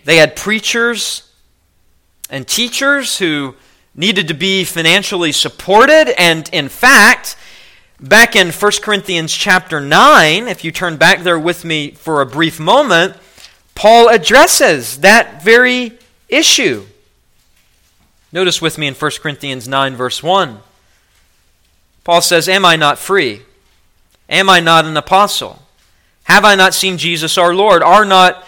they 0.05 0.17
had 0.17 0.35
preachers 0.35 1.31
and 2.29 2.47
teachers 2.47 3.17
who 3.19 3.55
needed 3.93 4.27
to 4.29 4.33
be 4.33 4.63
financially 4.63 5.31
supported, 5.31 6.09
and 6.19 6.49
in 6.53 6.69
fact, 6.69 7.35
Back 7.99 8.35
in 8.35 8.51
1 8.51 8.71
Corinthians 8.83 9.33
chapter 9.33 9.81
9, 9.81 10.47
if 10.47 10.63
you 10.63 10.71
turn 10.71 10.97
back 10.97 11.23
there 11.23 11.39
with 11.39 11.65
me 11.65 11.91
for 11.91 12.21
a 12.21 12.27
brief 12.27 12.59
moment, 12.59 13.15
Paul 13.73 14.07
addresses 14.09 14.99
that 14.99 15.41
very 15.41 15.97
issue. 16.29 16.85
Notice 18.31 18.61
with 18.61 18.77
me 18.77 18.85
in 18.85 18.93
1 18.93 19.11
Corinthians 19.19 19.67
9, 19.67 19.95
verse 19.95 20.21
1. 20.21 20.59
Paul 22.03 22.21
says, 22.21 22.47
Am 22.47 22.65
I 22.65 22.75
not 22.75 22.99
free? 22.99 23.41
Am 24.29 24.47
I 24.47 24.59
not 24.59 24.85
an 24.85 24.95
apostle? 24.95 25.63
Have 26.25 26.45
I 26.45 26.53
not 26.53 26.75
seen 26.75 26.99
Jesus 26.99 27.35
our 27.35 27.55
Lord? 27.55 27.81
Are 27.81 28.05
not 28.05 28.47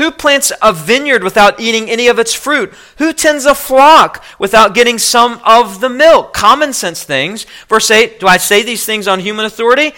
Who 0.00 0.10
plants 0.10 0.50
a 0.62 0.72
vineyard 0.72 1.22
without 1.22 1.60
eating 1.60 1.90
any 1.90 2.08
of 2.08 2.18
its 2.18 2.32
fruit? 2.32 2.72
Who 2.96 3.12
tends 3.12 3.44
a 3.44 3.54
flock 3.54 4.24
without 4.38 4.74
getting 4.74 4.96
some 4.96 5.42
of 5.44 5.82
the 5.82 5.90
milk? 5.90 6.32
Common 6.32 6.72
sense 6.72 7.04
things. 7.04 7.44
Verse 7.68 7.90
8 7.90 8.18
Do 8.18 8.26
I 8.26 8.38
say 8.38 8.62
these 8.62 8.86
things 8.86 9.06
on 9.06 9.20
human 9.20 9.44
authority? 9.44 9.92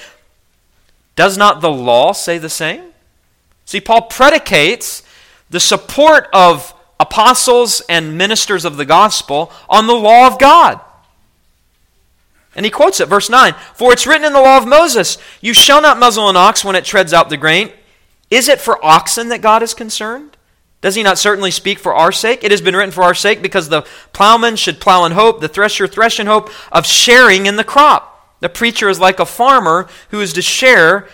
Does 1.14 1.38
not 1.38 1.60
the 1.60 1.70
law 1.70 2.10
say 2.10 2.38
the 2.38 2.48
same? 2.48 2.82
See, 3.64 3.80
Paul 3.80 4.02
predicates 4.02 5.04
the 5.50 5.60
support 5.60 6.28
of 6.32 6.74
apostles 6.98 7.80
and 7.88 8.18
ministers 8.18 8.64
of 8.64 8.78
the 8.78 8.84
gospel 8.84 9.52
on 9.68 9.86
the 9.86 9.94
law 9.94 10.26
of 10.26 10.36
God. 10.36 10.80
And 12.56 12.66
he 12.66 12.72
quotes 12.72 12.98
it, 12.98 13.06
verse 13.06 13.30
9 13.30 13.54
For 13.76 13.92
it's 13.92 14.04
written 14.04 14.26
in 14.26 14.32
the 14.32 14.40
law 14.40 14.58
of 14.58 14.66
Moses, 14.66 15.16
You 15.40 15.54
shall 15.54 15.80
not 15.80 16.00
muzzle 16.00 16.28
an 16.28 16.36
ox 16.36 16.64
when 16.64 16.74
it 16.74 16.84
treads 16.84 17.12
out 17.12 17.28
the 17.30 17.36
grain. 17.36 17.70
Is 18.32 18.48
it 18.48 18.62
for 18.62 18.82
oxen 18.82 19.28
that 19.28 19.42
God 19.42 19.62
is 19.62 19.74
concerned? 19.74 20.38
Does 20.80 20.94
he 20.94 21.02
not 21.02 21.18
certainly 21.18 21.50
speak 21.50 21.78
for 21.78 21.94
our 21.94 22.10
sake? 22.10 22.42
It 22.42 22.50
has 22.50 22.62
been 22.62 22.74
written 22.74 22.90
for 22.90 23.04
our 23.04 23.12
sake 23.12 23.42
because 23.42 23.68
the 23.68 23.86
plowman 24.14 24.56
should 24.56 24.80
plow 24.80 25.04
in 25.04 25.12
hope, 25.12 25.42
the 25.42 25.48
thresher 25.48 25.86
thresh 25.86 26.18
in 26.18 26.26
hope 26.26 26.48
of 26.72 26.86
sharing 26.86 27.44
in 27.44 27.56
the 27.56 27.62
crop. 27.62 28.38
The 28.40 28.48
preacher 28.48 28.88
is 28.88 28.98
like 28.98 29.20
a 29.20 29.26
farmer 29.26 29.86
who 30.08 30.20
is 30.22 30.32
to 30.32 30.40
share 30.40 31.06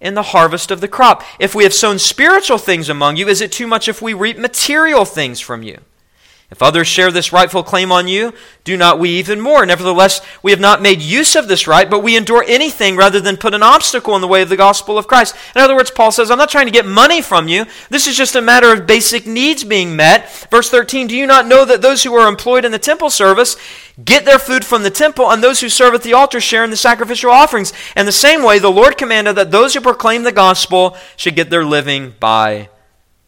in 0.00 0.14
the 0.14 0.22
harvest 0.22 0.70
of 0.70 0.80
the 0.80 0.88
crop. 0.88 1.22
If 1.38 1.54
we 1.54 1.64
have 1.64 1.74
sown 1.74 1.98
spiritual 1.98 2.56
things 2.56 2.88
among 2.88 3.18
you, 3.18 3.28
is 3.28 3.42
it 3.42 3.52
too 3.52 3.66
much 3.66 3.86
if 3.86 4.00
we 4.00 4.14
reap 4.14 4.38
material 4.38 5.04
things 5.04 5.40
from 5.40 5.62
you? 5.62 5.78
If 6.52 6.60
others 6.60 6.86
share 6.86 7.10
this 7.10 7.32
rightful 7.32 7.62
claim 7.62 7.90
on 7.90 8.08
you, 8.08 8.34
do 8.62 8.76
not 8.76 8.98
we 8.98 9.08
even 9.12 9.40
more? 9.40 9.64
Nevertheless, 9.64 10.20
we 10.42 10.50
have 10.50 10.60
not 10.60 10.82
made 10.82 11.00
use 11.00 11.34
of 11.34 11.48
this 11.48 11.66
right, 11.66 11.88
but 11.88 12.02
we 12.02 12.14
endure 12.14 12.44
anything 12.46 12.94
rather 12.94 13.22
than 13.22 13.38
put 13.38 13.54
an 13.54 13.62
obstacle 13.62 14.14
in 14.16 14.20
the 14.20 14.28
way 14.28 14.42
of 14.42 14.50
the 14.50 14.56
gospel 14.58 14.98
of 14.98 15.06
Christ. 15.06 15.34
In 15.56 15.62
other 15.62 15.74
words, 15.74 15.90
Paul 15.90 16.12
says, 16.12 16.30
I'm 16.30 16.36
not 16.36 16.50
trying 16.50 16.66
to 16.66 16.70
get 16.70 16.84
money 16.84 17.22
from 17.22 17.48
you. 17.48 17.64
This 17.88 18.06
is 18.06 18.18
just 18.18 18.36
a 18.36 18.42
matter 18.42 18.70
of 18.70 18.86
basic 18.86 19.26
needs 19.26 19.64
being 19.64 19.96
met. 19.96 20.30
Verse 20.50 20.68
13 20.68 21.06
Do 21.06 21.16
you 21.16 21.26
not 21.26 21.46
know 21.46 21.64
that 21.64 21.80
those 21.80 22.02
who 22.02 22.12
are 22.16 22.28
employed 22.28 22.66
in 22.66 22.72
the 22.72 22.78
temple 22.78 23.08
service 23.08 23.56
get 24.04 24.26
their 24.26 24.38
food 24.38 24.62
from 24.62 24.82
the 24.82 24.90
temple, 24.90 25.30
and 25.30 25.42
those 25.42 25.62
who 25.62 25.70
serve 25.70 25.94
at 25.94 26.02
the 26.02 26.12
altar 26.12 26.38
share 26.38 26.64
in 26.64 26.70
the 26.70 26.76
sacrificial 26.76 27.30
offerings? 27.30 27.72
And 27.96 28.06
the 28.06 28.12
same 28.12 28.42
way, 28.42 28.58
the 28.58 28.70
Lord 28.70 28.98
commanded 28.98 29.36
that 29.36 29.52
those 29.52 29.72
who 29.72 29.80
proclaim 29.80 30.22
the 30.22 30.32
gospel 30.32 30.98
should 31.16 31.34
get 31.34 31.48
their 31.48 31.64
living 31.64 32.12
by 32.20 32.68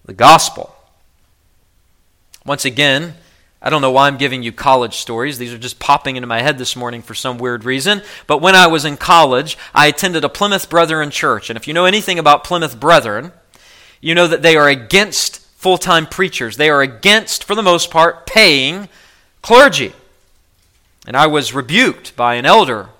the 0.04 0.12
gospel. 0.12 0.73
Once 2.46 2.64
again, 2.64 3.14
I 3.62 3.70
don't 3.70 3.80
know 3.80 3.90
why 3.90 4.06
I'm 4.06 4.18
giving 4.18 4.42
you 4.42 4.52
college 4.52 4.96
stories. 4.96 5.38
These 5.38 5.54
are 5.54 5.58
just 5.58 5.78
popping 5.78 6.16
into 6.16 6.26
my 6.26 6.42
head 6.42 6.58
this 6.58 6.76
morning 6.76 7.00
for 7.00 7.14
some 7.14 7.38
weird 7.38 7.64
reason. 7.64 8.02
But 8.26 8.42
when 8.42 8.54
I 8.54 8.66
was 8.66 8.84
in 8.84 8.98
college, 8.98 9.56
I 9.74 9.86
attended 9.86 10.22
a 10.22 10.28
Plymouth 10.28 10.68
Brethren 10.68 11.10
church. 11.10 11.48
And 11.48 11.56
if 11.56 11.66
you 11.66 11.72
know 11.72 11.86
anything 11.86 12.18
about 12.18 12.44
Plymouth 12.44 12.78
Brethren, 12.78 13.32
you 14.02 14.14
know 14.14 14.26
that 14.26 14.42
they 14.42 14.56
are 14.56 14.68
against 14.68 15.38
full 15.56 15.78
time 15.78 16.06
preachers. 16.06 16.58
They 16.58 16.68
are 16.68 16.82
against, 16.82 17.44
for 17.44 17.54
the 17.54 17.62
most 17.62 17.90
part, 17.90 18.26
paying 18.26 18.90
clergy. 19.40 19.94
And 21.06 21.16
I 21.16 21.26
was 21.26 21.54
rebuked 21.54 22.14
by 22.16 22.34
an 22.34 22.44
elder 22.44 22.90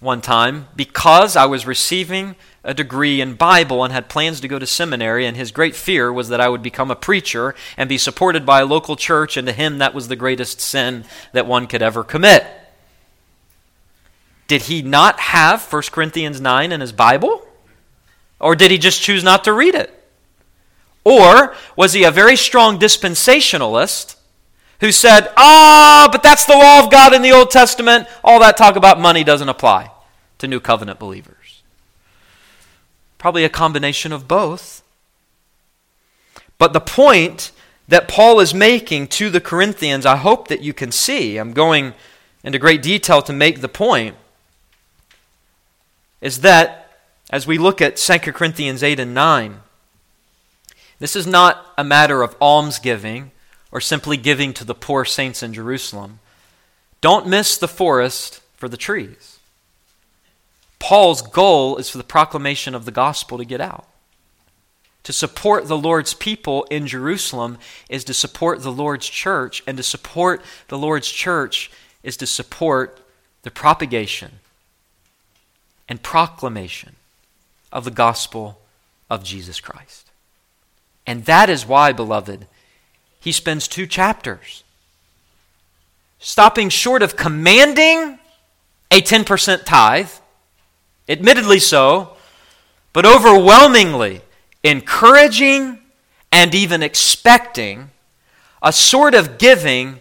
one 0.00 0.22
time 0.22 0.68
because 0.74 1.36
I 1.36 1.44
was 1.44 1.66
receiving 1.66 2.34
a 2.68 2.74
degree 2.74 3.22
in 3.22 3.32
Bible 3.32 3.82
and 3.82 3.94
had 3.94 4.10
plans 4.10 4.40
to 4.40 4.46
go 4.46 4.58
to 4.58 4.66
seminary, 4.66 5.24
and 5.24 5.34
his 5.34 5.52
great 5.52 5.74
fear 5.74 6.12
was 6.12 6.28
that 6.28 6.40
I 6.40 6.50
would 6.50 6.62
become 6.62 6.90
a 6.90 6.96
preacher 6.96 7.54
and 7.78 7.88
be 7.88 7.96
supported 7.96 8.44
by 8.44 8.60
a 8.60 8.66
local 8.66 8.94
church, 8.94 9.38
and 9.38 9.46
to 9.46 9.54
him 9.54 9.78
that 9.78 9.94
was 9.94 10.08
the 10.08 10.16
greatest 10.16 10.60
sin 10.60 11.04
that 11.32 11.46
one 11.46 11.66
could 11.66 11.80
ever 11.80 12.04
commit. 12.04 12.46
Did 14.48 14.62
he 14.62 14.82
not 14.82 15.18
have 15.18 15.72
1 15.72 15.82
Corinthians 15.90 16.42
9 16.42 16.70
in 16.70 16.82
his 16.82 16.92
Bible? 16.92 17.48
Or 18.38 18.54
did 18.54 18.70
he 18.70 18.76
just 18.76 19.00
choose 19.00 19.24
not 19.24 19.44
to 19.44 19.52
read 19.54 19.74
it? 19.74 19.94
Or 21.04 21.54
was 21.74 21.94
he 21.94 22.04
a 22.04 22.10
very 22.10 22.36
strong 22.36 22.78
dispensationalist 22.78 24.16
who 24.80 24.92
said, 24.92 25.32
Ah, 25.38 26.04
oh, 26.04 26.12
but 26.12 26.22
that's 26.22 26.44
the 26.44 26.52
law 26.52 26.84
of 26.84 26.90
God 26.90 27.14
in 27.14 27.22
the 27.22 27.32
Old 27.32 27.50
Testament. 27.50 28.06
All 28.22 28.40
that 28.40 28.58
talk 28.58 28.76
about 28.76 29.00
money 29.00 29.24
doesn't 29.24 29.48
apply 29.48 29.90
to 30.36 30.46
New 30.46 30.60
Covenant 30.60 30.98
believers. 30.98 31.37
Probably 33.18 33.44
a 33.44 33.50
combination 33.50 34.12
of 34.12 34.28
both. 34.28 34.82
But 36.56 36.72
the 36.72 36.80
point 36.80 37.52
that 37.88 38.08
Paul 38.08 38.40
is 38.40 38.52
making 38.54 39.08
to 39.08 39.30
the 39.30 39.40
Corinthians, 39.40 40.06
I 40.06 40.16
hope 40.16 40.48
that 40.48 40.62
you 40.62 40.72
can 40.72 40.92
see, 40.92 41.36
I'm 41.36 41.52
going 41.52 41.94
into 42.44 42.58
great 42.58 42.82
detail 42.82 43.22
to 43.22 43.32
make 43.32 43.60
the 43.60 43.68
point, 43.68 44.16
is 46.20 46.40
that 46.40 47.00
as 47.30 47.46
we 47.46 47.58
look 47.58 47.80
at 47.80 47.96
2 47.96 48.18
Corinthians 48.32 48.82
8 48.82 49.00
and 49.00 49.14
9, 49.14 49.60
this 50.98 51.14
is 51.14 51.26
not 51.26 51.72
a 51.78 51.84
matter 51.84 52.22
of 52.22 52.36
almsgiving 52.40 53.30
or 53.70 53.80
simply 53.80 54.16
giving 54.16 54.52
to 54.54 54.64
the 54.64 54.74
poor 54.74 55.04
saints 55.04 55.42
in 55.42 55.54
Jerusalem. 55.54 56.18
Don't 57.00 57.26
miss 57.26 57.56
the 57.56 57.68
forest 57.68 58.40
for 58.56 58.68
the 58.68 58.76
trees. 58.76 59.37
Paul's 60.78 61.22
goal 61.22 61.76
is 61.76 61.90
for 61.90 61.98
the 61.98 62.04
proclamation 62.04 62.74
of 62.74 62.84
the 62.84 62.90
gospel 62.90 63.38
to 63.38 63.44
get 63.44 63.60
out. 63.60 63.86
To 65.04 65.12
support 65.12 65.66
the 65.66 65.78
Lord's 65.78 66.14
people 66.14 66.64
in 66.64 66.86
Jerusalem 66.86 67.58
is 67.88 68.04
to 68.04 68.14
support 68.14 68.62
the 68.62 68.72
Lord's 68.72 69.08
church, 69.08 69.62
and 69.66 69.76
to 69.76 69.82
support 69.82 70.42
the 70.68 70.78
Lord's 70.78 71.10
church 71.10 71.70
is 72.02 72.16
to 72.18 72.26
support 72.26 73.00
the 73.42 73.50
propagation 73.50 74.40
and 75.88 76.02
proclamation 76.02 76.96
of 77.72 77.84
the 77.84 77.90
gospel 77.90 78.60
of 79.08 79.24
Jesus 79.24 79.60
Christ. 79.60 80.10
And 81.06 81.24
that 81.24 81.48
is 81.48 81.66
why, 81.66 81.92
beloved, 81.92 82.46
he 83.18 83.32
spends 83.32 83.66
two 83.66 83.86
chapters 83.86 84.62
stopping 86.18 86.68
short 86.68 87.02
of 87.02 87.16
commanding 87.16 88.18
a 88.90 89.00
10% 89.00 89.64
tithe 89.64 90.10
admittedly 91.08 91.58
so, 91.58 92.16
but 92.92 93.06
overwhelmingly 93.06 94.22
encouraging 94.62 95.78
and 96.30 96.54
even 96.54 96.82
expecting 96.82 97.90
a 98.62 98.72
sort 98.72 99.14
of 99.14 99.38
giving 99.38 100.00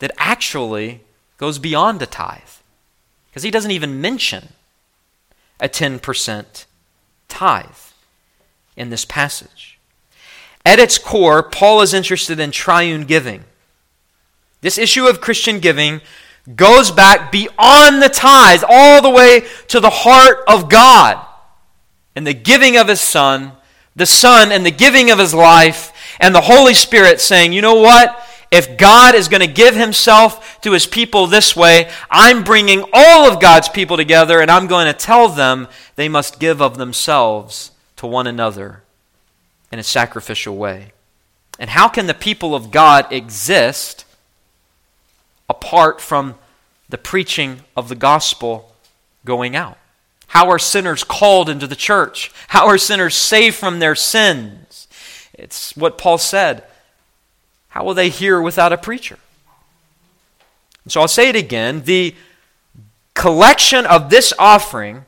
that 0.00 0.12
actually 0.18 1.00
goes 1.38 1.58
beyond 1.58 2.02
a 2.02 2.06
tithe. 2.06 2.40
Because 3.30 3.42
he 3.42 3.50
doesn't 3.50 3.70
even 3.70 4.00
mention 4.00 4.48
a 5.60 5.68
10% 5.68 6.64
tithe 7.28 7.66
in 8.76 8.90
this 8.90 9.04
passage. 9.04 9.78
At 10.64 10.78
its 10.78 10.98
core, 10.98 11.42
Paul 11.42 11.80
is 11.80 11.94
interested 11.94 12.40
in 12.40 12.50
triune 12.50 13.04
giving. 13.04 13.44
This 14.60 14.78
issue 14.78 15.06
of 15.06 15.20
Christian 15.20 15.58
giving 15.58 16.00
goes 16.56 16.90
back 16.90 17.30
beyond 17.30 18.02
the 18.02 18.08
tithes, 18.08 18.64
all 18.68 19.02
the 19.02 19.10
way 19.10 19.46
to 19.68 19.80
the 19.80 19.90
heart 19.90 20.38
of 20.46 20.68
God 20.68 21.24
and 22.16 22.26
the 22.26 22.34
giving 22.34 22.76
of 22.76 22.88
His 22.88 23.00
Son, 23.00 23.52
the 23.94 24.06
Son 24.06 24.52
and 24.52 24.64
the 24.64 24.70
giving 24.70 25.10
of 25.10 25.18
His 25.18 25.34
life, 25.34 25.92
and 26.18 26.34
the 26.34 26.40
Holy 26.40 26.74
Spirit 26.74 27.20
saying, 27.20 27.52
you 27.52 27.62
know 27.62 27.76
what? 27.76 28.26
If 28.50 28.76
God 28.76 29.14
is 29.14 29.28
going 29.28 29.42
to 29.42 29.46
give 29.46 29.76
Himself 29.76 30.60
to 30.62 30.72
His 30.72 30.86
people 30.86 31.26
this 31.26 31.54
way, 31.54 31.90
I'm 32.10 32.42
bringing 32.42 32.84
all 32.92 33.30
of 33.30 33.40
God's 33.40 33.68
people 33.68 33.96
together 33.96 34.40
and 34.40 34.50
I'm 34.50 34.66
going 34.66 34.86
to 34.86 34.92
tell 34.92 35.28
them 35.28 35.68
they 35.96 36.08
must 36.08 36.40
give 36.40 36.60
of 36.60 36.76
themselves 36.76 37.70
to 37.96 38.06
one 38.06 38.26
another 38.26 38.82
in 39.70 39.78
a 39.78 39.84
sacrificial 39.84 40.56
way. 40.56 40.92
And 41.58 41.70
how 41.70 41.88
can 41.88 42.06
the 42.06 42.14
people 42.14 42.54
of 42.54 42.70
God 42.70 43.12
exist? 43.12 44.04
Apart 45.50 46.00
from 46.00 46.36
the 46.88 46.96
preaching 46.96 47.60
of 47.76 47.88
the 47.88 47.94
gospel 47.96 48.72
going 49.24 49.56
out? 49.56 49.76
How 50.28 50.48
are 50.48 50.60
sinners 50.60 51.02
called 51.02 51.48
into 51.48 51.66
the 51.66 51.76
church? 51.76 52.30
How 52.48 52.68
are 52.68 52.78
sinners 52.78 53.16
saved 53.16 53.56
from 53.56 53.80
their 53.80 53.96
sins? 53.96 54.86
It's 55.34 55.76
what 55.76 55.98
Paul 55.98 56.18
said. 56.18 56.62
How 57.70 57.84
will 57.84 57.94
they 57.94 58.10
hear 58.10 58.40
without 58.40 58.72
a 58.72 58.78
preacher? 58.78 59.18
So 60.86 61.00
I'll 61.00 61.08
say 61.08 61.28
it 61.28 61.36
again. 61.36 61.82
The 61.82 62.14
collection 63.14 63.86
of 63.86 64.08
this 64.08 64.32
offering 64.38 65.04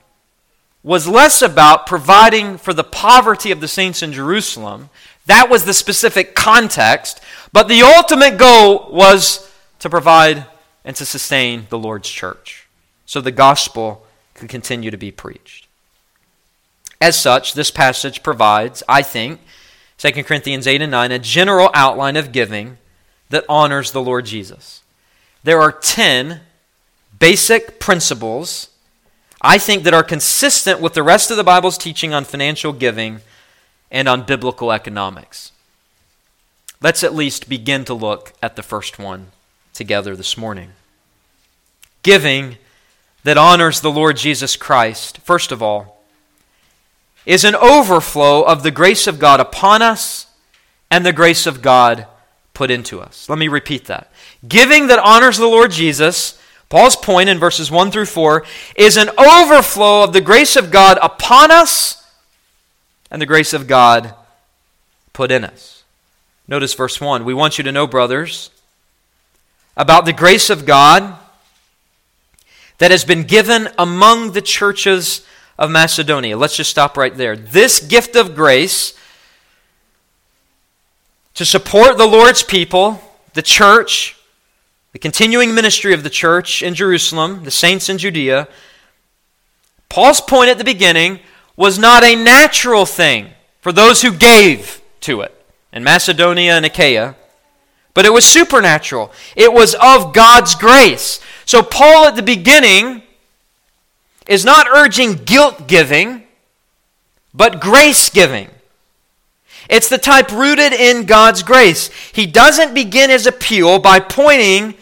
was 0.83 1.07
less 1.07 1.41
about 1.41 1.87
providing 1.87 2.59
for 2.59 2.75
the 2.75 2.85
poverty 2.85 3.53
of 3.53 3.61
the 3.61 3.69
saints 3.69 4.03
in 4.03 4.13
Jerusalem. 4.13 4.91
That 5.27 5.49
was 5.49 5.65
the 5.65 5.75
specific 5.75 6.35
context. 6.35 7.21
But 7.53 7.69
the 7.69 7.83
ultimate 7.83 8.39
goal 8.39 8.89
was 8.91 9.52
to 9.83 9.91
provide 9.91 10.47
and 10.85 10.95
to 10.95 11.05
sustain 11.05 11.67
the 11.69 11.79
Lord's 11.79 12.09
church 12.09 12.69
so 13.05 13.21
the 13.21 13.33
gospel 13.33 14.07
could 14.33 14.49
continue 14.49 14.93
to 14.93 14.97
be 14.97 15.11
preached. 15.11 15.67
As 17.01 17.21
such, 17.21 17.55
this 17.55 17.73
passage 17.73 18.23
provides, 18.23 18.85
I 18.89 19.03
think, 19.03 19.41
2 19.99 20.23
Corinthians 20.23 20.69
8 20.69 20.83
and 20.83 20.93
9, 20.93 21.11
a 21.11 21.19
general 21.19 21.69
outline 21.75 22.17
of 22.17 22.31
giving 22.31 22.79
that 23.31 23.45
honors 23.49 23.91
the 23.91 24.01
Lord 24.01 24.25
Jesus. 24.25 24.83
There 25.43 25.61
are 25.61 25.73
10 25.73 26.43
basic 27.19 27.81
principles, 27.81 28.69
I 29.41 29.59
think, 29.59 29.83
that 29.83 29.95
are 29.95 30.05
consistent 30.05 30.81
with 30.81 30.95
the 30.95 31.03
rest 31.03 31.33
of 31.33 31.37
the 31.37 31.43
Bible's 31.43 31.77
teaching 31.77 32.15
on 32.15 32.25
financial 32.25 32.73
giving 32.73 33.21
and 33.91 34.09
on 34.09 34.27
biblical 34.27 34.71
economics. 34.71 35.51
Let's 36.81 37.03
at 37.03 37.17
least 37.17 37.49
begin 37.49 37.85
to 37.87 37.95
look 37.95 38.33
at 38.41 38.55
the 38.55 38.63
first 38.63 39.01
one 39.01 39.33
together 39.73 40.17
this 40.17 40.37
morning. 40.37 40.71
Giving 42.03 42.57
that 43.25 43.39
honors 43.39 43.81
the 43.81 43.91
Lord 43.91 44.17
Jesus 44.17 44.57
Christ, 44.57 45.19
first 45.19 45.53
of 45.53 45.63
all, 45.63 46.03
is 47.25 47.45
an 47.45 47.55
overflow 47.55 48.43
of 48.43 48.63
the 48.63 48.71
grace 48.71 49.07
of 49.07 49.19
God 49.19 49.39
upon 49.41 49.81
us 49.83 50.27
and 50.91 51.07
the 51.07 51.13
grace 51.13 51.47
of 51.47 51.63
God 51.63 52.07
put 52.55 52.71
into 52.71 53.01
us. 53.01 53.29
Let 53.29 53.39
me 53.39 53.49
repeat 53.49 53.87
that. 53.87 54.11
Giving 54.47 54.89
that 54.89 54.99
honors 54.99 55.39
the 55.39 55.47
Lord 55.47 55.71
Jesus, 55.71 56.41
Paul's 56.69 56.97
point 56.97 57.29
in 57.29 57.39
verses 57.39 57.71
1 57.71 57.91
through 57.91 58.07
4, 58.07 58.45
is 58.77 58.97
an 58.97 59.11
overflow 59.19 60.03
of 60.03 60.13
the 60.13 60.21
grace 60.21 60.57
of 60.57 60.71
God 60.71 60.99
upon 61.01 61.51
us 61.51 62.05
and 63.11 63.23
the 63.23 63.27
grace 63.27 63.53
of 63.53 63.67
God 63.67 64.15
put 65.13 65.31
in 65.31 65.45
us. 65.45 65.85
Notice 66.49 66.75
verse 66.75 67.01
1. 67.01 67.25
We 67.25 67.35
want 67.35 67.57
you 67.57 67.65
to 67.65 67.73
know, 67.73 67.87
brothers, 67.87 68.51
about 69.77 70.05
the 70.05 70.13
grace 70.13 70.51
of 70.51 70.67
God 70.67 71.19
that 72.79 72.91
has 72.91 73.05
been 73.05 73.25
given 73.25 73.69
among 73.79 74.33
the 74.33 74.43
churches 74.43 75.27
of 75.59 75.71
Macedonia. 75.71 76.37
Let's 76.37 76.57
just 76.57 76.71
stop 76.71 76.97
right 76.97 77.17
there. 77.17 77.37
This 77.37 77.81
gift 77.81 78.17
of 78.17 78.35
grace 78.35 78.99
to 81.35 81.45
support 81.45 81.97
the 81.97 82.07
Lord's 82.07 82.43
people, 82.43 83.01
the 83.35 83.43
church, 83.43 84.17
the 84.93 84.99
continuing 84.99 85.55
ministry 85.55 85.95
of 85.95 86.03
the 86.03 86.11
church 86.11 86.63
in 86.63 86.75
Jerusalem, 86.75 87.45
the 87.45 87.51
saints 87.51 87.89
in 87.89 87.99
Judea, 87.99 88.49
Paul's 89.89 90.21
point 90.21 90.51
at 90.51 90.59
the 90.59 90.65
beginning 90.65 91.21
was 91.57 91.79
not 91.79 92.03
a 92.03 92.17
natural 92.17 92.87
thing 92.87 93.31
for 93.61 93.73
those 93.73 94.03
who 94.03 94.13
gave 94.13 94.83
to 95.01 95.21
it 95.21 95.45
in 95.73 95.85
Macedonia 95.85 96.57
and 96.57 96.67
Achaia, 96.67 97.15
but 97.95 98.07
it 98.07 98.13
was 98.13 98.25
supernatural. 98.25 99.13
It 99.37 99.53
was 99.53 99.75
of 99.75 100.13
God's 100.13 100.55
grace. 100.55 101.21
So, 101.45 101.63
Paul 101.63 102.07
at 102.07 102.17
the 102.17 102.23
beginning 102.23 103.03
is 104.27 104.45
not 104.45 104.69
urging 104.69 105.15
guilt 105.15 105.67
giving, 105.67 106.25
but 107.35 107.61
grace 107.61 108.09
giving. 108.09 108.49
It's 109.69 109.89
the 109.89 109.99
type 109.99 110.31
rooted 110.33 110.73
in 110.73 111.07
God's 111.07 111.43
grace. 111.43 111.91
He 112.13 112.27
doesn't 112.27 112.75
begin 112.75 113.11
his 113.11 113.27
appeal 113.27 113.79
by 113.79 114.01
pointing 114.01 114.75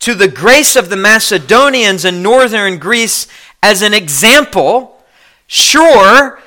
to 0.00 0.14
the 0.14 0.28
grace 0.28 0.76
of 0.76 0.90
the 0.90 0.96
Macedonians 0.96 2.04
in 2.04 2.22
northern 2.22 2.78
Greece 2.78 3.26
as 3.62 3.82
an 3.82 3.94
example. 3.94 5.02
Sure, 5.46 6.40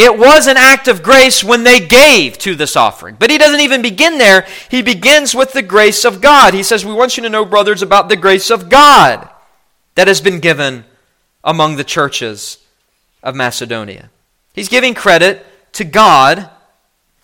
it 0.00 0.18
was 0.18 0.46
an 0.46 0.56
act 0.56 0.88
of 0.88 1.02
grace 1.02 1.44
when 1.44 1.64
they 1.64 1.78
gave 1.78 2.38
to 2.38 2.54
this 2.54 2.74
offering. 2.76 3.16
But 3.18 3.30
he 3.30 3.38
doesn't 3.38 3.60
even 3.60 3.82
begin 3.82 4.18
there. 4.18 4.46
He 4.70 4.82
begins 4.82 5.34
with 5.34 5.52
the 5.52 5.62
grace 5.62 6.04
of 6.04 6.20
God. 6.20 6.54
He 6.54 6.62
says, 6.62 6.84
We 6.84 6.94
want 6.94 7.16
you 7.16 7.22
to 7.24 7.28
know, 7.28 7.44
brothers, 7.44 7.82
about 7.82 8.08
the 8.08 8.16
grace 8.16 8.50
of 8.50 8.68
God 8.68 9.28
that 9.96 10.08
has 10.08 10.20
been 10.20 10.40
given 10.40 10.84
among 11.44 11.76
the 11.76 11.84
churches 11.84 12.58
of 13.22 13.34
Macedonia. 13.34 14.10
He's 14.54 14.68
giving 14.68 14.94
credit 14.94 15.44
to 15.72 15.84
God 15.84 16.48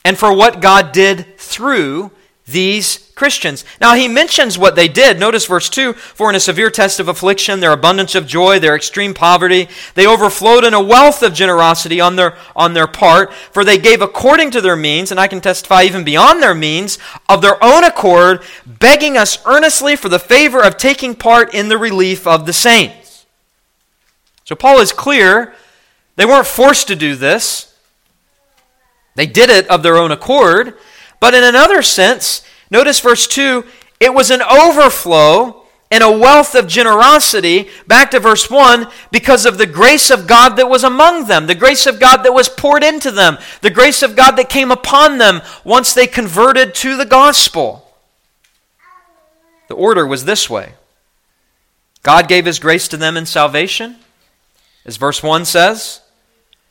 and 0.05 0.18
for 0.18 0.35
what 0.35 0.61
God 0.61 0.93
did 0.93 1.39
through 1.39 2.11
these 2.47 3.06
Christians. 3.17 3.64
Now, 3.81 3.95
he 3.95 4.09
mentions 4.09 4.59
what 4.59 4.77
they 4.77 4.89
did. 4.89 5.19
Notice 5.19 5.47
verse 5.47 5.71
2 5.71 5.95
For 5.95 6.29
in 6.29 6.37
a 6.37 6.41
severe 6.41 6.71
test 6.71 7.01
of 7.01 7.09
affliction, 7.09 7.61
their 7.61 7.73
abundance 7.73 8.14
of 8.14 8.27
joy, 8.27 8.59
their 8.59 8.77
extreme 8.77 9.14
poverty, 9.14 9.69
they 9.95 10.07
overflowed 10.07 10.64
in 10.64 10.75
a 10.75 10.83
wealth 10.83 11.23
of 11.23 11.33
generosity 11.33 11.99
on 11.99 12.17
their, 12.17 12.37
on 12.55 12.75
their 12.75 12.87
part, 12.87 13.33
for 13.33 13.64
they 13.64 13.79
gave 13.79 14.03
according 14.03 14.51
to 14.51 14.61
their 14.61 14.77
means, 14.77 15.11
and 15.11 15.19
I 15.19 15.29
can 15.29 15.41
testify 15.41 15.85
even 15.85 16.05
beyond 16.05 16.43
their 16.43 16.55
means, 16.55 16.99
of 17.27 17.41
their 17.41 17.57
own 17.64 17.85
accord, 17.85 18.43
begging 18.67 19.17
us 19.17 19.39
earnestly 19.47 19.97
for 19.97 20.11
the 20.11 20.19
favor 20.19 20.62
of 20.62 20.77
taking 20.77 21.14
part 21.14 21.55
in 21.55 21.71
the 21.71 21.79
relief 21.79 22.27
of 22.27 22.45
the 22.45 22.53
saints. 22.53 23.25
So, 24.45 24.55
Paul 24.55 24.79
is 24.81 24.93
clear. 24.93 25.55
They 26.17 26.27
weren't 26.27 26.47
forced 26.47 26.89
to 26.89 26.97
do 26.97 27.17
this. 27.17 27.75
They 29.14 29.27
did 29.27 29.49
it 29.49 29.67
of 29.69 29.83
their 29.83 29.97
own 29.97 30.12
accord. 30.12 30.75
But 31.19 31.33
in 31.33 31.45
another 31.45 31.81
sense, 31.81 32.43
notice 32.71 33.01
verse 33.01 33.27
2 33.27 33.64
it 34.01 34.12
was 34.12 34.31
an 34.31 34.43
overflow 34.43 35.62
and 35.91 36.03
a 36.03 36.11
wealth 36.11 36.55
of 36.55 36.67
generosity, 36.67 37.69
back 37.87 38.11
to 38.11 38.21
verse 38.21 38.51
1, 38.51 38.89
because 39.12 39.47
of 39.47 39.57
the 39.57 39.67
grace 39.67 40.11
of 40.11 40.27
God 40.27 40.57
that 40.57 40.69
was 40.69 40.83
among 40.83 41.27
them, 41.27 41.47
the 41.47 41.55
grace 41.55 41.87
of 41.87 42.01
God 42.01 42.25
that 42.25 42.35
was 42.35 42.49
poured 42.49 42.83
into 42.83 43.11
them, 43.11 43.39
the 43.61 43.71
grace 43.71 44.03
of 44.03 44.17
God 44.17 44.33
that 44.33 44.49
came 44.49 44.73
upon 44.73 45.19
them 45.19 45.43
once 45.64 45.95
they 45.95 46.09
converted 46.09 46.75
to 46.77 46.97
the 46.97 47.07
gospel. 47.07 47.89
The 49.69 49.75
order 49.75 50.07
was 50.07 50.25
this 50.25 50.51
way 50.51 50.75
God 52.03 52.29
gave 52.29 52.47
His 52.47 52.59
grace 52.59 52.89
to 52.89 52.97
them 52.97 53.17
in 53.17 53.27
salvation, 53.27 53.97
as 54.85 54.97
verse 54.97 55.23
1 55.23 55.45
says. 55.45 56.01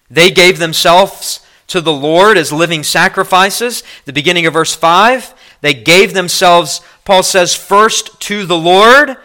They 0.10 0.30
gave 0.30 0.60
themselves 0.60 1.40
to 1.68 1.82
the 1.82 1.94
Lord 1.94 2.38
as 2.38 2.52
living 2.52 2.84
sacrifices. 2.84 3.84
The 4.06 4.14
beginning 4.14 4.46
of 4.46 4.54
verse 4.54 4.76
5, 4.76 5.34
they 5.66 5.74
gave 5.74 6.14
themselves, 6.14 6.82
Paul 7.06 7.24
says, 7.24 7.56
first 7.56 8.20
to 8.22 8.46
the 8.46 8.58
Lord, 8.58 9.18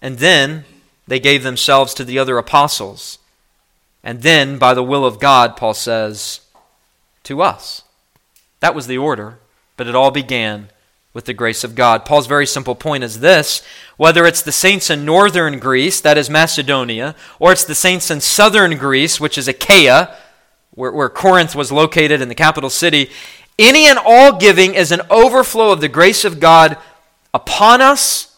and 0.00 0.18
then 0.18 0.64
they 1.08 1.18
gave 1.18 1.42
themselves 1.42 1.92
to 1.94 2.04
the 2.04 2.18
other 2.18 2.38
apostles. 2.38 3.18
And 4.04 4.22
then, 4.22 4.58
by 4.58 4.74
the 4.74 4.82
will 4.82 5.04
of 5.04 5.20
God, 5.20 5.56
Paul 5.56 5.74
says, 5.74 6.40
to 7.24 7.42
us. 7.42 7.82
That 8.60 8.74
was 8.74 8.86
the 8.86 8.98
order, 8.98 9.38
but 9.76 9.86
it 9.86 9.94
all 9.94 10.10
began 10.10 10.68
with 11.14 11.24
the 11.24 11.34
grace 11.34 11.64
of 11.64 11.74
God. 11.74 12.04
Paul's 12.04 12.26
very 12.26 12.46
simple 12.46 12.74
point 12.74 13.04
is 13.04 13.20
this 13.20 13.62
whether 13.96 14.24
it's 14.24 14.42
the 14.42 14.52
saints 14.52 14.88
in 14.88 15.04
northern 15.04 15.58
Greece, 15.58 16.00
that 16.00 16.18
is 16.18 16.30
Macedonia, 16.30 17.14
or 17.38 17.52
it's 17.52 17.64
the 17.64 17.74
saints 17.74 18.10
in 18.10 18.20
southern 18.20 18.76
Greece, 18.76 19.20
which 19.20 19.36
is 19.36 19.48
Achaia, 19.48 20.16
where, 20.70 20.92
where 20.92 21.08
Corinth 21.08 21.54
was 21.54 21.70
located 21.70 22.20
in 22.20 22.28
the 22.28 22.34
capital 22.34 22.70
city, 22.70 23.10
any 23.58 23.86
and 23.86 23.98
all 23.98 24.38
giving 24.38 24.74
is 24.74 24.92
an 24.92 25.02
overflow 25.10 25.70
of 25.72 25.80
the 25.80 25.88
grace 25.88 26.24
of 26.24 26.40
God 26.40 26.76
upon 27.34 27.80
us 27.80 28.36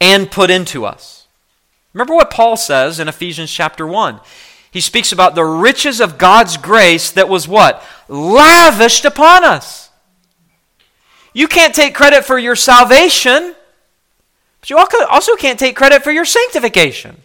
and 0.00 0.30
put 0.30 0.50
into 0.50 0.84
us. 0.84 1.26
Remember 1.92 2.14
what 2.14 2.30
Paul 2.30 2.56
says 2.56 2.98
in 2.98 3.08
Ephesians 3.08 3.52
chapter 3.52 3.86
1. 3.86 4.20
He 4.70 4.80
speaks 4.80 5.12
about 5.12 5.34
the 5.34 5.44
riches 5.44 6.00
of 6.00 6.18
God's 6.18 6.56
grace 6.56 7.12
that 7.12 7.28
was 7.28 7.46
what? 7.46 7.82
Lavished 8.08 9.04
upon 9.04 9.44
us. 9.44 9.90
You 11.32 11.48
can't 11.48 11.74
take 11.74 11.94
credit 11.94 12.24
for 12.24 12.38
your 12.38 12.56
salvation, 12.56 13.54
but 14.60 14.70
you 14.70 14.76
also 14.76 15.36
can't 15.36 15.58
take 15.58 15.76
credit 15.76 16.02
for 16.02 16.10
your 16.10 16.24
sanctification. 16.24 17.16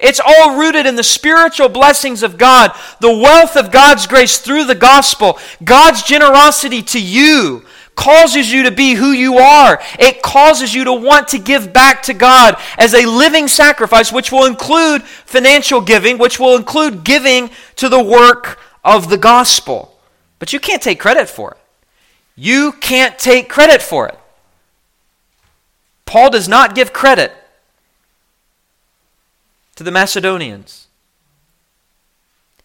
It's 0.00 0.20
all 0.24 0.58
rooted 0.58 0.86
in 0.86 0.96
the 0.96 1.02
spiritual 1.02 1.68
blessings 1.68 2.22
of 2.22 2.38
God, 2.38 2.72
the 3.00 3.14
wealth 3.14 3.56
of 3.56 3.70
God's 3.70 4.06
grace 4.06 4.38
through 4.38 4.64
the 4.64 4.74
gospel. 4.74 5.38
God's 5.62 6.02
generosity 6.02 6.82
to 6.82 7.00
you 7.00 7.64
causes 7.96 8.50
you 8.50 8.62
to 8.62 8.70
be 8.70 8.94
who 8.94 9.10
you 9.10 9.36
are. 9.36 9.78
It 9.98 10.22
causes 10.22 10.74
you 10.74 10.84
to 10.84 10.92
want 10.92 11.28
to 11.28 11.38
give 11.38 11.72
back 11.72 12.02
to 12.04 12.14
God 12.14 12.56
as 12.78 12.94
a 12.94 13.04
living 13.04 13.46
sacrifice, 13.46 14.10
which 14.10 14.32
will 14.32 14.46
include 14.46 15.02
financial 15.02 15.82
giving, 15.82 16.16
which 16.16 16.40
will 16.40 16.56
include 16.56 17.04
giving 17.04 17.50
to 17.76 17.90
the 17.90 18.02
work 18.02 18.58
of 18.82 19.10
the 19.10 19.18
gospel. 19.18 19.98
But 20.38 20.54
you 20.54 20.60
can't 20.60 20.80
take 20.80 20.98
credit 20.98 21.28
for 21.28 21.50
it. 21.50 21.58
You 22.36 22.72
can't 22.72 23.18
take 23.18 23.50
credit 23.50 23.82
for 23.82 24.08
it. 24.08 24.18
Paul 26.06 26.30
does 26.30 26.48
not 26.48 26.74
give 26.74 26.94
credit 26.94 27.34
to 29.80 29.84
the 29.84 29.90
Macedonians. 29.90 30.88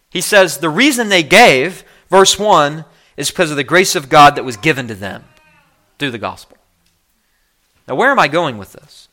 He 0.10 0.20
says 0.20 0.58
the 0.58 0.70
reason 0.70 1.08
they 1.08 1.24
gave, 1.24 1.86
verse 2.10 2.38
1, 2.38 2.84
is 3.16 3.32
because 3.32 3.52
of 3.52 3.56
the 3.56 3.64
grace 3.64 3.96
of 3.96 4.10
God 4.10 4.36
that 4.36 4.44
was 4.44 4.58
given 4.58 4.90
to 4.90 4.96
them 4.96 5.24
through 5.98 6.12
the 6.12 6.18
gospel. 6.18 6.58
Now, 7.88 7.96
where 7.96 8.12
am 8.12 8.20
I 8.20 8.28
going 8.28 8.58
with 8.58 8.74
this? 8.74 9.08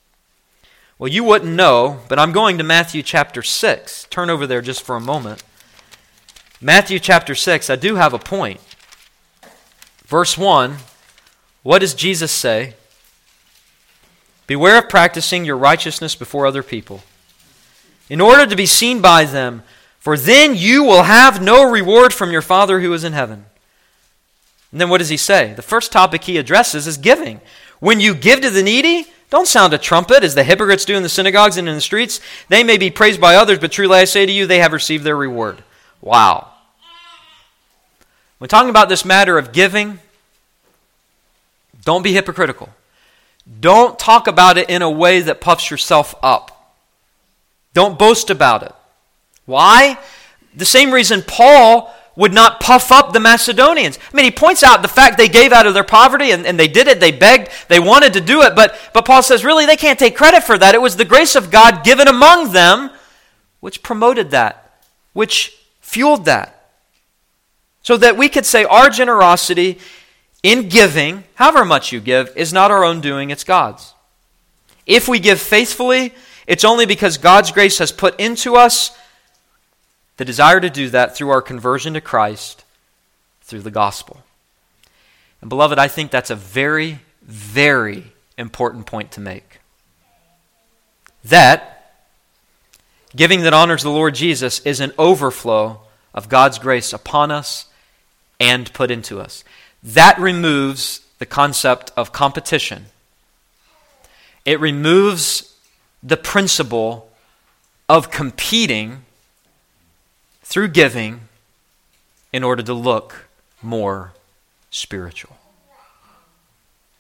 Well, 0.98 1.12
you 1.12 1.22
wouldn't 1.22 1.54
know, 1.54 2.00
but 2.08 2.18
I'm 2.18 2.32
going 2.32 2.58
to 2.58 2.64
Matthew 2.64 3.04
chapter 3.04 3.40
6. 3.40 4.08
Turn 4.10 4.30
over 4.30 4.48
there 4.48 4.62
just 4.62 4.82
for 4.82 4.96
a 4.96 5.00
moment. 5.00 5.44
Matthew 6.60 6.98
chapter 6.98 7.36
6, 7.36 7.70
I 7.70 7.76
do 7.76 7.94
have 7.94 8.12
a 8.12 8.18
point. 8.18 8.58
Verse 10.06 10.36
1, 10.36 10.78
what 11.62 11.78
does 11.78 11.94
Jesus 11.94 12.32
say? 12.32 12.74
Beware 14.48 14.78
of 14.78 14.88
practicing 14.88 15.44
your 15.44 15.56
righteousness 15.56 16.16
before 16.16 16.46
other 16.46 16.64
people, 16.64 17.04
in 18.12 18.20
order 18.20 18.46
to 18.46 18.54
be 18.54 18.66
seen 18.66 19.00
by 19.00 19.24
them, 19.24 19.62
for 19.98 20.18
then 20.18 20.54
you 20.54 20.84
will 20.84 21.04
have 21.04 21.40
no 21.40 21.64
reward 21.70 22.12
from 22.12 22.30
your 22.30 22.42
Father 22.42 22.80
who 22.80 22.92
is 22.92 23.04
in 23.04 23.14
heaven. 23.14 23.46
And 24.70 24.78
then 24.78 24.90
what 24.90 24.98
does 24.98 25.08
he 25.08 25.16
say? 25.16 25.54
The 25.54 25.62
first 25.62 25.90
topic 25.90 26.24
he 26.24 26.36
addresses 26.36 26.86
is 26.86 26.98
giving. 26.98 27.40
When 27.80 28.00
you 28.00 28.14
give 28.14 28.42
to 28.42 28.50
the 28.50 28.62
needy, 28.62 29.06
don't 29.30 29.48
sound 29.48 29.72
a 29.72 29.78
trumpet 29.78 30.24
as 30.24 30.34
the 30.34 30.44
hypocrites 30.44 30.84
do 30.84 30.94
in 30.94 31.02
the 31.02 31.08
synagogues 31.08 31.56
and 31.56 31.66
in 31.66 31.74
the 31.74 31.80
streets. 31.80 32.20
They 32.50 32.62
may 32.62 32.76
be 32.76 32.90
praised 32.90 33.18
by 33.18 33.34
others, 33.34 33.58
but 33.58 33.72
truly 33.72 33.96
I 33.96 34.04
say 34.04 34.26
to 34.26 34.32
you, 34.32 34.46
they 34.46 34.58
have 34.58 34.74
received 34.74 35.04
their 35.04 35.16
reward. 35.16 35.64
Wow. 36.02 36.50
When 38.36 38.50
talking 38.50 38.68
about 38.68 38.90
this 38.90 39.06
matter 39.06 39.38
of 39.38 39.52
giving, 39.52 40.00
don't 41.82 42.02
be 42.02 42.12
hypocritical. 42.12 42.68
Don't 43.58 43.98
talk 43.98 44.26
about 44.26 44.58
it 44.58 44.68
in 44.68 44.82
a 44.82 44.90
way 44.90 45.20
that 45.20 45.40
puffs 45.40 45.70
yourself 45.70 46.14
up. 46.22 46.51
Don't 47.74 47.98
boast 47.98 48.30
about 48.30 48.62
it. 48.62 48.72
Why? 49.46 49.98
The 50.54 50.64
same 50.64 50.92
reason 50.92 51.22
Paul 51.22 51.92
would 52.14 52.32
not 52.32 52.60
puff 52.60 52.92
up 52.92 53.12
the 53.12 53.20
Macedonians. 53.20 53.98
I 54.12 54.16
mean, 54.16 54.26
he 54.26 54.30
points 54.30 54.62
out 54.62 54.82
the 54.82 54.88
fact 54.88 55.16
they 55.16 55.28
gave 55.28 55.52
out 55.52 55.66
of 55.66 55.74
their 55.74 55.84
poverty 55.84 56.30
and, 56.30 56.46
and 56.46 56.58
they 56.58 56.68
did 56.68 56.86
it, 56.86 57.00
they 57.00 57.10
begged, 57.10 57.50
they 57.68 57.80
wanted 57.80 58.12
to 58.12 58.20
do 58.20 58.42
it, 58.42 58.54
but, 58.54 58.78
but 58.92 59.06
Paul 59.06 59.22
says, 59.22 59.44
really, 59.44 59.64
they 59.64 59.76
can't 59.76 59.98
take 59.98 60.14
credit 60.14 60.42
for 60.42 60.58
that. 60.58 60.74
It 60.74 60.82
was 60.82 60.96
the 60.96 61.06
grace 61.06 61.34
of 61.34 61.50
God 61.50 61.84
given 61.84 62.08
among 62.08 62.52
them 62.52 62.90
which 63.60 63.82
promoted 63.82 64.30
that, 64.32 64.80
which 65.12 65.56
fueled 65.80 66.24
that. 66.26 66.70
So 67.82 67.96
that 67.96 68.16
we 68.16 68.28
could 68.28 68.44
say 68.44 68.64
our 68.64 68.90
generosity 68.90 69.78
in 70.42 70.68
giving, 70.68 71.24
however 71.34 71.64
much 71.64 71.92
you 71.92 72.00
give, 72.00 72.36
is 72.36 72.52
not 72.52 72.70
our 72.70 72.84
own 72.84 73.00
doing, 73.00 73.30
it's 73.30 73.44
God's. 73.44 73.94
If 74.84 75.06
we 75.06 75.20
give 75.20 75.40
faithfully, 75.40 76.12
it's 76.46 76.64
only 76.64 76.86
because 76.86 77.18
God's 77.18 77.52
grace 77.52 77.78
has 77.78 77.92
put 77.92 78.18
into 78.18 78.56
us 78.56 78.96
the 80.16 80.24
desire 80.24 80.60
to 80.60 80.70
do 80.70 80.88
that 80.90 81.16
through 81.16 81.30
our 81.30 81.42
conversion 81.42 81.94
to 81.94 82.00
Christ 82.00 82.64
through 83.42 83.62
the 83.62 83.70
gospel. 83.70 84.22
And 85.40 85.48
beloved, 85.48 85.78
I 85.78 85.88
think 85.88 86.10
that's 86.10 86.30
a 86.30 86.36
very, 86.36 87.00
very 87.22 88.12
important 88.38 88.86
point 88.86 89.12
to 89.12 89.20
make. 89.20 89.60
That 91.24 91.72
giving 93.14 93.42
that 93.42 93.54
honors 93.54 93.82
the 93.82 93.90
Lord 93.90 94.14
Jesus 94.14 94.60
is 94.60 94.80
an 94.80 94.92
overflow 94.98 95.80
of 96.14 96.28
God's 96.28 96.58
grace 96.58 96.92
upon 96.92 97.30
us 97.30 97.66
and 98.40 98.72
put 98.72 98.90
into 98.90 99.20
us. 99.20 99.44
That 99.82 100.18
removes 100.18 101.00
the 101.18 101.26
concept 101.26 101.92
of 101.96 102.12
competition. 102.12 102.86
It 104.44 104.60
removes 104.60 105.51
the 106.02 106.16
principle 106.16 107.10
of 107.88 108.10
competing 108.10 109.04
through 110.42 110.68
giving 110.68 111.20
in 112.32 112.42
order 112.42 112.62
to 112.62 112.74
look 112.74 113.28
more 113.62 114.12
spiritual. 114.70 115.36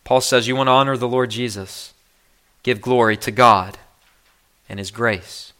Paul 0.04 0.20
says, 0.20 0.46
You 0.46 0.56
want 0.56 0.68
to 0.68 0.72
honor 0.72 0.96
the 0.96 1.08
Lord 1.08 1.30
Jesus, 1.30 1.94
give 2.62 2.80
glory 2.80 3.16
to 3.18 3.30
God 3.30 3.78
and 4.68 4.78
His 4.78 4.90
grace. 4.90 5.52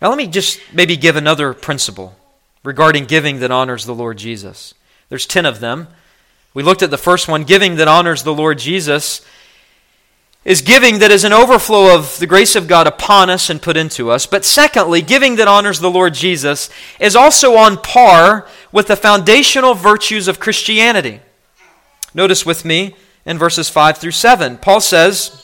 Now, 0.00 0.08
let 0.08 0.18
me 0.18 0.26
just 0.26 0.60
maybe 0.72 0.96
give 0.96 1.16
another 1.16 1.52
principle 1.54 2.16
regarding 2.62 3.04
giving 3.04 3.40
that 3.40 3.50
honors 3.50 3.84
the 3.84 3.94
Lord 3.94 4.18
Jesus. 4.18 4.74
There's 5.08 5.26
10 5.26 5.46
of 5.46 5.60
them. 5.60 5.88
We 6.54 6.62
looked 6.62 6.82
at 6.82 6.90
the 6.90 6.98
first 6.98 7.28
one 7.28 7.44
giving 7.44 7.76
that 7.76 7.88
honors 7.88 8.22
the 8.22 8.34
Lord 8.34 8.58
Jesus 8.58 9.24
is 10.44 10.60
giving 10.60 10.98
that 10.98 11.10
is 11.10 11.24
an 11.24 11.32
overflow 11.32 11.94
of 11.94 12.18
the 12.18 12.26
grace 12.26 12.54
of 12.54 12.68
God 12.68 12.86
upon 12.86 13.30
us 13.30 13.48
and 13.48 13.62
put 13.62 13.76
into 13.76 14.10
us. 14.10 14.26
But 14.26 14.44
secondly, 14.44 15.00
giving 15.00 15.36
that 15.36 15.48
honors 15.48 15.80
the 15.80 15.90
Lord 15.90 16.14
Jesus 16.14 16.68
is 17.00 17.16
also 17.16 17.56
on 17.56 17.78
par 17.78 18.46
with 18.70 18.88
the 18.88 18.96
foundational 18.96 19.74
virtues 19.74 20.28
of 20.28 20.40
Christianity. 20.40 21.20
Notice 22.12 22.44
with 22.44 22.64
me 22.64 22.94
in 23.24 23.38
verses 23.38 23.70
5 23.70 23.98
through 23.98 24.10
7. 24.10 24.58
Paul 24.58 24.80
says, 24.80 25.40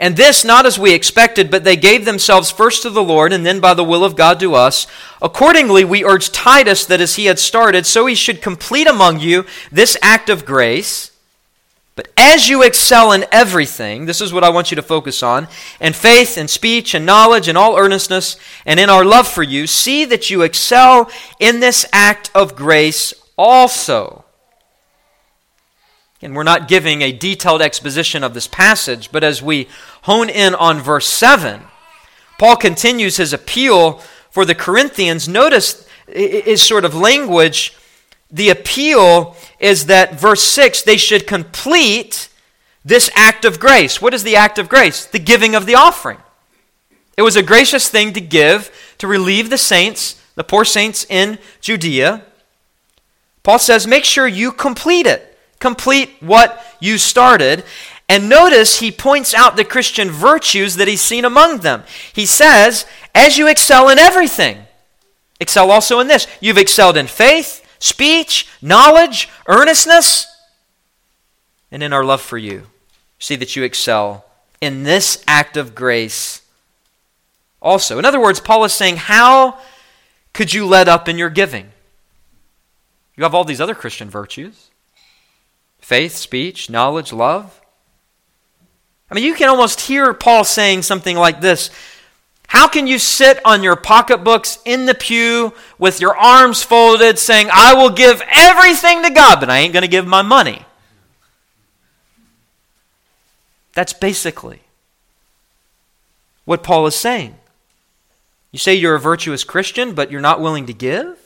and 0.00 0.16
this 0.16 0.44
not 0.44 0.64
as 0.64 0.78
we 0.78 0.92
expected, 0.92 1.50
but 1.50 1.64
they 1.64 1.74
gave 1.74 2.04
themselves 2.04 2.52
first 2.52 2.82
to 2.82 2.90
the 2.90 3.02
Lord, 3.02 3.32
and 3.32 3.44
then 3.44 3.58
by 3.58 3.74
the 3.74 3.82
will 3.82 4.04
of 4.04 4.14
God 4.14 4.38
to 4.40 4.54
us. 4.54 4.86
Accordingly, 5.20 5.84
we 5.84 6.04
urge 6.04 6.30
Titus 6.30 6.84
that 6.86 7.00
as 7.00 7.16
he 7.16 7.26
had 7.26 7.40
started, 7.40 7.84
so 7.84 8.06
he 8.06 8.14
should 8.14 8.40
complete 8.40 8.86
among 8.86 9.18
you 9.18 9.44
this 9.72 9.96
act 10.00 10.28
of 10.28 10.46
grace. 10.46 11.10
But 11.98 12.12
as 12.16 12.48
you 12.48 12.62
excel 12.62 13.10
in 13.10 13.24
everything, 13.32 14.06
this 14.06 14.20
is 14.20 14.32
what 14.32 14.44
I 14.44 14.50
want 14.50 14.70
you 14.70 14.76
to 14.76 14.82
focus 14.82 15.20
on, 15.20 15.48
in 15.80 15.92
faith 15.92 16.38
and 16.38 16.48
speech 16.48 16.94
and 16.94 17.04
knowledge 17.04 17.48
and 17.48 17.58
all 17.58 17.76
earnestness, 17.76 18.36
and 18.64 18.78
in 18.78 18.88
our 18.88 19.04
love 19.04 19.26
for 19.26 19.42
you, 19.42 19.66
see 19.66 20.04
that 20.04 20.30
you 20.30 20.42
excel 20.42 21.10
in 21.40 21.58
this 21.58 21.84
act 21.92 22.30
of 22.36 22.54
grace 22.54 23.12
also. 23.36 24.24
And 26.22 26.36
we're 26.36 26.44
not 26.44 26.68
giving 26.68 27.02
a 27.02 27.10
detailed 27.10 27.62
exposition 27.62 28.22
of 28.22 28.32
this 28.32 28.46
passage, 28.46 29.10
but 29.10 29.24
as 29.24 29.42
we 29.42 29.66
hone 30.02 30.28
in 30.28 30.54
on 30.54 30.78
verse 30.78 31.08
7, 31.08 31.62
Paul 32.38 32.54
continues 32.54 33.16
his 33.16 33.32
appeal 33.32 34.00
for 34.30 34.44
the 34.44 34.54
Corinthians. 34.54 35.28
Notice 35.28 35.84
his 36.06 36.62
sort 36.62 36.84
of 36.84 36.94
language. 36.94 37.74
The 38.30 38.50
appeal 38.50 39.36
is 39.58 39.86
that 39.86 40.18
verse 40.20 40.42
6 40.44 40.82
they 40.82 40.96
should 40.96 41.26
complete 41.26 42.28
this 42.84 43.10
act 43.14 43.44
of 43.44 43.60
grace. 43.60 44.00
What 44.00 44.14
is 44.14 44.22
the 44.22 44.36
act 44.36 44.58
of 44.58 44.68
grace? 44.68 45.06
The 45.06 45.18
giving 45.18 45.54
of 45.54 45.66
the 45.66 45.74
offering. 45.74 46.18
It 47.16 47.22
was 47.22 47.36
a 47.36 47.42
gracious 47.42 47.88
thing 47.88 48.12
to 48.12 48.20
give 48.20 48.70
to 48.98 49.06
relieve 49.06 49.50
the 49.50 49.58
saints, 49.58 50.22
the 50.34 50.44
poor 50.44 50.64
saints 50.64 51.04
in 51.08 51.38
Judea. 51.60 52.22
Paul 53.42 53.58
says, 53.58 53.86
make 53.86 54.04
sure 54.04 54.28
you 54.28 54.52
complete 54.52 55.06
it. 55.06 55.36
Complete 55.58 56.10
what 56.20 56.64
you 56.80 56.98
started. 56.98 57.64
And 58.08 58.28
notice 58.28 58.78
he 58.78 58.90
points 58.90 59.34
out 59.34 59.56
the 59.56 59.64
Christian 59.64 60.10
virtues 60.10 60.76
that 60.76 60.88
he's 60.88 61.02
seen 61.02 61.24
among 61.24 61.58
them. 61.58 61.82
He 62.12 62.24
says, 62.24 62.86
as 63.14 63.36
you 63.36 63.48
excel 63.48 63.88
in 63.88 63.98
everything, 63.98 64.58
excel 65.40 65.70
also 65.70 66.00
in 66.00 66.06
this. 66.06 66.26
You've 66.40 66.56
excelled 66.56 66.96
in 66.96 67.06
faith, 67.06 67.64
speech, 67.78 68.48
knowledge, 68.60 69.28
earnestness, 69.46 70.26
and 71.70 71.82
in 71.82 71.92
our 71.92 72.04
love 72.04 72.20
for 72.20 72.38
you. 72.38 72.66
See 73.18 73.36
that 73.36 73.56
you 73.56 73.62
excel 73.62 74.24
in 74.60 74.84
this 74.84 75.22
act 75.26 75.56
of 75.56 75.74
grace 75.74 76.42
also. 77.60 77.98
In 77.98 78.04
other 78.04 78.20
words, 78.20 78.40
Paul 78.40 78.64
is 78.64 78.72
saying, 78.72 78.96
How 78.96 79.58
could 80.32 80.52
you 80.52 80.66
let 80.66 80.88
up 80.88 81.08
in 81.08 81.18
your 81.18 81.30
giving? 81.30 81.70
You 83.16 83.24
have 83.24 83.34
all 83.34 83.44
these 83.44 83.60
other 83.60 83.74
Christian 83.74 84.08
virtues 84.08 84.70
faith, 85.80 86.14
speech, 86.14 86.68
knowledge, 86.68 87.12
love. 87.12 87.60
I 89.10 89.14
mean, 89.14 89.24
you 89.24 89.34
can 89.34 89.48
almost 89.48 89.80
hear 89.80 90.12
Paul 90.12 90.44
saying 90.44 90.82
something 90.82 91.16
like 91.16 91.40
this 91.40 91.70
How 92.48 92.66
can 92.66 92.86
you 92.86 92.98
sit 92.98 93.40
on 93.44 93.62
your 93.62 93.76
pocketbooks 93.76 94.58
in 94.64 94.86
the 94.86 94.94
pew 94.94 95.52
with 95.78 96.00
your 96.00 96.16
arms 96.16 96.62
folded 96.62 97.18
saying, 97.18 97.48
I 97.52 97.74
will 97.74 97.90
give 97.90 98.22
everything 98.32 99.02
to 99.02 99.10
God, 99.10 99.38
but 99.38 99.50
I 99.50 99.58
ain't 99.58 99.74
going 99.74 99.82
to 99.82 99.88
give 99.88 100.06
my 100.06 100.22
money? 100.22 100.64
That's 103.74 103.92
basically 103.92 104.62
what 106.46 106.62
Paul 106.62 106.86
is 106.86 106.96
saying. 106.96 107.36
You 108.50 108.58
say 108.58 108.74
you're 108.74 108.94
a 108.94 109.00
virtuous 109.00 109.44
Christian, 109.44 109.94
but 109.94 110.10
you're 110.10 110.22
not 110.22 110.40
willing 110.40 110.64
to 110.66 110.72
give? 110.72 111.18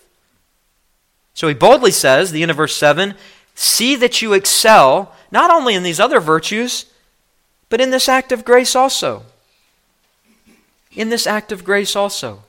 So 1.35 1.47
he 1.47 1.55
boldly 1.55 1.93
says, 1.93 2.33
the 2.33 2.43
end 2.43 2.51
of 2.51 2.57
verse 2.57 2.77
7 2.77 3.15
See 3.55 3.95
that 3.97 4.23
you 4.23 4.33
excel 4.33 5.15
not 5.31 5.51
only 5.51 5.75
in 5.75 5.83
these 5.83 6.01
other 6.01 6.21
virtues, 6.21 6.87
but 7.69 7.81
in 7.81 7.91
this 7.91 8.09
act 8.09 8.33
of 8.33 8.45
grace 8.45 8.75
also. 8.75 9.23
In 10.95 11.09
this 11.09 11.27
act 11.27 11.53
of 11.53 11.65
grace 11.65 11.97
also. 11.97 12.43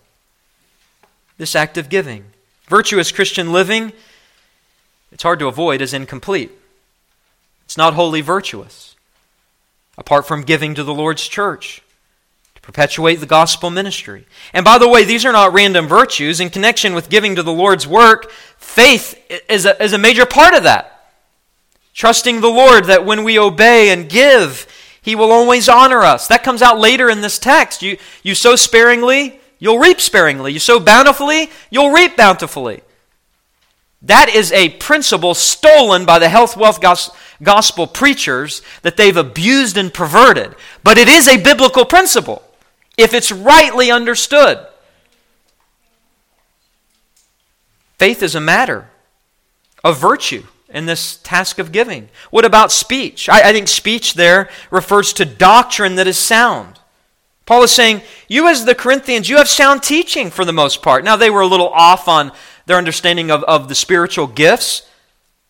This 1.38 1.56
act 1.56 1.78
of 1.78 1.90
giving. 1.90 2.26
Virtuous 2.68 3.12
Christian 3.12 3.52
living, 3.52 3.94
it's 5.12 5.24
hard 5.24 5.40
to 5.40 5.48
avoid, 5.48 5.82
is 5.82 5.94
incomplete. 5.94 6.52
It's 7.66 7.78
not 7.78 7.94
wholly 7.94 8.22
virtuous. 8.22 8.96
Apart 9.98 10.28
from 10.28 10.44
giving 10.44 10.76
to 10.76 10.84
the 10.84 10.94
Lord's 10.94 11.28
church, 11.28 11.82
to 12.56 12.62
perpetuate 12.62 13.16
the 13.16 13.26
gospel 13.26 13.70
ministry. 13.70 14.26
And 14.54 14.66
by 14.66 14.78
the 14.78 14.90
way, 14.90 15.04
these 15.04 15.26
are 15.26 15.32
not 15.32 15.54
random 15.54 15.88
virtues. 15.88 16.40
In 16.40 16.50
connection 16.50 16.94
with 16.94 17.10
giving 17.10 17.36
to 17.36 17.44
the 17.44 17.54
Lord's 17.54 17.88
work, 17.88 18.32
faith 18.58 19.20
is 19.50 19.66
a, 19.66 19.82
is 19.82 19.94
a 19.94 19.98
major 19.98 20.26
part 20.26 20.54
of 20.54 20.64
that. 20.64 21.12
Trusting 21.94 22.42
the 22.42 22.50
Lord 22.50 22.86
that 22.86 23.06
when 23.06 23.24
we 23.24 23.38
obey 23.38 23.92
and 23.92 24.10
give, 24.10 24.68
He 25.04 25.16
will 25.16 25.32
always 25.32 25.70
honor 25.70 26.02
us. 26.02 26.28
That 26.28 26.44
comes 26.44 26.62
out 26.62 26.80
later 26.80 27.10
in 27.10 27.22
this 27.22 27.38
text. 27.38 27.82
You, 27.82 27.98
you 28.24 28.34
sow 28.34 28.56
sparingly, 28.56 29.40
you'll 29.60 29.78
reap 29.78 30.00
sparingly. 30.00 30.54
You 30.54 30.60
sow 30.60 30.80
bountifully, 30.80 31.52
you'll 31.70 31.92
reap 31.92 32.16
bountifully. 32.16 32.82
That 34.02 34.30
is 34.30 34.52
a 34.54 34.70
principle 34.70 35.34
stolen 35.34 36.06
by 36.06 36.20
the 36.20 36.30
health 36.30 36.58
wealth 36.58 36.80
gospel 37.42 37.88
preachers 37.88 38.62
that 38.82 38.98
they've 38.98 39.16
abused 39.16 39.78
and 39.78 39.94
perverted. 39.94 40.56
But 40.84 40.98
it 40.98 41.10
is 41.10 41.28
a 41.28 41.38
biblical 41.38 41.86
principle 41.86 42.42
if 42.98 43.14
it's 43.14 43.32
rightly 43.32 43.92
understood. 43.92 44.66
Faith 47.98 48.24
is 48.24 48.36
a 48.36 48.42
matter 48.42 48.90
of 49.84 50.00
virtue 50.00 50.44
in 50.74 50.88
this 50.88 51.18
task 51.18 51.60
of 51.60 51.72
giving. 51.72 52.10
What 52.32 52.46
about 52.46 52.72
speech? 52.72 53.30
I, 53.30 53.50
I, 53.50 53.54
think 53.54 53.68
speech 53.68 54.16
there 54.16 54.50
refers 54.72 55.14
to 55.14 55.26
doctrine 55.26 55.96
that 55.96 56.08
is 56.08 56.18
sound. 56.18 56.80
Paul 57.46 57.64
is 57.64 57.72
saying, 57.72 58.02
You, 58.28 58.48
as 58.48 58.66
the 58.66 58.76
Corinthians, 58.76 59.30
you 59.30 59.38
have 59.38 59.48
sound 59.48 59.84
teaching 59.84 60.32
for 60.32 60.44
the 60.44 60.52
most 60.52 60.82
part. 60.82 61.04
Now, 61.04 61.16
they 61.16 61.30
were 61.30 61.42
a 61.42 61.48
little 61.48 61.70
off 61.70 62.08
on 62.08 62.32
their 62.66 62.78
understanding 62.78 63.30
of, 63.30 63.44
of 63.44 63.70
the 63.70 63.76
spiritual 63.76 64.28
gifts. 64.28 64.90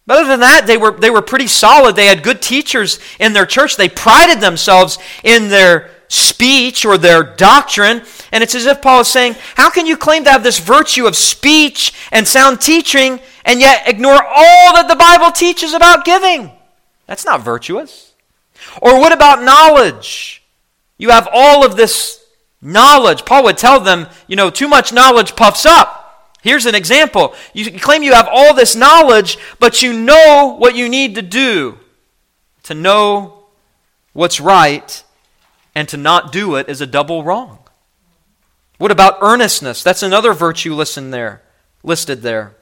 But 0.05 0.17
other 0.17 0.29
than 0.29 0.41
that, 0.41 0.67
they 0.67 0.77
were, 0.77 0.91
they 0.91 1.09
were 1.09 1.21
pretty 1.21 1.47
solid. 1.47 1.95
They 1.95 2.07
had 2.07 2.23
good 2.23 2.41
teachers 2.41 2.99
in 3.19 3.33
their 3.33 3.45
church. 3.45 3.77
They 3.77 3.87
prided 3.87 4.41
themselves 4.41 4.97
in 5.23 5.47
their 5.47 5.91
speech 6.09 6.85
or 6.85 6.97
their 6.97 7.23
doctrine. 7.23 8.03
And 8.31 8.43
it's 8.43 8.55
as 8.55 8.65
if 8.65 8.81
Paul 8.81 9.01
is 9.01 9.07
saying, 9.07 9.35
How 9.55 9.69
can 9.69 9.85
you 9.85 9.95
claim 9.95 10.25
to 10.25 10.31
have 10.31 10.43
this 10.43 10.59
virtue 10.59 11.07
of 11.07 11.15
speech 11.15 11.93
and 12.11 12.27
sound 12.27 12.59
teaching 12.59 13.19
and 13.45 13.61
yet 13.61 13.87
ignore 13.87 14.21
all 14.21 14.73
that 14.73 14.87
the 14.89 14.95
Bible 14.95 15.31
teaches 15.31 15.73
about 15.73 16.05
giving? 16.05 16.51
That's 17.07 17.25
not 17.25 17.41
virtuous. 17.41 18.13
Or 18.81 18.99
what 18.99 19.13
about 19.13 19.43
knowledge? 19.43 20.43
You 20.97 21.09
have 21.09 21.27
all 21.31 21.65
of 21.65 21.75
this 21.75 22.23
knowledge. 22.61 23.25
Paul 23.25 23.43
would 23.45 23.57
tell 23.57 23.79
them, 23.79 24.07
you 24.27 24.35
know, 24.35 24.49
too 24.49 24.67
much 24.67 24.93
knowledge 24.93 25.35
puffs 25.35 25.65
up. 25.65 26.02
Here's 26.43 26.65
an 26.65 26.75
example. 26.75 27.33
You 27.53 27.79
claim 27.79 28.03
you 28.03 28.13
have 28.13 28.27
all 28.29 28.53
this 28.53 28.75
knowledge, 28.75 29.37
but 29.59 29.81
you 29.81 29.93
know 29.93 30.57
what 30.59 30.75
you 30.75 30.89
need 30.89 31.15
to 31.15 31.21
do 31.21 31.79
to 32.63 32.73
know 32.73 33.45
what's 34.11 34.41
right 34.41 35.03
and 35.73 35.87
to 35.87 35.97
not 35.97 36.33
do 36.33 36.55
it 36.55 36.67
is 36.67 36.81
a 36.81 36.85
double 36.85 37.23
wrong. 37.23 37.59
What 38.77 38.91
about 38.91 39.19
earnestness? 39.21 39.83
That's 39.83 40.03
another 40.03 40.33
virtue 40.33 40.73
listed 40.73 41.11
there. 41.11 41.41
Listed 41.81 42.21
there. 42.21 42.55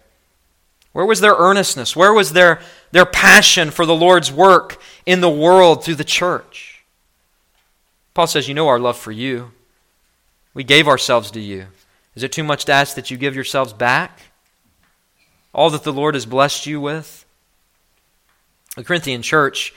Where 0.93 1.05
was 1.05 1.19
their 1.19 1.35
earnestness? 1.35 1.95
Where 1.95 2.13
was 2.13 2.33
their, 2.33 2.61
their 2.91 3.05
passion 3.05 3.71
for 3.71 3.87
the 3.87 3.95
Lord's 3.95 4.31
work 4.31 4.79
in 5.07 5.21
the 5.21 5.29
world 5.29 5.83
through 5.83 5.95
the 5.95 6.03
church? 6.03 6.83
Paul 8.13 8.27
says, 8.27 8.47
You 8.47 8.53
know 8.53 8.67
our 8.67 8.79
love 8.79 8.97
for 8.97 9.11
you. 9.11 9.51
We 10.53 10.63
gave 10.63 10.87
ourselves 10.87 11.31
to 11.31 11.39
you. 11.39 11.67
Is 12.15 12.23
it 12.23 12.31
too 12.31 12.43
much 12.43 12.65
to 12.65 12.71
ask 12.71 12.95
that 12.95 13.09
you 13.09 13.17
give 13.17 13.35
yourselves 13.35 13.73
back? 13.73 14.19
All 15.53 15.69
that 15.69 15.83
the 15.83 15.93
Lord 15.93 16.15
has 16.15 16.25
blessed 16.25 16.65
you 16.65 16.81
with? 16.81 17.25
The 18.75 18.83
Corinthian 18.83 19.21
church 19.21 19.73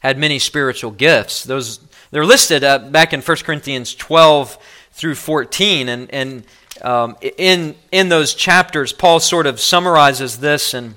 had 0.00 0.18
many 0.18 0.38
spiritual 0.38 0.90
gifts. 0.90 1.44
Those 1.44 1.80
they're 2.10 2.24
listed 2.24 2.64
uh, 2.64 2.78
back 2.78 3.12
in 3.12 3.20
1 3.20 3.36
Corinthians 3.38 3.94
12 3.94 4.58
through 4.92 5.14
14, 5.14 5.88
and, 5.88 6.12
and 6.12 6.44
um, 6.82 7.16
in, 7.20 7.76
in 7.92 8.08
those 8.08 8.34
chapters, 8.34 8.92
Paul 8.92 9.20
sort 9.20 9.46
of 9.46 9.60
summarizes 9.60 10.38
this, 10.38 10.74
and 10.74 10.94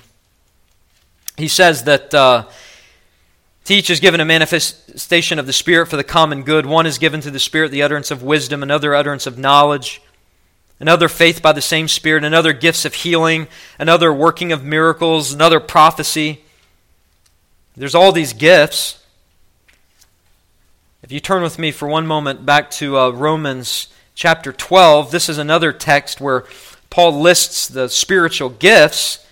he 1.37 1.47
says 1.47 1.83
that 1.83 2.13
uh, 2.13 2.45
each 3.69 3.89
is 3.89 3.99
given 3.99 4.19
a 4.19 4.25
manifestation 4.25 5.37
of 5.37 5.45
the 5.45 5.53
Spirit 5.53 5.87
for 5.87 5.97
the 5.97 6.03
common 6.03 6.43
good. 6.43 6.65
One 6.65 6.85
is 6.87 6.97
given 6.97 7.21
to 7.21 7.31
the 7.31 7.39
Spirit 7.39 7.71
the 7.71 7.83
utterance 7.83 8.09
of 8.09 8.23
wisdom, 8.23 8.63
another 8.63 8.95
utterance 8.95 9.27
of 9.27 9.37
knowledge, 9.37 10.01
another 10.83 11.07
faith 11.07 11.41
by 11.41 11.53
the 11.53 11.61
same 11.61 11.87
Spirit, 11.87 12.25
another 12.25 12.51
gifts 12.51 12.83
of 12.83 12.93
healing, 12.93 13.47
another 13.79 14.11
working 14.11 14.51
of 14.51 14.65
miracles, 14.65 15.31
another 15.31 15.61
prophecy. 15.61 16.43
There's 17.77 17.95
all 17.95 18.11
these 18.11 18.33
gifts. 18.33 19.01
If 21.01 21.09
you 21.09 21.21
turn 21.21 21.41
with 21.41 21.57
me 21.57 21.71
for 21.71 21.87
one 21.87 22.05
moment 22.05 22.45
back 22.45 22.69
to 22.71 22.97
uh, 22.97 23.09
Romans 23.11 23.87
chapter 24.13 24.51
12, 24.51 25.09
this 25.09 25.29
is 25.29 25.37
another 25.37 25.71
text 25.71 26.19
where 26.19 26.43
Paul 26.89 27.17
lists 27.21 27.69
the 27.69 27.87
spiritual 27.87 28.49
gifts. 28.49 29.25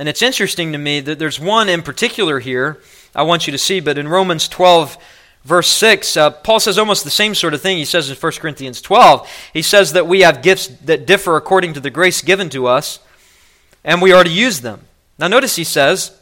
And 0.00 0.08
it's 0.08 0.20
interesting 0.20 0.72
to 0.72 0.78
me 0.78 0.98
that 0.98 1.20
there's 1.20 1.38
one 1.38 1.68
in 1.68 1.82
particular 1.82 2.40
here 2.40 2.80
I 3.14 3.22
want 3.22 3.46
you 3.46 3.52
to 3.52 3.58
see, 3.58 3.78
but 3.78 3.98
in 3.98 4.08
Romans 4.08 4.48
12, 4.48 4.98
verse 5.44 5.68
6, 5.68 6.16
uh, 6.16 6.30
Paul 6.30 6.60
says 6.60 6.78
almost 6.78 7.04
the 7.04 7.10
same 7.10 7.34
sort 7.34 7.54
of 7.54 7.60
thing 7.60 7.76
he 7.76 7.84
says 7.84 8.10
in 8.10 8.16
1 8.16 8.32
Corinthians 8.32 8.80
12. 8.80 9.28
He 9.52 9.62
says 9.62 9.92
that 9.92 10.06
we 10.06 10.20
have 10.20 10.42
gifts 10.42 10.66
that 10.66 11.06
differ 11.06 11.36
according 11.36 11.74
to 11.74 11.80
the 11.80 11.90
grace 11.90 12.22
given 12.22 12.48
to 12.50 12.66
us, 12.66 12.98
and 13.84 14.02
we 14.02 14.12
are 14.12 14.24
to 14.24 14.30
use 14.30 14.60
them. 14.60 14.82
Now, 15.18 15.28
notice 15.28 15.56
he 15.56 15.64
says 15.64 16.18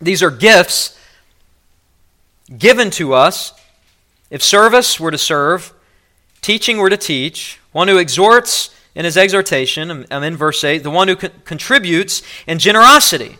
these 0.00 0.22
are 0.22 0.30
gifts 0.30 0.98
given 2.56 2.90
to 2.90 3.14
us. 3.14 3.52
If 4.30 4.42
service 4.42 4.98
were 4.98 5.10
to 5.10 5.18
serve, 5.18 5.72
teaching 6.40 6.78
were 6.78 6.90
to 6.90 6.96
teach, 6.96 7.58
one 7.72 7.88
who 7.88 7.98
exhorts 7.98 8.74
in 8.94 9.04
his 9.04 9.16
exhortation, 9.16 10.06
I'm 10.10 10.22
in 10.22 10.36
verse 10.36 10.64
8, 10.64 10.78
the 10.78 10.90
one 10.90 11.08
who 11.08 11.16
con- 11.16 11.30
contributes 11.44 12.22
in 12.46 12.58
generosity, 12.58 13.38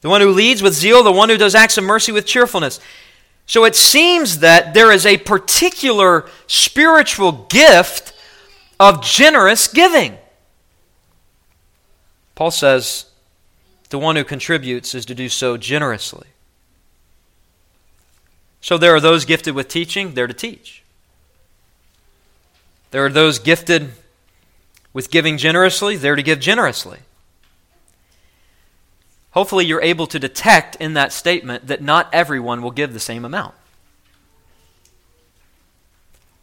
the 0.00 0.08
one 0.08 0.20
who 0.20 0.30
leads 0.30 0.62
with 0.62 0.74
zeal, 0.74 1.02
the 1.02 1.12
one 1.12 1.28
who 1.28 1.36
does 1.36 1.54
acts 1.54 1.78
of 1.78 1.84
mercy 1.84 2.12
with 2.12 2.26
cheerfulness. 2.26 2.80
So 3.48 3.64
it 3.64 3.74
seems 3.74 4.40
that 4.40 4.74
there 4.74 4.92
is 4.92 5.06
a 5.06 5.16
particular 5.16 6.26
spiritual 6.46 7.32
gift 7.48 8.12
of 8.78 9.02
generous 9.02 9.66
giving. 9.66 10.18
Paul 12.34 12.50
says 12.50 13.06
the 13.88 13.98
one 13.98 14.16
who 14.16 14.22
contributes 14.22 14.94
is 14.94 15.06
to 15.06 15.14
do 15.14 15.30
so 15.30 15.56
generously. 15.56 16.28
So 18.60 18.76
there 18.76 18.94
are 18.94 19.00
those 19.00 19.24
gifted 19.24 19.54
with 19.54 19.68
teaching, 19.68 20.12
they're 20.12 20.26
to 20.26 20.34
teach. 20.34 20.82
There 22.90 23.06
are 23.06 23.10
those 23.10 23.38
gifted 23.38 23.92
with 24.92 25.10
giving 25.10 25.38
generously, 25.38 25.96
they're 25.96 26.16
to 26.16 26.22
give 26.22 26.38
generously. 26.38 26.98
Hopefully, 29.32 29.66
you're 29.66 29.82
able 29.82 30.06
to 30.06 30.18
detect 30.18 30.76
in 30.76 30.94
that 30.94 31.12
statement 31.12 31.66
that 31.66 31.82
not 31.82 32.08
everyone 32.12 32.62
will 32.62 32.70
give 32.70 32.92
the 32.92 33.00
same 33.00 33.24
amount. 33.24 33.54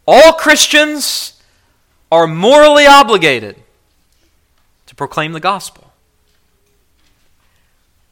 All 0.06 0.32
Christians 0.32 1.42
are 2.12 2.26
morally 2.26 2.86
obligated 2.86 3.56
to 4.86 4.94
proclaim 4.94 5.32
the 5.32 5.40
gospel. 5.40 5.92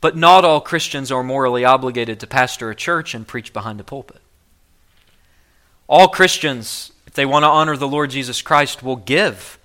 But 0.00 0.16
not 0.16 0.44
all 0.44 0.60
Christians 0.60 1.10
are 1.10 1.22
morally 1.22 1.64
obligated 1.64 2.20
to 2.20 2.26
pastor 2.26 2.68
a 2.68 2.74
church 2.74 3.14
and 3.14 3.26
preach 3.26 3.52
behind 3.52 3.80
a 3.80 3.84
pulpit. 3.84 4.20
All 5.86 6.08
Christians, 6.08 6.92
if 7.06 7.14
they 7.14 7.24
want 7.24 7.44
to 7.44 7.48
honor 7.48 7.76
the 7.76 7.88
Lord 7.88 8.10
Jesus 8.10 8.42
Christ, 8.42 8.82
will 8.82 8.96
give 8.96 9.58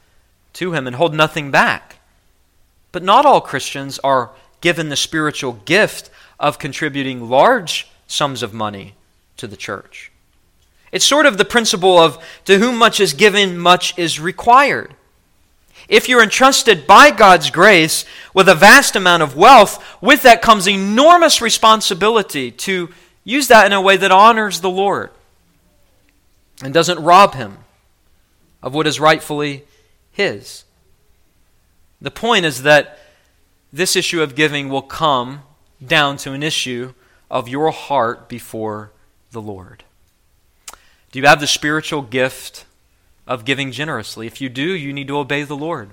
to 0.54 0.74
him 0.74 0.88
and 0.88 0.96
hold 0.96 1.14
nothing 1.14 1.52
back. 1.52 1.98
But 2.92 3.04
not 3.04 3.26
all 3.26 3.42
Christians 3.42 4.00
are 4.00 4.32
given 4.62 4.90
the 4.90 4.96
spiritual 4.96 5.54
gift 5.66 6.10
of 6.40 6.60
contributing 6.60 7.30
large 7.30 7.88
sums 8.08 8.44
of 8.44 8.54
money 8.54 8.96
to 9.38 9.48
the 9.48 9.58
church. 9.58 10.12
It's 10.92 11.06
sort 11.06 11.26
of 11.26 11.38
the 11.38 11.46
principle 11.46 11.98
of 11.98 12.24
to 12.46 12.58
whom 12.58 12.78
much 12.78 13.00
is 13.00 13.14
given, 13.14 13.58
much 13.58 13.98
is 13.98 14.20
required. 14.20 14.96
If 15.88 16.10
you're 16.10 16.24
entrusted 16.24 16.86
by 16.86 17.12
God's 17.12 17.50
grace 17.50 18.06
with 18.34 18.50
a 18.50 18.56
vast 18.56 18.96
amount 18.96 19.24
of 19.24 19.36
wealth, 19.36 19.84
with 20.02 20.24
that 20.24 20.42
comes 20.42 20.68
enormous 20.68 21.42
responsibility 21.42 22.52
to 22.52 22.90
use 23.24 23.48
that 23.48 23.66
in 23.66 23.74
a 23.74 23.82
way 23.82 23.98
that 23.98 24.12
honors 24.12 24.62
the 24.62 24.70
Lord 24.70 25.12
and 26.62 26.74
doesn't 26.74 27.04
rob 27.04 27.36
him 27.36 27.60
of 28.62 28.74
what 28.74 28.88
is 28.88 29.00
rightfully 29.00 29.64
his. 30.12 30.64
The 32.02 32.12
point 32.12 32.46
is 32.46 32.64
that 32.64 33.00
this 33.72 33.96
issue 33.96 34.22
of 34.22 34.36
giving 34.36 34.70
will 34.70 34.82
come 34.82 35.42
down 35.86 36.18
to 36.18 36.34
an 36.34 36.44
issue 36.44 36.94
of 37.30 37.48
your 37.48 37.72
heart 37.72 38.28
before 38.28 38.92
the 39.32 39.42
Lord. 39.42 39.84
Do 41.12 41.20
you 41.20 41.26
have 41.26 41.40
the 41.40 41.48
spiritual 41.48 42.02
gift 42.02 42.66
of 43.30 43.46
giving 43.46 43.72
generously. 43.72 44.26
If 44.26 44.42
you 44.42 44.50
do, 44.50 44.74
you 44.74 44.92
need 44.92 45.08
to 45.08 45.20
obey 45.20 45.44
the 45.44 45.56
Lord. 45.56 45.92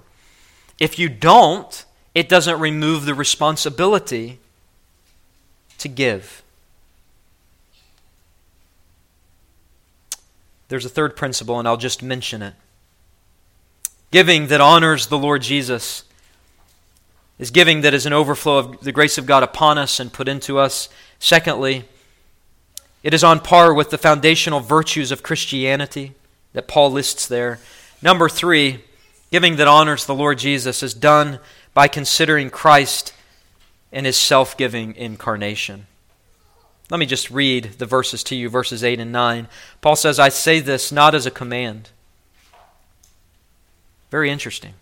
If 0.80 0.98
you 0.98 1.10
don't, 1.10 1.84
it 2.14 2.30
doesn't 2.30 2.58
remove 2.58 3.04
the 3.04 3.14
responsibility 3.14 4.40
to 5.76 5.88
give. 5.88 6.42
There's 10.68 10.86
a 10.86 10.88
third 10.88 11.14
principle, 11.14 11.58
and 11.58 11.68
I'll 11.68 11.76
just 11.76 12.02
mention 12.02 12.40
it. 12.42 12.54
Giving 14.10 14.46
that 14.46 14.62
honors 14.62 15.08
the 15.08 15.18
Lord 15.18 15.42
Jesus 15.42 16.04
is 17.38 17.50
giving 17.50 17.82
that 17.82 17.94
is 17.94 18.06
an 18.06 18.12
overflow 18.12 18.58
of 18.58 18.80
the 18.80 18.92
grace 18.92 19.18
of 19.18 19.26
God 19.26 19.42
upon 19.42 19.78
us 19.78 20.00
and 20.00 20.12
put 20.12 20.28
into 20.28 20.58
us. 20.58 20.88
Secondly, 21.18 21.84
It 23.02 23.14
is 23.14 23.22
on 23.22 23.40
par 23.40 23.72
with 23.72 23.90
the 23.90 23.98
foundational 23.98 24.60
virtues 24.60 25.12
of 25.12 25.22
Christianity 25.22 26.14
that 26.54 26.66
Paul 26.66 26.90
lists 26.90 27.26
there. 27.26 27.60
Number 28.02 28.28
three, 28.28 28.82
giving 29.30 29.56
that 29.56 29.68
honors 29.68 30.06
the 30.06 30.14
Lord 30.14 30.38
Jesus 30.38 30.82
is 30.82 30.94
done 30.94 31.38
by 31.74 31.88
considering 31.88 32.50
Christ 32.50 33.12
in 33.92 34.04
his 34.04 34.16
self 34.16 34.56
giving 34.56 34.94
incarnation. 34.96 35.86
Let 36.90 36.98
me 36.98 37.06
just 37.06 37.30
read 37.30 37.74
the 37.78 37.86
verses 37.86 38.22
to 38.24 38.36
you, 38.36 38.48
verses 38.48 38.84
8 38.84 39.00
and 39.00 39.10
9. 39.12 39.48
Paul 39.80 39.96
says, 39.96 40.18
I 40.18 40.28
say 40.28 40.60
this 40.60 40.92
not 40.92 41.14
as 41.14 41.26
a 41.26 41.30
command. 41.30 41.90
Very 44.10 44.30
interesting. 44.30 44.74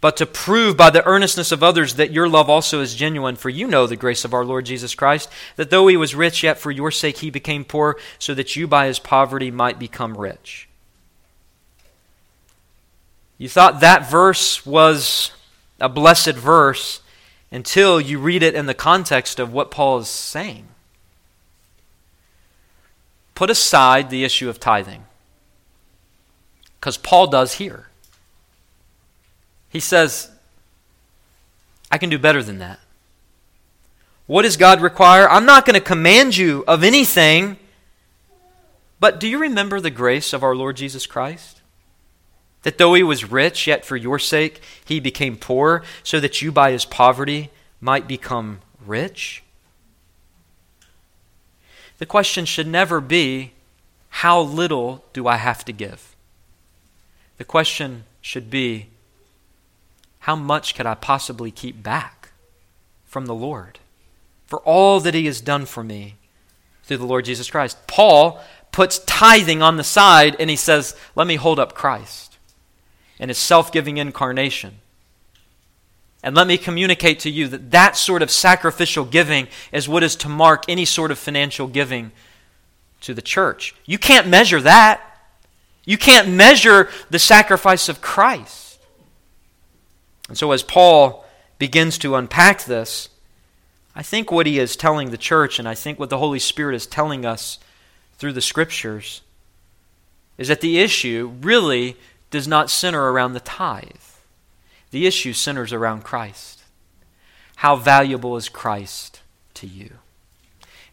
But 0.00 0.16
to 0.18 0.26
prove 0.26 0.76
by 0.76 0.90
the 0.90 1.04
earnestness 1.04 1.50
of 1.50 1.62
others 1.62 1.94
that 1.94 2.12
your 2.12 2.28
love 2.28 2.48
also 2.48 2.80
is 2.80 2.94
genuine, 2.94 3.34
for 3.34 3.48
you 3.48 3.66
know 3.66 3.86
the 3.86 3.96
grace 3.96 4.24
of 4.24 4.32
our 4.32 4.44
Lord 4.44 4.64
Jesus 4.64 4.94
Christ, 4.94 5.28
that 5.56 5.70
though 5.70 5.88
he 5.88 5.96
was 5.96 6.14
rich, 6.14 6.44
yet 6.44 6.58
for 6.58 6.70
your 6.70 6.92
sake 6.92 7.18
he 7.18 7.30
became 7.30 7.64
poor, 7.64 7.96
so 8.18 8.32
that 8.34 8.54
you 8.54 8.68
by 8.68 8.86
his 8.86 9.00
poverty 9.00 9.50
might 9.50 9.78
become 9.78 10.16
rich. 10.16 10.68
You 13.38 13.48
thought 13.48 13.80
that 13.80 14.08
verse 14.08 14.64
was 14.64 15.32
a 15.80 15.88
blessed 15.88 16.34
verse 16.34 17.00
until 17.50 18.00
you 18.00 18.20
read 18.20 18.44
it 18.44 18.54
in 18.54 18.66
the 18.66 18.74
context 18.74 19.40
of 19.40 19.52
what 19.52 19.72
Paul 19.72 19.98
is 19.98 20.08
saying. 20.08 20.68
Put 23.34 23.50
aside 23.50 24.10
the 24.10 24.22
issue 24.22 24.48
of 24.48 24.60
tithing, 24.60 25.04
because 26.78 26.96
Paul 26.96 27.26
does 27.26 27.54
here. 27.54 27.87
He 29.78 29.80
says, 29.80 30.28
I 31.88 31.98
can 31.98 32.10
do 32.10 32.18
better 32.18 32.42
than 32.42 32.58
that. 32.58 32.80
What 34.26 34.42
does 34.42 34.56
God 34.56 34.80
require? 34.80 35.30
I'm 35.30 35.46
not 35.46 35.64
going 35.64 35.74
to 35.74 35.80
command 35.80 36.36
you 36.36 36.64
of 36.66 36.82
anything, 36.82 37.58
but 38.98 39.20
do 39.20 39.28
you 39.28 39.38
remember 39.38 39.80
the 39.80 39.92
grace 39.92 40.32
of 40.32 40.42
our 40.42 40.56
Lord 40.56 40.74
Jesus 40.74 41.06
Christ? 41.06 41.60
That 42.64 42.78
though 42.78 42.94
he 42.94 43.04
was 43.04 43.30
rich, 43.30 43.68
yet 43.68 43.84
for 43.84 43.96
your 43.96 44.18
sake 44.18 44.60
he 44.84 44.98
became 44.98 45.36
poor, 45.36 45.84
so 46.02 46.18
that 46.18 46.42
you 46.42 46.50
by 46.50 46.72
his 46.72 46.84
poverty 46.84 47.48
might 47.80 48.08
become 48.08 48.58
rich? 48.84 49.44
The 51.98 52.06
question 52.06 52.46
should 52.46 52.66
never 52.66 53.00
be, 53.00 53.52
how 54.08 54.40
little 54.40 55.04
do 55.12 55.28
I 55.28 55.36
have 55.36 55.64
to 55.66 55.72
give? 55.72 56.16
The 57.36 57.44
question 57.44 58.02
should 58.20 58.50
be, 58.50 58.88
how 60.20 60.36
much 60.36 60.74
could 60.74 60.86
I 60.86 60.94
possibly 60.94 61.50
keep 61.50 61.82
back 61.82 62.30
from 63.04 63.26
the 63.26 63.34
Lord 63.34 63.78
for 64.46 64.60
all 64.60 65.00
that 65.00 65.14
he 65.14 65.26
has 65.26 65.40
done 65.40 65.66
for 65.66 65.84
me 65.84 66.16
through 66.84 66.98
the 66.98 67.06
Lord 67.06 67.24
Jesus 67.24 67.50
Christ? 67.50 67.86
Paul 67.86 68.40
puts 68.72 68.98
tithing 69.00 69.62
on 69.62 69.76
the 69.76 69.84
side 69.84 70.36
and 70.38 70.50
he 70.50 70.56
says, 70.56 70.94
let 71.14 71.26
me 71.26 71.36
hold 71.36 71.58
up 71.58 71.74
Christ 71.74 72.36
and 73.18 73.30
his 73.30 73.38
self 73.38 73.72
giving 73.72 73.96
incarnation. 73.96 74.76
And 76.22 76.34
let 76.34 76.46
me 76.46 76.58
communicate 76.58 77.20
to 77.20 77.30
you 77.30 77.46
that 77.48 77.70
that 77.70 77.96
sort 77.96 78.22
of 78.22 78.30
sacrificial 78.30 79.04
giving 79.04 79.46
is 79.72 79.88
what 79.88 80.02
is 80.02 80.16
to 80.16 80.28
mark 80.28 80.64
any 80.68 80.84
sort 80.84 81.10
of 81.10 81.18
financial 81.18 81.68
giving 81.68 82.10
to 83.02 83.14
the 83.14 83.22
church. 83.22 83.74
You 83.86 83.98
can't 83.98 84.26
measure 84.26 84.60
that. 84.60 85.00
You 85.84 85.96
can't 85.96 86.28
measure 86.28 86.90
the 87.08 87.18
sacrifice 87.18 87.88
of 87.88 88.00
Christ. 88.00 88.67
And 90.28 90.36
so, 90.36 90.52
as 90.52 90.62
Paul 90.62 91.24
begins 91.58 91.98
to 91.98 92.14
unpack 92.14 92.64
this, 92.64 93.08
I 93.96 94.02
think 94.02 94.30
what 94.30 94.46
he 94.46 94.58
is 94.58 94.76
telling 94.76 95.10
the 95.10 95.18
church, 95.18 95.58
and 95.58 95.66
I 95.66 95.74
think 95.74 95.98
what 95.98 96.10
the 96.10 96.18
Holy 96.18 96.38
Spirit 96.38 96.76
is 96.76 96.86
telling 96.86 97.24
us 97.24 97.58
through 98.18 98.34
the 98.34 98.40
scriptures, 98.40 99.22
is 100.36 100.48
that 100.48 100.60
the 100.60 100.78
issue 100.78 101.32
really 101.40 101.96
does 102.30 102.46
not 102.46 102.70
center 102.70 103.10
around 103.10 103.32
the 103.32 103.40
tithe. 103.40 103.86
The 104.90 105.06
issue 105.06 105.32
centers 105.32 105.72
around 105.72 106.04
Christ. 106.04 106.62
How 107.56 107.74
valuable 107.74 108.36
is 108.36 108.48
Christ 108.48 109.20
to 109.54 109.66
you? 109.66 109.94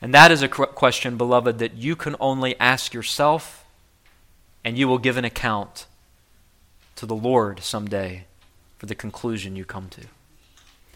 And 0.01 0.13
that 0.13 0.31
is 0.31 0.41
a 0.41 0.47
question, 0.47 1.17
beloved, 1.17 1.59
that 1.59 1.75
you 1.75 1.95
can 1.95 2.15
only 2.19 2.59
ask 2.59 2.93
yourself, 2.93 3.65
and 4.63 4.77
you 4.77 4.87
will 4.87 4.97
give 4.97 5.17
an 5.17 5.25
account 5.25 5.85
to 6.95 7.05
the 7.05 7.15
Lord 7.15 7.61
someday 7.61 8.25
for 8.85 8.89
the 8.89 8.95
conclusion 8.95 9.55
you 9.55 9.65
come 9.65 9.89
to. 9.89 10.01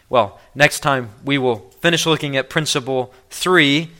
Well, 0.08 0.38
next 0.54 0.78
time 0.78 1.10
we 1.24 1.38
will 1.38 1.70
finish 1.80 2.06
looking 2.06 2.36
at 2.36 2.48
principle 2.48 3.12
three 3.30 3.90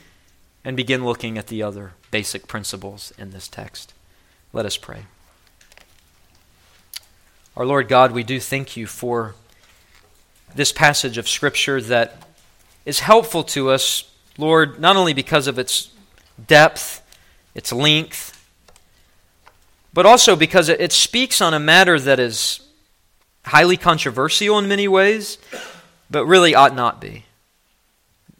and 0.64 0.76
begin 0.76 1.04
looking 1.04 1.36
at 1.36 1.48
the 1.48 1.64
other 1.64 1.94
basic 2.12 2.46
principles 2.46 3.12
in 3.18 3.32
this 3.32 3.48
text. 3.48 3.92
Let 4.52 4.64
us 4.64 4.76
pray. 4.76 5.06
Our 7.56 7.66
Lord 7.66 7.88
God, 7.88 8.12
we 8.12 8.22
do 8.22 8.38
thank 8.38 8.76
you 8.76 8.86
for 8.86 9.34
this 10.54 10.70
passage 10.70 11.18
of 11.18 11.28
Scripture 11.28 11.80
that 11.82 12.22
is 12.84 13.00
helpful 13.00 13.42
to 13.44 13.70
us, 13.70 14.08
Lord, 14.38 14.78
not 14.78 14.94
only 14.94 15.14
because 15.14 15.48
of 15.48 15.58
its 15.58 15.90
depth, 16.46 17.02
its 17.56 17.72
length, 17.72 18.36
but 19.92 20.06
also 20.06 20.36
because 20.36 20.68
it 20.68 20.92
speaks 20.92 21.40
on 21.40 21.54
a 21.54 21.58
matter 21.58 21.98
that 21.98 22.20
is 22.20 22.60
highly 23.44 23.76
controversial 23.76 24.58
in 24.58 24.68
many 24.68 24.88
ways, 24.88 25.38
but 26.10 26.26
really 26.26 26.54
ought 26.54 26.74
not 26.74 27.00
be. 27.00 27.24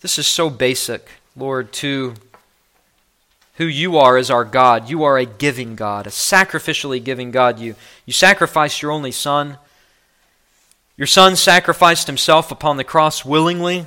This 0.00 0.18
is 0.18 0.26
so 0.26 0.48
basic, 0.50 1.08
Lord, 1.36 1.72
to 1.74 2.14
who 3.56 3.66
you 3.66 3.98
are 3.98 4.16
as 4.16 4.30
our 4.30 4.44
God. 4.44 4.88
You 4.88 5.04
are 5.04 5.18
a 5.18 5.26
giving 5.26 5.76
God, 5.76 6.06
a 6.06 6.10
sacrificially 6.10 7.02
giving 7.02 7.30
God. 7.30 7.58
You, 7.58 7.74
you 8.06 8.12
sacrificed 8.12 8.80
your 8.80 8.90
only 8.90 9.12
Son. 9.12 9.58
Your 10.96 11.06
Son 11.06 11.36
sacrificed 11.36 12.06
himself 12.06 12.50
upon 12.50 12.78
the 12.78 12.84
cross 12.84 13.24
willingly, 13.24 13.84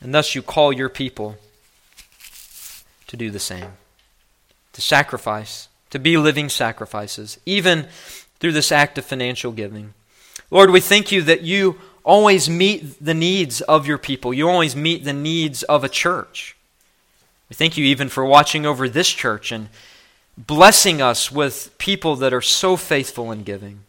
and 0.00 0.14
thus 0.14 0.34
you 0.34 0.42
call 0.42 0.72
your 0.72 0.88
people 0.88 1.36
to 3.08 3.16
do 3.16 3.30
the 3.30 3.40
same, 3.40 3.72
to 4.74 4.80
sacrifice, 4.80 5.68
to 5.90 5.98
be 5.98 6.16
living 6.16 6.48
sacrifices, 6.48 7.40
even 7.46 7.88
through 8.40 8.52
this 8.52 8.72
act 8.72 8.98
of 8.98 9.04
financial 9.04 9.52
giving. 9.52 9.94
Lord, 10.50 10.70
we 10.70 10.80
thank 10.80 11.12
you 11.12 11.22
that 11.22 11.42
you 11.42 11.78
always 12.04 12.48
meet 12.48 13.04
the 13.04 13.14
needs 13.14 13.60
of 13.62 13.86
your 13.86 13.98
people. 13.98 14.32
You 14.32 14.48
always 14.48 14.74
meet 14.74 15.04
the 15.04 15.12
needs 15.12 15.62
of 15.64 15.84
a 15.84 15.88
church. 15.88 16.56
We 17.50 17.54
thank 17.54 17.76
you 17.76 17.84
even 17.84 18.08
for 18.08 18.24
watching 18.24 18.64
over 18.64 18.88
this 18.88 19.08
church 19.08 19.52
and 19.52 19.68
blessing 20.36 21.02
us 21.02 21.32
with 21.32 21.76
people 21.78 22.16
that 22.16 22.32
are 22.32 22.40
so 22.40 22.76
faithful 22.76 23.32
in 23.32 23.42
giving. 23.42 23.80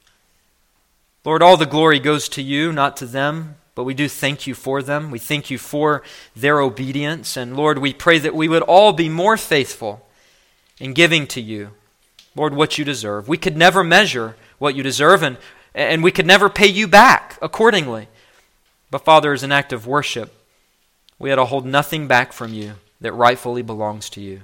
Lord, 1.23 1.43
all 1.43 1.57
the 1.57 1.65
glory 1.65 1.99
goes 1.99 2.27
to 2.29 2.41
you, 2.41 2.71
not 2.71 2.97
to 2.97 3.05
them, 3.05 3.55
but 3.75 3.83
we 3.83 3.93
do 3.93 4.09
thank 4.09 4.47
you 4.47 4.55
for 4.55 4.81
them. 4.81 5.11
We 5.11 5.19
thank 5.19 5.49
you 5.49 5.57
for 5.57 6.01
their 6.35 6.59
obedience. 6.59 7.37
And 7.37 7.55
Lord, 7.55 7.77
we 7.77 7.93
pray 7.93 8.19
that 8.19 8.35
we 8.35 8.47
would 8.47 8.63
all 8.63 8.93
be 8.93 9.09
more 9.09 9.37
faithful 9.37 10.05
in 10.79 10.93
giving 10.93 11.27
to 11.27 11.41
you, 11.41 11.71
Lord, 12.39 12.55
what 12.55 12.77
you 12.77 12.85
deserve. 12.85 13.27
We 13.27 13.37
could 13.37 13.57
never 13.57 13.83
measure 13.83 14.37
what 14.59 14.73
you 14.73 14.81
deserve, 14.81 15.23
and, 15.23 15.35
and 15.75 16.01
we 16.01 16.09
could 16.09 16.25
never 16.25 16.49
pay 16.49 16.67
you 16.67 16.87
back 16.87 17.37
accordingly. 17.41 18.07
But 18.89 19.03
Father, 19.03 19.33
as 19.33 19.43
an 19.43 19.51
act 19.51 19.73
of 19.73 19.85
worship, 19.85 20.33
we 21.19 21.31
had 21.31 21.35
to 21.35 21.43
hold 21.43 21.65
nothing 21.65 22.07
back 22.07 22.31
from 22.31 22.53
you 22.53 22.75
that 23.01 23.11
rightfully 23.11 23.61
belongs 23.61 24.09
to 24.11 24.21
you. 24.21 24.43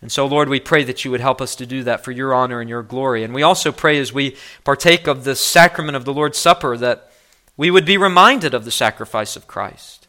And 0.00 0.10
so, 0.10 0.24
Lord, 0.24 0.48
we 0.48 0.60
pray 0.60 0.82
that 0.84 1.04
you 1.04 1.10
would 1.10 1.20
help 1.20 1.42
us 1.42 1.54
to 1.56 1.66
do 1.66 1.82
that 1.82 2.02
for 2.02 2.10
your 2.10 2.32
honor 2.32 2.58
and 2.58 2.70
your 2.70 2.82
glory. 2.82 3.22
And 3.22 3.34
we 3.34 3.42
also 3.42 3.70
pray 3.70 3.98
as 3.98 4.14
we 4.14 4.34
partake 4.64 5.06
of 5.06 5.24
the 5.24 5.36
sacrament 5.36 5.96
of 5.96 6.06
the 6.06 6.14
Lord's 6.14 6.38
Supper 6.38 6.78
that 6.78 7.12
we 7.54 7.70
would 7.70 7.84
be 7.84 7.98
reminded 7.98 8.54
of 8.54 8.64
the 8.64 8.70
sacrifice 8.70 9.36
of 9.36 9.46
Christ 9.46 10.08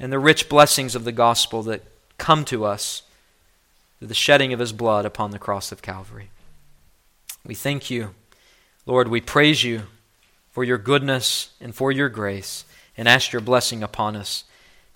and 0.00 0.12
the 0.12 0.18
rich 0.18 0.48
blessings 0.48 0.96
of 0.96 1.04
the 1.04 1.12
gospel 1.12 1.62
that 1.62 1.84
come 2.18 2.44
to 2.46 2.64
us 2.64 3.02
through 4.02 4.08
the 4.08 4.14
shedding 4.14 4.52
of 4.52 4.58
his 4.58 4.72
blood 4.72 5.06
upon 5.06 5.30
the 5.30 5.38
cross 5.38 5.70
of 5.70 5.80
Calvary. 5.80 6.28
We 7.46 7.54
thank 7.54 7.88
you, 7.88 8.16
Lord. 8.84 9.06
We 9.06 9.20
praise 9.20 9.62
you 9.62 9.82
for 10.50 10.64
your 10.64 10.76
goodness 10.76 11.50
and 11.60 11.72
for 11.72 11.92
your 11.92 12.08
grace 12.08 12.64
and 12.96 13.06
ask 13.06 13.30
your 13.30 13.40
blessing 13.40 13.80
upon 13.80 14.16
us 14.16 14.42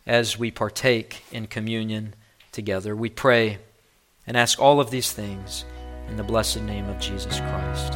as 0.08 0.40
we 0.40 0.50
partake 0.50 1.22
in 1.30 1.46
communion 1.46 2.16
together. 2.50 2.96
We 2.96 3.08
pray 3.08 3.58
and 4.26 4.36
ask 4.36 4.58
all 4.58 4.80
of 4.80 4.90
these 4.90 5.12
things 5.12 5.64
in 6.08 6.16
the 6.16 6.24
blessed 6.24 6.62
name 6.62 6.88
of 6.88 6.98
Jesus 6.98 7.38
Christ. 7.38 7.92